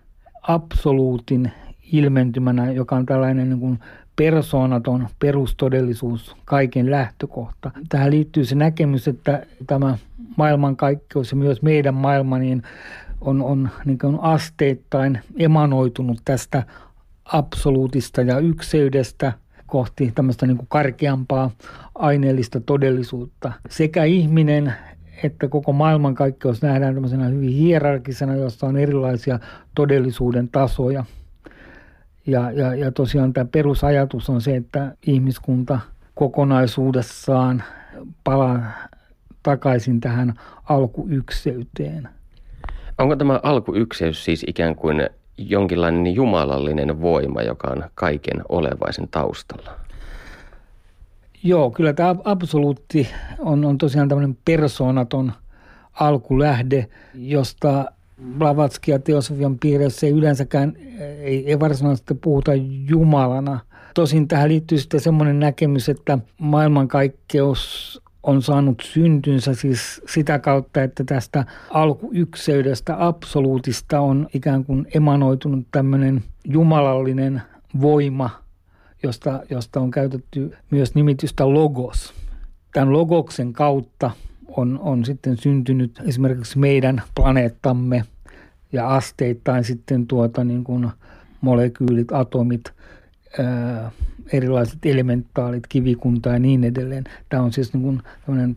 absoluutin 0.42 1.52
ilmentymänä, 1.92 2.72
joka 2.72 2.96
on 2.96 3.06
tällainen 3.06 3.50
niin 3.50 3.60
kuin 3.60 3.80
persoonaton 4.16 5.08
perustodellisuus, 5.20 6.36
kaiken 6.46 6.92
lähtökohta. 6.92 7.72
Tähän 7.90 8.12
liittyy 8.12 8.46
se 8.46 8.56
näkemys, 8.56 9.08
että 9.08 9.46
tämä 9.68 9.98
maailmankaikkeus 10.38 11.32
ja 11.32 11.38
myös 11.38 11.62
meidän 11.62 11.94
maailma 11.94 12.38
niin 12.38 12.64
on, 13.22 13.42
on 13.42 13.70
niin 13.86 13.98
kuin 13.98 14.20
asteittain 14.22 15.20
emanoitunut 15.40 16.22
tästä 16.26 16.64
absoluutista 17.34 18.22
ja 18.22 18.40
ykseydestä 18.40 19.34
kohti 19.68 20.12
tämmöistä 20.16 20.48
niin 20.48 20.60
karkeampaa 20.68 21.52
aineellista 21.96 22.60
todellisuutta. 22.60 23.52
Sekä 23.70 24.04
ihminen 24.04 24.74
että 25.24 25.48
koko 25.48 25.74
maailmankaikkeus 25.74 26.62
nähdään 26.62 26.94
tämmöisenä 26.94 27.26
hyvin 27.26 27.50
hierarkisena, 27.50 28.36
jossa 28.36 28.68
on 28.68 28.78
erilaisia 28.78 29.40
todellisuuden 29.76 30.50
tasoja. 30.50 31.06
Ja, 32.28 32.52
ja, 32.52 32.76
ja 32.76 32.92
tosiaan 32.92 33.34
tämä 33.34 33.46
perusajatus 33.46 34.30
on 34.30 34.42
se, 34.42 34.56
että 34.56 34.96
ihmiskunta 35.08 35.80
kokonaisuudessaan 36.16 37.64
palaa 38.24 38.62
takaisin 39.44 40.00
tähän 40.00 40.34
alkuykseyteen. 40.70 42.10
Onko 42.98 43.16
tämä 43.16 43.40
alkuykseys 43.44 44.26
siis 44.26 44.46
ikään 44.48 44.76
kuin 44.76 45.10
jonkinlainen 45.50 46.16
jumalallinen 46.16 47.02
voima, 47.02 47.42
joka 47.42 47.68
on 47.72 47.84
kaiken 47.96 48.42
olevaisen 48.50 49.08
taustalla? 49.12 49.72
Joo, 51.44 51.72
kyllä 51.72 51.94
tämä 51.94 52.16
absoluutti 52.24 53.08
on, 53.40 53.66
on 53.66 53.78
tosiaan 53.78 54.10
tämmöinen 54.10 54.38
persoonaton 54.46 55.32
alkulähde, 55.94 56.88
josta 57.16 57.92
Blavatsky 58.38 58.92
ja 58.92 59.00
teosofian 59.00 59.60
piirissä 59.60 60.08
ei 60.08 60.14
yleensäkään 60.14 60.74
ei, 61.00 61.50
ei 61.50 61.60
varsinaisesti 61.60 62.14
puhuta 62.14 62.52
Jumalana. 62.90 63.60
Tosin 63.94 64.28
tähän 64.28 64.50
liittyy 64.50 64.78
sitten 64.78 65.00
semmoinen 65.00 65.40
näkemys, 65.40 65.90
että 65.90 66.18
maailmankaikkeus 66.38 68.01
on 68.24 68.42
saanut 68.42 68.84
syntynsä 68.86 69.54
siis 69.54 70.02
sitä 70.08 70.40
kautta, 70.40 70.84
että 70.84 71.04
tästä 71.04 71.46
alkuykseydestä, 71.70 73.06
absoluutista 73.08 74.00
on 74.00 74.28
ikään 74.34 74.66
kuin 74.66 74.88
emanoitunut 74.94 75.68
tämmöinen 75.72 76.24
jumalallinen 76.46 77.42
voima, 77.82 78.30
josta, 79.04 79.44
josta 79.50 79.80
on 79.80 79.92
käytetty 79.92 80.54
myös 80.72 80.96
nimitystä 80.96 81.54
logos. 81.54 82.14
Tämän 82.74 82.94
logoksen 82.94 83.54
kautta 83.54 84.12
on, 84.48 84.80
on 84.82 85.06
sitten 85.06 85.38
syntynyt 85.38 86.02
esimerkiksi 86.08 86.60
meidän 86.60 87.02
planeettamme 87.16 88.06
ja 88.72 88.90
asteittain 88.90 89.64
sitten 89.64 90.08
tuota 90.08 90.44
niin 90.44 90.64
kuin 90.64 90.90
molekyylit, 91.42 92.12
atomit– 92.12 92.62
erilaiset 94.34 94.86
elementaalit, 94.86 95.68
kivikunta 95.70 96.30
ja 96.30 96.40
niin 96.40 96.64
edelleen. 96.64 97.04
Tämä 97.30 97.44
on 97.44 97.54
siis 97.54 97.74
niin 97.74 97.84
kuin 97.84 98.02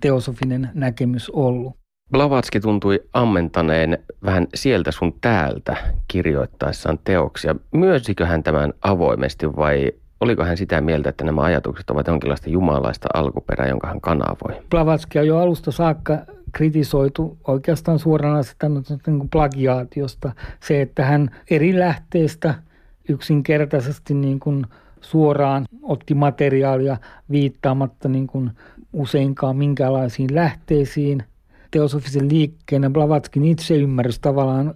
teosofinen 0.00 0.70
näkemys 0.74 1.30
ollut. 1.30 1.76
Blavatski 2.10 2.60
tuntui 2.60 3.00
ammentaneen 3.12 3.98
vähän 4.24 4.46
sieltä 4.54 4.92
sun 4.92 5.14
täältä 5.20 5.76
kirjoittaessaan 6.08 6.98
teoksia. 7.04 7.56
Myösikö 7.74 8.26
hän 8.26 8.42
tämän 8.42 8.72
avoimesti 8.82 9.56
vai 9.56 9.92
oliko 10.20 10.44
hän 10.44 10.56
sitä 10.56 10.80
mieltä, 10.80 11.08
että 11.08 11.24
nämä 11.24 11.42
ajatukset 11.42 11.90
ovat 11.90 12.06
jonkinlaista 12.06 12.50
jumalaista 12.50 13.08
alkuperää, 13.14 13.68
jonka 13.68 13.86
hän 13.86 14.00
kanavoi? 14.00 14.62
Blavatskia 14.70 15.22
jo 15.22 15.38
alusta 15.38 15.70
saakka 15.70 16.18
kritisoitu 16.52 17.38
oikeastaan 17.46 17.98
suoranaisesti 17.98 18.66
niin 19.06 19.30
plagiaatiosta. 19.30 20.32
Se, 20.60 20.82
että 20.82 21.04
hän 21.04 21.30
eri 21.50 21.78
lähteistä– 21.78 22.54
yksinkertaisesti 23.08 24.14
niin 24.14 24.40
kuin 24.40 24.66
suoraan 25.04 25.66
otti 25.82 26.14
materiaalia 26.14 26.96
viittaamatta 27.30 28.08
niin 28.08 28.26
kuin 28.26 28.50
useinkaan 28.92 29.56
minkälaisiin 29.56 30.34
lähteisiin. 30.34 31.22
teosofisen 31.70 32.28
liikkeen 32.28 32.92
Blavatskin 32.92 33.44
itseymmärrys 33.44 34.18
tavallaan 34.18 34.74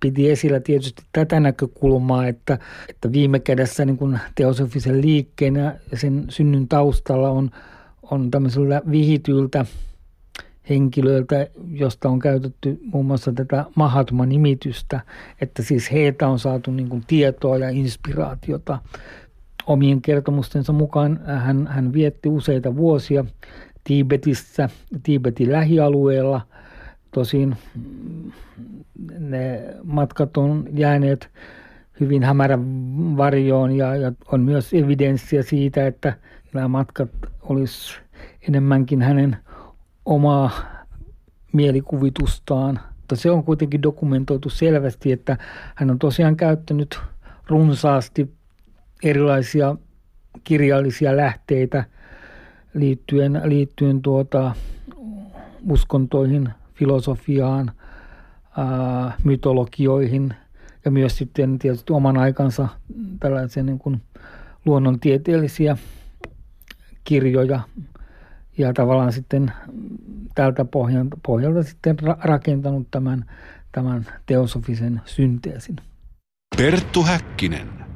piti 0.00 0.30
esillä 0.30 0.60
tietysti 0.60 1.02
tätä 1.12 1.40
näkökulmaa, 1.40 2.26
että, 2.26 2.58
että 2.88 3.12
viime 3.12 3.38
kädessä 3.38 3.84
niin 3.84 3.96
kuin 3.96 4.18
teosofisen 4.34 5.00
liikkeen 5.00 5.56
ja 5.56 5.72
sen 5.94 6.24
synnyn 6.28 6.68
taustalla 6.68 7.30
on, 7.30 7.50
on 8.02 8.30
tämmöisellä 8.30 8.82
vihityltä 8.90 9.66
henkilöiltä, 10.68 11.46
josta 11.70 12.08
on 12.08 12.18
käytetty 12.18 12.80
muun 12.84 13.06
muassa 13.06 13.32
tätä 13.32 13.64
Mahatma-nimitystä, 13.74 15.00
että 15.40 15.62
siis 15.62 15.92
heitä 15.92 16.28
on 16.28 16.38
saatu 16.38 16.70
niin 16.70 16.88
kuin 16.88 17.04
tietoa 17.06 17.58
ja 17.58 17.68
inspiraatiota. 17.68 18.78
Omien 19.66 20.02
kertomustensa 20.02 20.72
mukaan 20.72 21.20
hän, 21.26 21.66
hän 21.66 21.92
vietti 21.92 22.28
useita 22.28 22.76
vuosia 22.76 23.24
Tiibetissä, 23.84 24.68
Tiibetin 25.02 25.52
lähialueella. 25.52 26.40
Tosin 27.10 27.56
ne 29.18 29.62
matkat 29.84 30.36
on 30.36 30.64
jääneet 30.72 31.28
hyvin 32.00 32.22
hämärän 32.22 32.62
varjoon 33.16 33.72
ja, 33.72 33.96
ja 33.96 34.12
on 34.32 34.40
myös 34.40 34.74
evidenssiä 34.74 35.42
siitä, 35.42 35.86
että 35.86 36.12
nämä 36.52 36.68
matkat 36.68 37.10
olisi 37.42 37.98
enemmänkin 38.48 39.02
hänen 39.02 39.36
omaa 40.06 40.50
mielikuvitustaan. 41.52 42.80
Mutta 42.96 43.16
se 43.16 43.30
on 43.30 43.44
kuitenkin 43.44 43.82
dokumentoitu 43.82 44.50
selvästi, 44.50 45.12
että 45.12 45.36
hän 45.74 45.90
on 45.90 45.98
tosiaan 45.98 46.36
käyttänyt 46.36 47.00
runsaasti 47.46 48.34
erilaisia 49.04 49.76
kirjallisia 50.44 51.16
lähteitä 51.16 51.84
liittyen, 52.74 53.40
liittyen 53.44 54.02
tuota, 54.02 54.54
uskontoihin, 55.70 56.48
filosofiaan, 56.74 57.72
ää, 58.56 59.12
mytologioihin 59.24 60.34
ja 60.84 60.90
myös 60.90 61.18
sitten 61.18 61.58
tietysti 61.58 61.92
oman 61.92 62.18
aikansa 62.18 62.68
tällaisia 63.20 63.62
niin 63.62 63.78
kuin 63.78 64.02
luonnontieteellisiä 64.66 65.76
kirjoja 67.04 67.60
ja 68.58 68.72
tavallaan 68.72 69.12
sitten 69.12 69.52
tältä 70.34 70.64
pohjalta, 70.64 71.16
pohjalta 71.26 71.62
sitten 71.62 71.96
rakentanut 72.18 72.86
tämän, 72.90 73.24
tämän 73.72 74.06
teosofisen 74.26 75.00
synteesin. 75.04 75.76
Perttu 76.56 77.02
Häkkinen. 77.02 77.86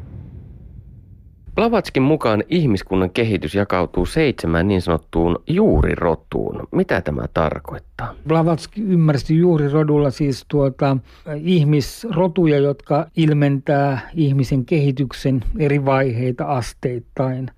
Blavatskin 1.55 2.03
mukaan 2.03 2.45
ihmiskunnan 2.49 3.11
kehitys 3.11 3.55
jakautuu 3.55 4.07
seitsemään 4.07 4.69
niin 4.69 4.83
sanottuun 4.83 5.43
juurirotuun. 5.47 6.69
Mitä 6.73 7.01
tämä 7.01 7.23
tarkoittaa? 7.35 8.15
Blavatski 8.29 8.83
ymmärsi 8.83 9.37
juurirodulla 9.37 10.11
siis 10.11 10.45
tuota, 10.49 10.97
ihmisrotuja, 11.43 12.59
jotka 12.59 13.07
ilmentää 13.17 14.11
ihmisen 14.15 14.65
kehityksen 14.65 15.45
eri 15.59 15.85
vaiheita 15.85 16.45
asteittain. 16.45 17.51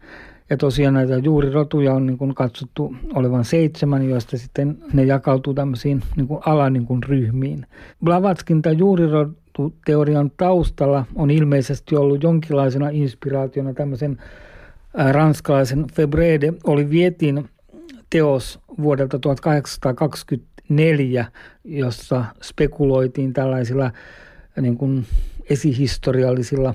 Ja 0.53 0.57
tosiaan 0.57 0.95
näitä 0.95 1.17
juurirotuja 1.17 1.95
on 1.95 2.07
niin 2.07 2.19
kuin 2.19 2.35
katsottu 2.35 2.95
olevan 3.15 3.45
seitsemän, 3.45 4.09
joista 4.09 4.39
sitten 4.39 4.79
ne 4.93 5.05
jakautuu 5.05 5.55
tämmöisiin 5.55 6.03
niin 6.17 6.29
kuin 6.29 6.41
alan 6.47 6.73
niin 6.73 6.87
kuin 6.87 7.03
ryhmiin. 7.03 7.67
Blavatskin 8.05 8.63
tämä 8.63 8.73
juurirotuteorian 8.73 10.31
taustalla 10.37 11.05
on 11.15 11.31
ilmeisesti 11.31 11.97
ollut 11.97 12.23
jonkinlaisena 12.23 12.89
inspiraationa 12.89 13.75
tämmöisen 13.75 14.19
ranskalaisen 15.11 15.87
Febrede 15.95 16.53
oli 16.65 16.91
vietin 16.91 17.49
teos 18.11 18.61
vuodelta 18.83 19.19
1824, 19.19 21.27
jossa 21.65 22.25
spekuloitiin 22.43 23.33
tällaisilla 23.33 23.91
niin 24.61 24.77
kuin 24.77 25.07
esihistoriallisilla 25.51 26.75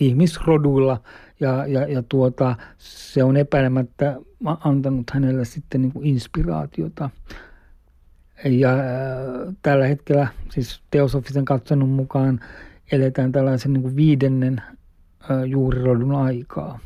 ihmisroduilla– 0.00 1.00
ja, 1.40 1.66
ja, 1.66 1.86
ja 1.86 2.02
tuota, 2.02 2.56
se 2.78 3.24
on 3.24 3.36
epäilemättä 3.36 4.16
antanut 4.44 5.10
hänelle 5.10 5.44
sitten 5.44 5.82
niin 5.82 5.92
kuin 5.92 6.06
inspiraatiota. 6.06 7.10
Ja 8.44 8.72
äh, 8.72 9.54
tällä 9.62 9.86
hetkellä 9.86 10.28
siis 10.50 10.82
teosofisen 10.90 11.44
katsonun 11.44 11.88
mukaan 11.88 12.40
eletään 12.92 13.32
tällaisen 13.32 13.72
niin 13.72 13.82
kuin 13.82 13.96
viidennen 13.96 14.62
äh, 15.30 15.44
juurirodun 15.44 16.14
aikaa. 16.14 16.78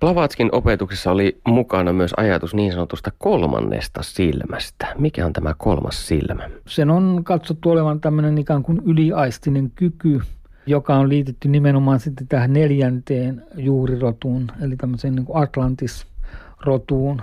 Blavatskin 0.00 0.48
opetuksessa 0.52 1.10
oli 1.10 1.40
mukana 1.46 1.92
myös 1.92 2.14
ajatus 2.16 2.54
niin 2.54 2.72
sanotusta 2.72 3.12
kolmannesta 3.18 4.02
silmästä. 4.02 4.94
Mikä 4.98 5.26
on 5.26 5.32
tämä 5.32 5.54
kolmas 5.58 6.08
silmä? 6.08 6.48
Sen 6.66 6.90
on 6.90 7.20
katsottu 7.24 7.70
olevan 7.70 8.00
tämmöinen 8.00 8.38
ikään 8.38 8.62
kuin 8.62 8.82
yliaistinen 8.84 9.70
kyky– 9.70 10.20
joka 10.66 10.94
on 10.96 11.08
liitetty 11.08 11.48
nimenomaan 11.48 12.00
sitten 12.00 12.28
tähän 12.28 12.52
neljänteen 12.52 13.42
juurirotuun, 13.56 14.46
eli 14.60 14.76
tämmöiseen 14.76 15.14
niin 15.14 15.26
kuin 15.26 15.42
Atlantis-rotuun. 15.42 17.22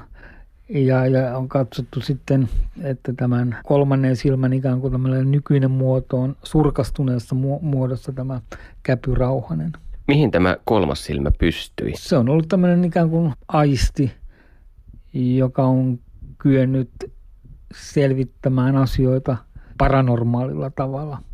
Ja, 0.70 1.08
ja 1.08 1.38
on 1.38 1.50
katsottu 1.50 2.02
sitten, 2.02 2.50
että 2.84 3.14
tämän 3.14 3.58
kolmannen 3.64 4.16
silmän 4.16 4.54
ikään 4.54 4.82
kuin 4.82 4.92
tämmöinen 4.92 5.32
nykyinen 5.32 5.72
muoto 5.72 6.22
on 6.22 6.36
surkastuneessa 6.44 7.36
muodossa 7.62 8.12
tämä 8.12 8.42
käpyrauhanen. 8.84 9.72
Mihin 10.08 10.32
tämä 10.32 10.58
kolmas 10.66 11.06
silmä 11.06 11.32
pystyi? 11.39 11.94
Se 11.96 12.18
on 12.18 12.30
ollut 12.30 12.48
tämmöinen 12.48 12.84
ikään 12.84 13.10
kuin 13.10 13.34
aisti, 13.48 14.12
joka 15.14 15.64
on 15.64 16.00
kyennyt 16.38 16.92
selvittämään 17.76 18.76
asioita 18.76 19.38
paranormaalilla 19.78 20.70
tavalla– 20.70 21.18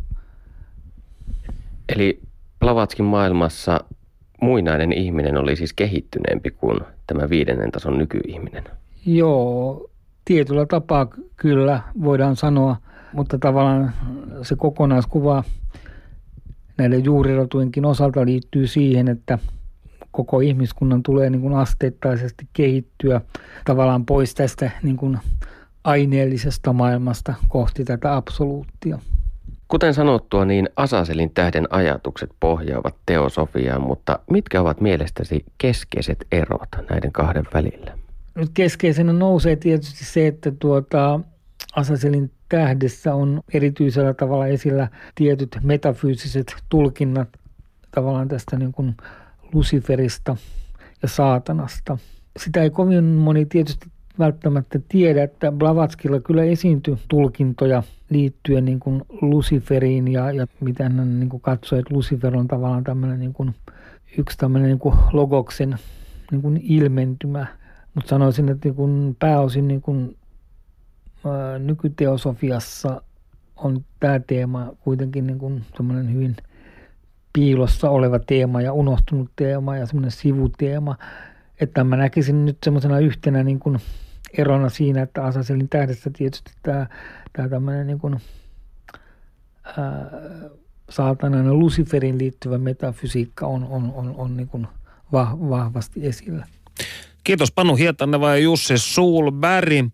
Eli 1.96 2.20
Blavatskin 2.60 3.06
maailmassa 3.06 3.80
muinainen 4.42 4.94
ihminen 4.94 5.38
oli 5.38 5.56
siis 5.56 5.74
kehittyneempi 5.74 6.52
kuin 6.52 6.80
tämä 7.08 7.30
viidennen 7.30 7.72
tason 7.72 7.98
nykyihminen. 7.98 8.64
Joo, 9.06 9.90
tietyllä 10.26 10.66
tapaa 10.66 11.08
kyllä 11.36 11.82
voidaan 12.04 12.36
sanoa, 12.36 12.76
mutta 13.14 13.38
tavallaan 13.38 13.94
se 14.42 14.56
kokonaiskuva 14.56 15.44
näiden 16.78 17.04
juurirotujenkin 17.04 17.86
osalta 17.86 18.26
liittyy 18.26 18.68
siihen, 18.68 19.08
että 19.08 19.40
koko 20.12 20.40
ihmiskunnan 20.40 21.04
tulee 21.04 21.30
niin 21.30 21.42
kuin 21.42 21.54
asteittaisesti 21.54 22.48
kehittyä 22.54 23.22
tavallaan 23.66 24.06
pois 24.06 24.36
tästä 24.36 24.72
niin 24.84 24.98
kuin 24.98 25.18
aineellisesta 25.84 26.74
maailmasta 26.74 27.34
kohti 27.48 27.84
tätä 27.84 28.16
absoluuttia. 28.16 29.00
Kuten 29.68 29.94
sanottua, 29.94 30.46
niin 30.46 30.70
Asaselin 30.76 31.32
tähden 31.34 31.68
ajatukset 31.70 32.30
pohjaavat 32.40 32.96
teosofiaan, 33.06 33.82
mutta 33.82 34.20
mitkä 34.32 34.62
ovat 34.62 34.82
mielestäsi 34.82 35.46
keskeiset 35.58 36.28
erot 36.32 36.70
näiden 36.90 37.12
kahden 37.12 37.46
välillä? 37.54 37.98
Nyt 38.36 38.50
keskeisenä 38.54 39.14
nousee 39.14 39.56
tietysti 39.56 40.06
se, 40.06 40.28
että 40.28 40.52
tuota, 40.52 41.20
Asaselin 41.76 42.32
tähdessä 42.50 43.16
on 43.16 43.42
erityisellä 43.54 44.14
tavalla 44.14 44.48
esillä 44.48 44.88
tietyt 45.16 45.58
metafyysiset 45.64 46.56
tulkinnat 46.70 47.30
tavallaan 47.92 48.28
tästä 48.28 48.58
niin 48.58 48.72
kuin 48.72 48.98
Luciferista 49.54 50.38
ja 51.02 51.08
saatanasta. 51.08 51.98
Sitä 52.40 52.64
ei 52.64 52.70
kovin 52.70 53.04
moni 53.04 53.46
tietysti 53.46 53.88
välttämättä 54.20 54.80
tiedä, 54.90 55.24
että 55.24 55.52
Blavatskilla 55.52 56.20
kyllä 56.20 56.44
esiintyi 56.44 56.98
tulkintoja 57.08 57.84
liittyen 58.10 58.66
niin 58.66 58.80
kuin 58.80 59.02
Luciferiin 59.22 60.08
ja, 60.08 60.32
ja 60.32 60.48
miten 60.60 60.92
hän 60.92 61.20
niin 61.20 61.30
kuin 61.30 61.42
katsoi, 61.42 61.80
että 61.80 61.94
Lucifer 61.94 62.38
on 62.38 62.48
tavallaan 62.48 62.84
tämmöinen 62.84 63.20
niin 63.20 63.34
kuin, 63.34 63.56
yksi 64.18 64.38
tämmöinen 64.38 64.70
niin 64.70 64.80
kuin 64.80 64.96
logoksen 65.12 65.76
niin 66.32 66.42
kuin 66.42 66.60
ilmentymä. 66.64 67.46
Mutta 67.96 68.10
sanoisin, 68.10 68.50
että 68.50 68.68
niin 68.68 68.76
kuin 68.76 69.16
pääosin 69.20 69.68
niin 69.68 69.82
kuin, 69.82 70.18
ää, 71.26 71.60
nykyteosofiassa 71.60 73.02
on 73.56 73.86
tämä 74.00 74.20
teema 74.20 74.72
kuitenkin 74.80 75.28
niin 75.28 75.40
kuin 75.40 75.66
hyvin 76.14 76.36
piilossa 77.34 77.90
oleva 77.90 78.20
teema 78.20 78.62
ja 78.62 78.74
unohtunut 78.74 79.32
teema 79.36 79.78
ja 79.78 79.86
semmoinen 79.86 80.12
sivuteema. 80.12 80.96
Että 81.60 81.84
mä 81.84 81.98
näkisin 81.98 82.46
nyt 82.46 82.58
semmoisena 82.64 83.00
yhtenä 83.00 83.44
niin 83.44 83.60
kuin 83.60 83.80
erona 84.38 84.70
siinä, 84.70 85.02
että 85.02 85.24
Asaselin 85.24 85.70
tähdessä 85.70 86.10
tietysti 86.18 86.52
tämä, 86.64 86.88
tämä 87.34 87.50
tämmöinen 87.50 87.88
niin 87.88 88.00
kuin, 88.00 88.22
ää, 89.64 89.76
saatanainen 90.90 91.60
Luciferin 91.60 92.18
liittyvä 92.18 92.58
metafysiikka 92.58 93.48
on, 93.48 93.64
on, 93.64 93.94
on, 93.96 94.16
on 94.18 94.38
niin 94.38 94.48
kuin 94.48 94.68
vahvasti 95.50 96.08
esillä. 96.08 96.46
Kiitos 97.24 97.52
Panu 97.52 97.76
Hietaneva 97.76 98.30
ja 98.30 98.38
Jussi 98.38 98.78
Suulberg. 98.78 99.90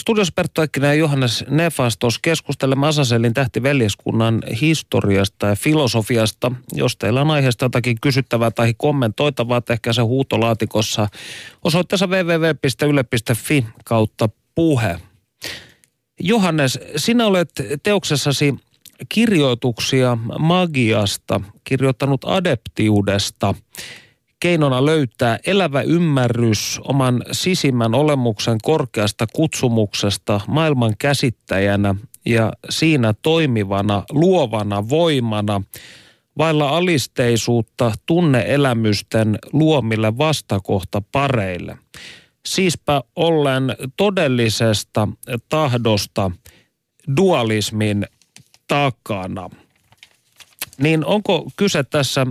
Studios 0.00 0.32
Perttu 0.32 0.60
ja 0.82 0.94
Johannes 0.94 1.44
Nefastos 1.48 2.18
keskustelemme 2.18 2.86
Asaselin 2.86 3.34
tähtiveljeskunnan 3.34 4.42
historiasta 4.60 5.46
ja 5.46 5.56
filosofiasta. 5.56 6.52
Jos 6.72 6.96
teillä 6.96 7.20
on 7.20 7.30
aiheesta 7.30 7.64
jotakin 7.64 7.96
kysyttävää 8.00 8.50
tai 8.50 8.74
kommentoitavaa, 8.76 9.60
tehkää 9.60 9.92
se 9.92 10.02
huutolaatikossa 10.02 11.08
osoitteessa 11.64 12.06
www.yle.fi 12.06 13.66
kautta 13.84 14.28
puhe. 14.54 14.98
Johannes, 16.20 16.78
sinä 16.96 17.26
olet 17.26 17.50
teoksessasi 17.82 18.54
kirjoituksia 19.08 20.18
magiasta, 20.38 21.40
kirjoittanut 21.64 22.24
adeptiudesta, 22.24 23.54
keinona 24.42 24.86
löytää 24.86 25.38
elävä 25.46 25.82
ymmärrys 25.82 26.80
oman 26.84 27.22
sisimmän 27.32 27.94
olemuksen 27.94 28.58
korkeasta 28.62 29.26
kutsumuksesta 29.32 30.40
maailman 30.46 30.94
käsittäjänä 30.98 31.94
ja 32.26 32.52
siinä 32.70 33.14
toimivana, 33.22 34.02
luovana 34.10 34.88
voimana, 34.88 35.62
vailla 36.38 36.68
alisteisuutta 36.68 37.92
tunneelämysten 38.06 39.38
luomille 39.52 40.18
vastakohta 40.18 41.02
pareille. 41.12 41.78
Siispä 42.46 43.02
ollen 43.16 43.76
todellisesta 43.96 45.08
tahdosta 45.48 46.30
dualismin 47.16 48.06
takana. 48.68 49.50
Niin 50.78 51.04
onko 51.04 51.50
kyse 51.56 51.84
tässä 51.84 52.26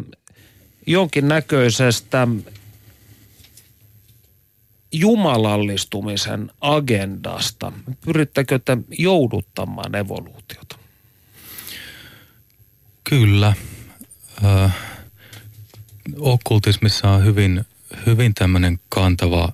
jonkinnäköisestä 0.91 2.27
jumalallistumisen 4.91 6.51
agendasta? 6.61 7.71
Pyrittäkö 8.05 8.59
te 8.59 8.77
jouduttamaan 8.97 9.95
evoluutiota? 9.95 10.77
Kyllä. 13.03 13.53
Ö, 14.43 14.69
okkultismissa 16.19 17.09
on 17.09 17.25
hyvin, 17.25 17.65
hyvin 18.05 18.33
tämmöinen 18.33 18.79
kantava 18.89 19.53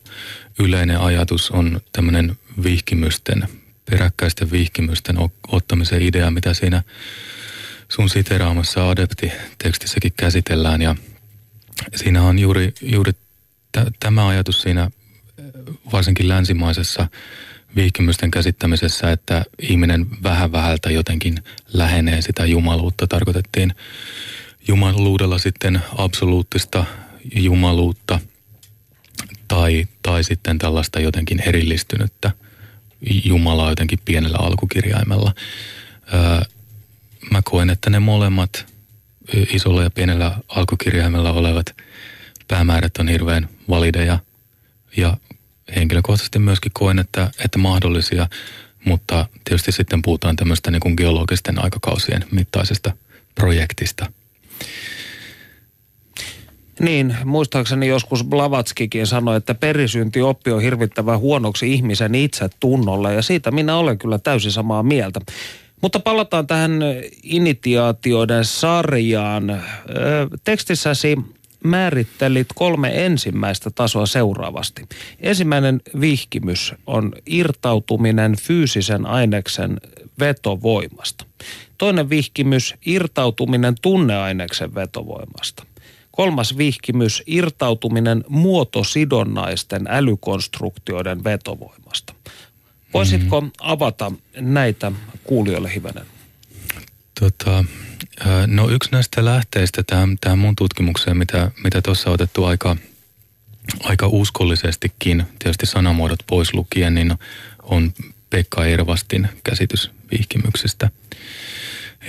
yleinen 0.60 1.00
ajatus 1.00 1.52
on 1.52 1.82
tämmöinen 1.92 2.38
vihkimysten, 2.64 3.48
peräkkäisten 3.90 4.52
vihkimysten 4.52 5.18
ottamisen 5.48 6.02
idea, 6.02 6.32
mitä 6.32 6.54
siinä 6.54 6.84
sun 7.90 8.10
siteraamassa 8.10 8.90
adepti-tekstissäkin 8.90 10.14
käsitellään. 10.18 10.82
Ja 10.82 10.96
siinä 11.96 12.24
on 12.24 12.40
juuri, 12.40 12.74
juuri 12.82 13.12
t- 13.72 13.94
tämä 14.00 14.28
ajatus 14.28 14.62
siinä 14.62 14.92
varsinkin 15.94 16.28
länsimaisessa 16.28 17.08
vihkimysten 17.76 18.32
käsittämisessä, 18.32 19.12
että 19.12 19.46
ihminen 19.62 20.08
vähän 20.24 20.52
vähältä 20.52 20.92
jotenkin 20.92 21.44
lähenee 21.74 22.22
sitä 22.22 22.46
jumaluutta. 22.46 23.08
Tarkoitettiin 23.08 23.74
jumaluudella 24.68 25.38
sitten 25.38 25.82
absoluuttista 25.98 26.86
jumaluutta 27.36 28.20
tai, 29.48 29.88
tai 30.02 30.24
sitten 30.24 30.58
tällaista 30.58 31.00
jotenkin 31.00 31.40
erillistynyttä 31.40 32.32
Jumalaa 33.24 33.70
jotenkin 33.70 34.00
pienellä 34.06 34.38
alkukirjaimella. 34.38 35.34
Öö, 36.14 36.42
mä 37.32 37.42
koen, 37.42 37.70
että 37.70 37.90
ne 37.90 38.00
molemmat 38.00 38.74
isolla 39.34 39.84
ja 39.84 39.90
pienellä 39.90 40.38
alkukirjaimella 40.48 41.32
olevat 41.32 41.76
päämäärät 42.48 42.98
on 43.00 43.08
hirveän 43.08 43.50
valideja 43.70 44.20
ja 44.98 45.18
henkilökohtaisesti 45.76 46.40
myöskin 46.40 46.72
koen, 46.74 47.00
että, 47.00 47.32
että 47.46 47.60
mahdollisia, 47.60 48.28
mutta 48.86 49.26
tietysti 49.44 49.72
sitten 49.72 50.02
puhutaan 50.02 50.36
tämmöistä 50.36 50.72
niin 50.72 50.80
kuin 50.80 50.94
geologisten 50.98 51.64
aikakausien 51.64 52.26
mittaisesta 52.32 52.92
projektista. 53.36 54.12
Niin, 56.80 57.16
muistaakseni 57.26 57.88
joskus 57.88 58.24
Blavatskikin 58.24 59.08
sanoi, 59.08 59.38
että 59.38 59.56
oppi 60.24 60.52
on 60.52 60.62
hirvittävän 60.62 61.20
huonoksi 61.20 61.74
ihmisen 61.74 62.16
itse 62.16 62.50
tunnolle 62.60 63.14
ja 63.14 63.22
siitä 63.22 63.52
minä 63.52 63.78
olen 63.78 63.98
kyllä 63.98 64.20
täysin 64.20 64.52
samaa 64.52 64.84
mieltä. 64.84 65.20
Mutta 65.82 66.00
palataan 66.00 66.48
tähän 66.48 66.72
initiaatioiden 67.24 68.46
sarjaan. 68.46 69.64
Tekstissäsi 70.44 71.18
määrittelit 71.64 72.48
kolme 72.56 73.06
ensimmäistä 73.06 73.70
tasoa 73.70 74.06
seuraavasti. 74.06 74.88
Ensimmäinen 75.20 75.82
vihkimys 76.00 76.76
on 76.88 77.14
irtautuminen 77.26 78.36
fyysisen 78.42 79.06
aineksen 79.06 79.78
vetovoimasta. 80.20 81.26
Toinen 81.78 82.10
vihkimys, 82.10 82.76
irtautuminen 82.86 83.76
tunneaineksen 83.82 84.76
vetovoimasta. 84.76 85.64
Kolmas 86.12 86.58
vihkimys, 86.58 87.24
irtautuminen 87.28 88.24
muotosidonnaisten 88.30 89.88
älykonstruktioiden 89.90 91.24
vetovoimasta. 91.24 92.14
Voisitko 92.94 93.42
mm-hmm. 93.42 93.54
avata 93.60 94.12
näitä 94.40 94.92
kuulijoille 95.24 95.74
hivenen? 95.74 96.06
Tota, 97.20 97.66
no 98.48 98.70
yksi 98.70 98.92
näistä 98.92 99.26
lähteistä 99.26 99.84
tähän, 99.84 100.18
tähän 100.22 100.40
mun 100.40 100.56
tutkimukseen, 100.56 101.18
mitä, 101.18 101.52
mitä 101.64 101.82
on 102.06 102.14
otettu 102.14 102.46
aika, 102.46 102.76
aika 103.84 104.08
uskollisestikin, 104.08 105.24
tietysti 105.40 105.66
sanamuodot 105.66 106.20
pois 106.28 106.54
lukien, 106.54 106.94
niin 106.94 107.14
on 107.64 107.94
Pekka 108.30 108.66
Ervastin 108.66 109.30
käsitys 109.44 109.92
vihkimyksistä. 110.12 110.90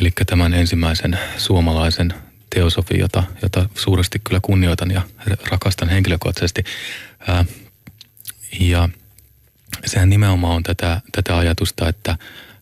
Eli 0.01 0.11
tämän 0.27 0.55
ensimmäisen 0.55 1.19
suomalaisen 1.37 2.15
teosofi, 2.55 2.99
jota, 2.99 3.23
jota 3.43 3.69
suuresti 3.75 4.19
kyllä 4.19 4.41
kunnioitan 4.43 4.91
ja 4.91 5.03
rakastan 5.51 5.89
henkilökohtaisesti. 5.89 6.65
Ää, 7.29 7.45
ja 8.61 8.89
sehän 9.87 10.11
nimenomaan 10.11 10.57
on 10.57 10.63
tätä, 10.63 11.01
tätä 11.13 11.39
ajatusta, 11.39 11.89
että 11.89 12.17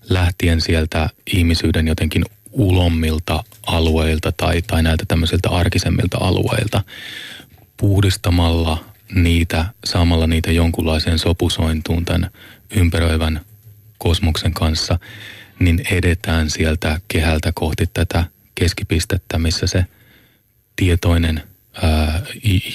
lähtien 0.08 0.60
sieltä 0.60 1.08
ihmisyyden 1.32 1.88
jotenkin 1.88 2.24
ulommilta 2.52 3.44
alueilta 3.66 4.32
tai, 4.32 4.62
tai 4.62 4.82
näiltä 4.82 5.04
tämmöisiltä 5.08 5.50
arkisemmilta 5.50 6.18
alueilta 6.20 6.82
puhdistamalla 7.76 8.84
niitä, 9.14 9.66
saamalla 9.84 10.26
niitä 10.26 10.52
jonkunlaiseen 10.52 11.18
sopusointuun 11.18 12.04
tämän 12.04 12.30
ympäröivän 12.70 13.40
kosmoksen 13.98 14.54
kanssa, 14.54 14.98
niin 15.58 15.82
edetään 15.90 16.50
sieltä 16.50 17.00
kehältä 17.08 17.52
kohti 17.54 17.86
tätä 17.94 18.24
keskipistettä, 18.54 19.38
missä 19.38 19.66
se 19.66 19.84
tietoinen 20.76 21.42
ää, 21.82 22.22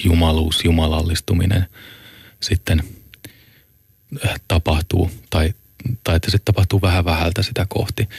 jumaluus, 0.04 0.66
jumalallistuminen 0.66 1.66
sitten 2.40 2.84
tapahtuu 4.48 5.12
tai, 5.30 5.54
tai 6.04 6.16
että 6.16 6.32
se 6.32 6.38
tapahtuu 6.40 6.82
vähän 6.82 7.06
vähältä 7.06 7.44
sitä 7.44 7.66
kohti. 7.70 8.10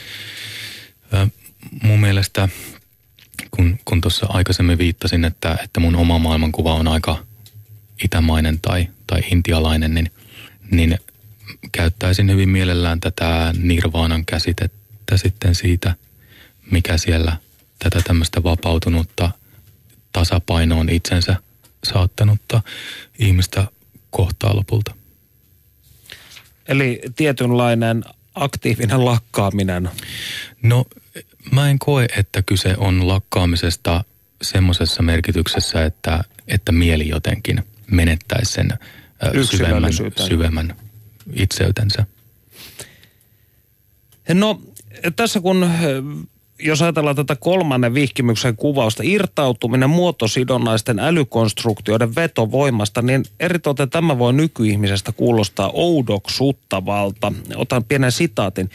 Mun 1.83 1.99
mielestä, 1.99 2.49
kun, 3.51 3.79
kun 3.85 4.01
tuossa 4.01 4.25
aikaisemmin 4.29 4.77
viittasin, 4.77 5.25
että, 5.25 5.57
että 5.63 5.79
mun 5.79 5.95
oma 5.95 6.19
maailmankuva 6.19 6.73
on 6.73 6.87
aika 6.87 7.25
itämainen 8.03 8.59
tai, 8.59 8.87
tai 9.07 9.21
intialainen, 9.31 9.93
niin, 9.93 10.11
niin 10.71 10.97
käyttäisin 11.71 12.31
hyvin 12.31 12.49
mielellään 12.49 12.99
tätä 12.99 13.53
nirvaanan 13.57 14.25
käsitettä 14.25 15.17
sitten 15.17 15.55
siitä, 15.55 15.95
mikä 16.71 16.97
siellä 16.97 17.37
tätä 17.79 18.01
tämmöistä 18.01 18.43
vapautunutta 18.43 19.31
tasapainoon 20.13 20.89
itsensä 20.89 21.35
saattanutta 21.83 22.61
ihmistä 23.19 23.67
kohtaa 24.11 24.55
lopulta. 24.55 25.02
Eli 26.67 27.01
tietynlainen 27.15 28.03
aktiivinen 28.35 29.05
lakkaaminen. 29.05 29.89
No 30.63 30.85
mä 31.51 31.69
en 31.69 31.79
koe, 31.79 32.05
että 32.17 32.41
kyse 32.41 32.75
on 32.77 33.07
lakkaamisesta 33.07 34.03
semmoisessa 34.41 35.03
merkityksessä, 35.03 35.85
että, 35.85 36.23
että 36.47 36.71
mieli 36.71 37.07
jotenkin 37.07 37.63
menettäisi 37.91 38.51
sen 38.53 38.69
syvemmän, 39.43 39.93
syvemmän 40.27 40.75
itseytensä. 41.33 42.05
No 44.33 44.61
tässä 45.15 45.39
kun 45.39 45.69
jos 46.59 46.81
ajatellaan 46.81 47.15
tätä 47.15 47.35
kolmannen 47.35 47.93
vihkimyksen 47.93 48.55
kuvausta, 48.55 49.03
irtautuminen 49.05 49.89
muotosidonnaisten 49.89 50.99
älykonstruktioiden 50.99 52.15
vetovoimasta, 52.15 53.01
niin 53.01 53.25
eritoten 53.39 53.89
tämä 53.89 54.19
voi 54.19 54.33
nykyihmisestä 54.33 55.11
kuulostaa 55.11 55.71
oudoksuttavalta. 55.73 57.33
Otan 57.55 57.83
pienen 57.83 58.11
sitaatin. 58.11 58.69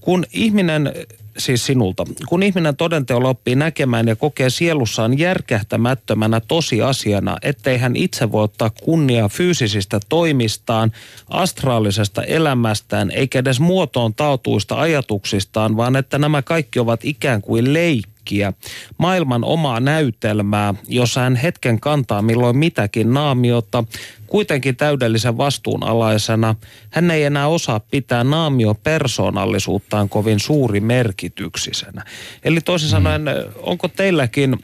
Kun 0.00 0.24
ihminen 0.32 0.92
siis 1.38 1.66
sinulta. 1.66 2.04
Kun 2.28 2.42
ihminen 2.42 2.76
todenteolla 2.76 3.28
oppii 3.28 3.54
näkemään 3.54 4.08
ja 4.08 4.16
kokee 4.16 4.50
sielussaan 4.50 5.18
järkähtämättömänä 5.18 6.40
tosiasiana, 6.40 7.36
ettei 7.42 7.78
hän 7.78 7.96
itse 7.96 8.32
voi 8.32 8.44
ottaa 8.44 8.70
kunniaa 8.70 9.28
fyysisistä 9.28 10.00
toimistaan, 10.08 10.92
astraalisesta 11.30 12.22
elämästään, 12.22 13.10
eikä 13.10 13.38
edes 13.38 13.60
muotoon 13.60 14.14
tautuista 14.14 14.80
ajatuksistaan, 14.80 15.76
vaan 15.76 15.96
että 15.96 16.18
nämä 16.18 16.42
kaikki 16.42 16.78
ovat 16.78 17.00
ikään 17.04 17.42
kuin 17.42 17.72
leikki 17.72 18.17
leikkiä, 18.28 18.52
maailman 18.98 19.44
omaa 19.44 19.80
näytelmää, 19.80 20.74
jossa 20.88 21.20
hän 21.20 21.36
hetken 21.36 21.80
kantaa 21.80 22.22
milloin 22.22 22.56
mitäkin 22.56 23.14
naamiota, 23.14 23.84
kuitenkin 24.26 24.76
täydellisen 24.76 25.36
vastuunalaisena. 25.36 26.54
Hän 26.90 27.10
ei 27.10 27.24
enää 27.24 27.48
osaa 27.48 27.80
pitää 27.80 28.24
naamio 28.24 28.74
persoonallisuuttaan 28.74 30.08
kovin 30.08 30.40
suuri 30.40 30.80
merkityksisenä. 30.80 32.04
Eli 32.44 32.60
toisin 32.60 32.88
sanoen, 32.88 33.22
onko 33.62 33.88
teilläkin 33.88 34.56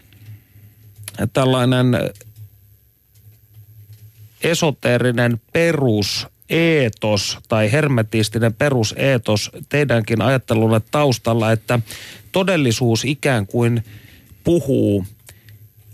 tällainen 1.32 1.86
esoteerinen 4.42 5.40
perus 5.52 6.26
eetos 6.50 7.38
tai 7.48 7.72
hermetistinen 7.72 8.54
peruseetos 8.54 9.50
teidänkin 9.68 10.22
ajattelunne 10.22 10.80
taustalla, 10.90 11.52
että 11.52 11.80
todellisuus 12.32 13.04
ikään 13.04 13.46
kuin 13.46 13.84
puhuu 14.44 15.06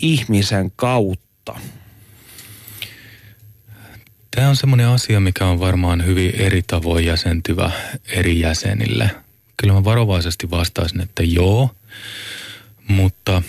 ihmisen 0.01 0.73
kautta? 0.77 1.55
Tämä 4.31 4.49
on 4.49 4.57
semmoinen 4.57 4.87
asia, 4.87 5.21
mikä 5.21 5.47
on 5.47 5.61
varmaan 5.61 6.05
hyvin 6.07 6.35
eri 6.35 6.63
tavoin 6.67 7.07
jäsentyvä 7.07 7.71
eri 8.09 8.41
jäsenille. 8.41 9.11
Kyllä 9.57 9.75
mä 9.75 9.85
varovaisesti 9.85 10.51
vastaisin, 10.51 11.01
että 11.01 11.23
joo, 11.23 11.71
mutta 12.89 13.43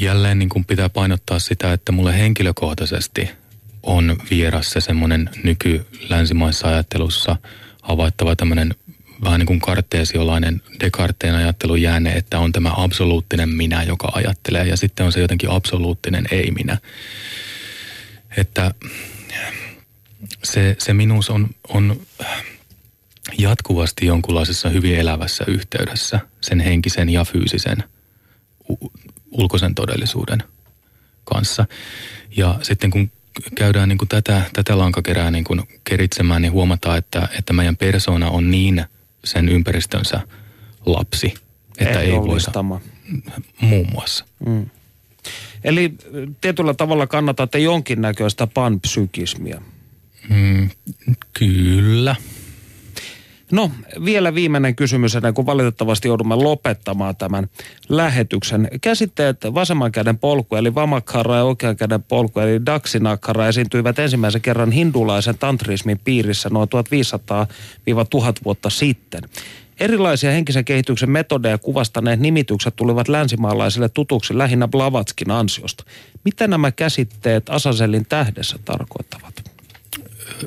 jälleen 0.00 0.38
niin 0.38 0.48
kuin 0.48 0.64
pitää 0.64 0.88
painottaa 0.88 1.38
sitä, 1.38 1.72
että 1.72 1.92
mulle 1.92 2.18
henkilökohtaisesti 2.18 3.30
on 3.84 4.16
vieras 4.30 4.70
se 4.70 4.80
semmoinen 4.80 5.30
nyky-länsimaissa 5.42 6.68
ajattelussa 6.68 7.36
havaittava 7.82 8.36
tämmöinen 8.36 8.74
vähän 9.24 9.38
niin 9.38 9.46
kuin 9.46 9.60
karteesiolainen 9.60 10.62
Descarteen 10.80 11.34
ajattelu 11.34 11.74
jääne, 11.76 12.12
että 12.12 12.38
on 12.38 12.52
tämä 12.52 12.72
absoluuttinen 12.76 13.48
minä, 13.48 13.82
joka 13.82 14.08
ajattelee 14.12 14.66
ja 14.66 14.76
sitten 14.76 15.06
on 15.06 15.12
se 15.12 15.20
jotenkin 15.20 15.50
absoluuttinen 15.50 16.26
ei-minä. 16.30 16.78
Että 18.36 18.74
se, 20.42 20.76
se 20.78 20.94
minuus 20.94 21.30
on, 21.30 21.50
on 21.68 22.00
jatkuvasti 23.38 24.06
jonkunlaisessa 24.06 24.68
hyvin 24.68 24.98
elävässä 24.98 25.44
yhteydessä 25.48 26.20
sen 26.40 26.60
henkisen 26.60 27.08
ja 27.08 27.24
fyysisen 27.24 27.84
ulkoisen 29.30 29.74
todellisuuden 29.74 30.42
kanssa. 31.24 31.66
Ja 32.36 32.58
sitten 32.62 32.90
kun 32.90 33.10
käydään 33.54 33.88
niin 33.88 33.98
kuin 33.98 34.08
tätä, 34.08 34.42
tätä 34.52 34.78
lankakerää 34.78 35.30
niin 35.30 35.44
kuin 35.44 35.62
keritsemään, 35.84 36.42
niin 36.42 36.52
huomataan, 36.52 36.98
että, 36.98 37.28
että 37.38 37.52
meidän 37.52 37.76
persona 37.76 38.30
on 38.30 38.50
niin 38.50 38.84
sen 39.24 39.48
ympäristönsä 39.48 40.20
lapsi, 40.86 41.34
että 41.78 42.00
ei 42.00 42.12
voida. 42.12 42.80
Muun 43.60 43.86
muassa. 43.92 44.24
Mm. 44.46 44.70
Eli 45.64 45.94
tietyllä 46.40 46.74
tavalla 46.74 47.06
kannatatte 47.06 47.58
jonkinnäköistä 47.58 48.46
panpsykismia. 48.46 49.62
Mm, 50.28 50.70
kyllä. 51.38 52.16
No, 53.52 53.70
vielä 54.04 54.34
viimeinen 54.34 54.76
kysymys 54.76 55.14
ennen 55.14 55.34
kuin 55.34 55.46
valitettavasti 55.46 56.08
joudumme 56.08 56.34
lopettamaan 56.34 57.16
tämän 57.16 57.48
lähetyksen. 57.88 58.68
Käsitteet 58.80 59.36
vasemman 59.54 59.92
käden 59.92 60.18
polku 60.18 60.56
eli 60.56 60.74
vamakkara 60.74 61.36
ja 61.36 61.44
oikean 61.44 61.76
käden 61.76 62.02
polku 62.02 62.40
eli 62.40 62.66
daksinakkara 62.66 63.48
esiintyivät 63.48 63.98
ensimmäisen 63.98 64.40
kerran 64.40 64.70
hindulaisen 64.70 65.38
tantrismin 65.38 66.00
piirissä 66.04 66.48
noin 66.48 66.68
1500-1000 66.68 68.44
vuotta 68.44 68.70
sitten. 68.70 69.20
Erilaisia 69.80 70.30
henkisen 70.30 70.64
kehityksen 70.64 71.10
metodeja 71.10 71.58
kuvastaneet 71.58 72.20
nimitykset 72.20 72.76
tulivat 72.76 73.08
länsimaalaisille 73.08 73.88
tutuksi 73.88 74.38
lähinnä 74.38 74.68
Blavatskin 74.68 75.30
ansiosta. 75.30 75.84
Mitä 76.24 76.48
nämä 76.48 76.72
käsitteet 76.72 77.50
Asaselin 77.50 78.06
tähdessä 78.08 78.58
tarkoittavat? 78.64 79.53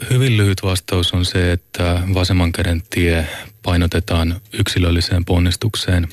Hyvin 0.10 0.38
lyhyt 0.38 0.64
vastaus 0.64 1.14
on 1.14 1.26
se, 1.26 1.52
että 1.52 2.04
vasemman 2.14 2.52
käden 2.52 2.84
tie 2.90 3.28
painotetaan 3.64 4.42
yksilölliseen 4.54 5.26
ponnistukseen 5.26 6.08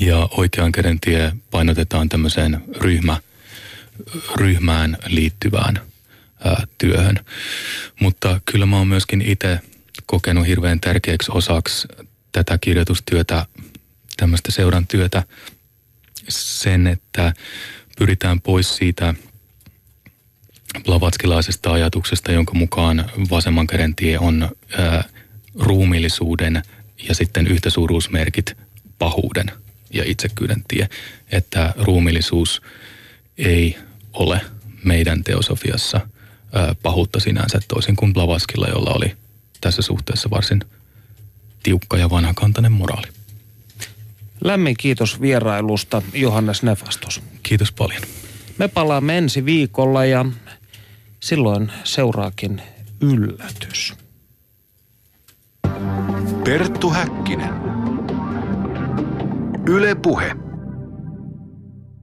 ja 0.00 0.28
oikean 0.30 0.72
käden 0.72 1.00
tie 1.00 1.32
painotetaan 1.50 2.08
tämmöiseen 2.08 2.64
ryhmä, 2.80 3.20
ryhmään 4.36 4.96
liittyvään 5.06 5.80
ää, 6.44 6.66
työhön. 6.78 7.20
Mutta 8.00 8.40
kyllä 8.44 8.66
mä 8.66 8.76
oon 8.76 8.88
myöskin 8.88 9.22
itse 9.22 9.60
kokenut 10.06 10.46
hirveän 10.46 10.80
tärkeäksi 10.80 11.30
osaksi 11.34 11.88
tätä 12.32 12.58
kirjoitustyötä, 12.58 13.46
tämmöistä 14.16 14.52
seuran 14.52 14.86
työtä, 14.86 15.22
sen, 16.28 16.86
että 16.86 17.32
pyritään 17.98 18.40
pois 18.40 18.76
siitä– 18.76 19.14
blavatskilaisesta 20.84 21.72
ajatuksesta, 21.72 22.32
jonka 22.32 22.54
mukaan 22.54 23.10
vasemman 23.30 23.66
käden 23.66 23.94
tie 23.94 24.18
on 24.18 24.56
ää, 24.78 25.04
ruumillisuuden 25.58 26.62
ja 27.08 27.14
sitten 27.14 27.46
yhtäsuuruusmerkit 27.46 28.56
pahuuden 28.98 29.46
ja 29.90 30.04
itsekyyden 30.06 30.64
tie. 30.68 30.88
Että 31.32 31.74
ruumillisuus 31.76 32.62
ei 33.38 33.78
ole 34.12 34.40
meidän 34.84 35.24
teosofiassa 35.24 36.00
ää, 36.52 36.74
pahuutta 36.82 37.20
sinänsä 37.20 37.60
toisin 37.68 37.96
kuin 37.96 38.12
Blavatskilla, 38.12 38.68
jolla 38.68 38.90
oli 38.90 39.16
tässä 39.60 39.82
suhteessa 39.82 40.30
varsin 40.30 40.64
tiukka 41.62 41.96
ja 41.98 42.10
vanhakantainen 42.10 42.72
moraali. 42.72 43.06
Lämmin 44.44 44.76
kiitos 44.76 45.20
vierailusta, 45.20 46.02
Johannes 46.12 46.62
Nefastos. 46.62 47.22
Kiitos 47.42 47.72
paljon. 47.72 48.02
Me 48.58 48.68
palaamme 48.68 49.18
ensi 49.18 49.44
viikolla 49.44 50.04
ja 50.04 50.24
silloin 51.22 51.72
seuraakin 51.84 52.62
yllätys. 53.00 53.94
Perttu 56.44 56.90
Häkkinen. 56.90 57.54
Yle 59.68 59.94
Puhe. 59.94 60.36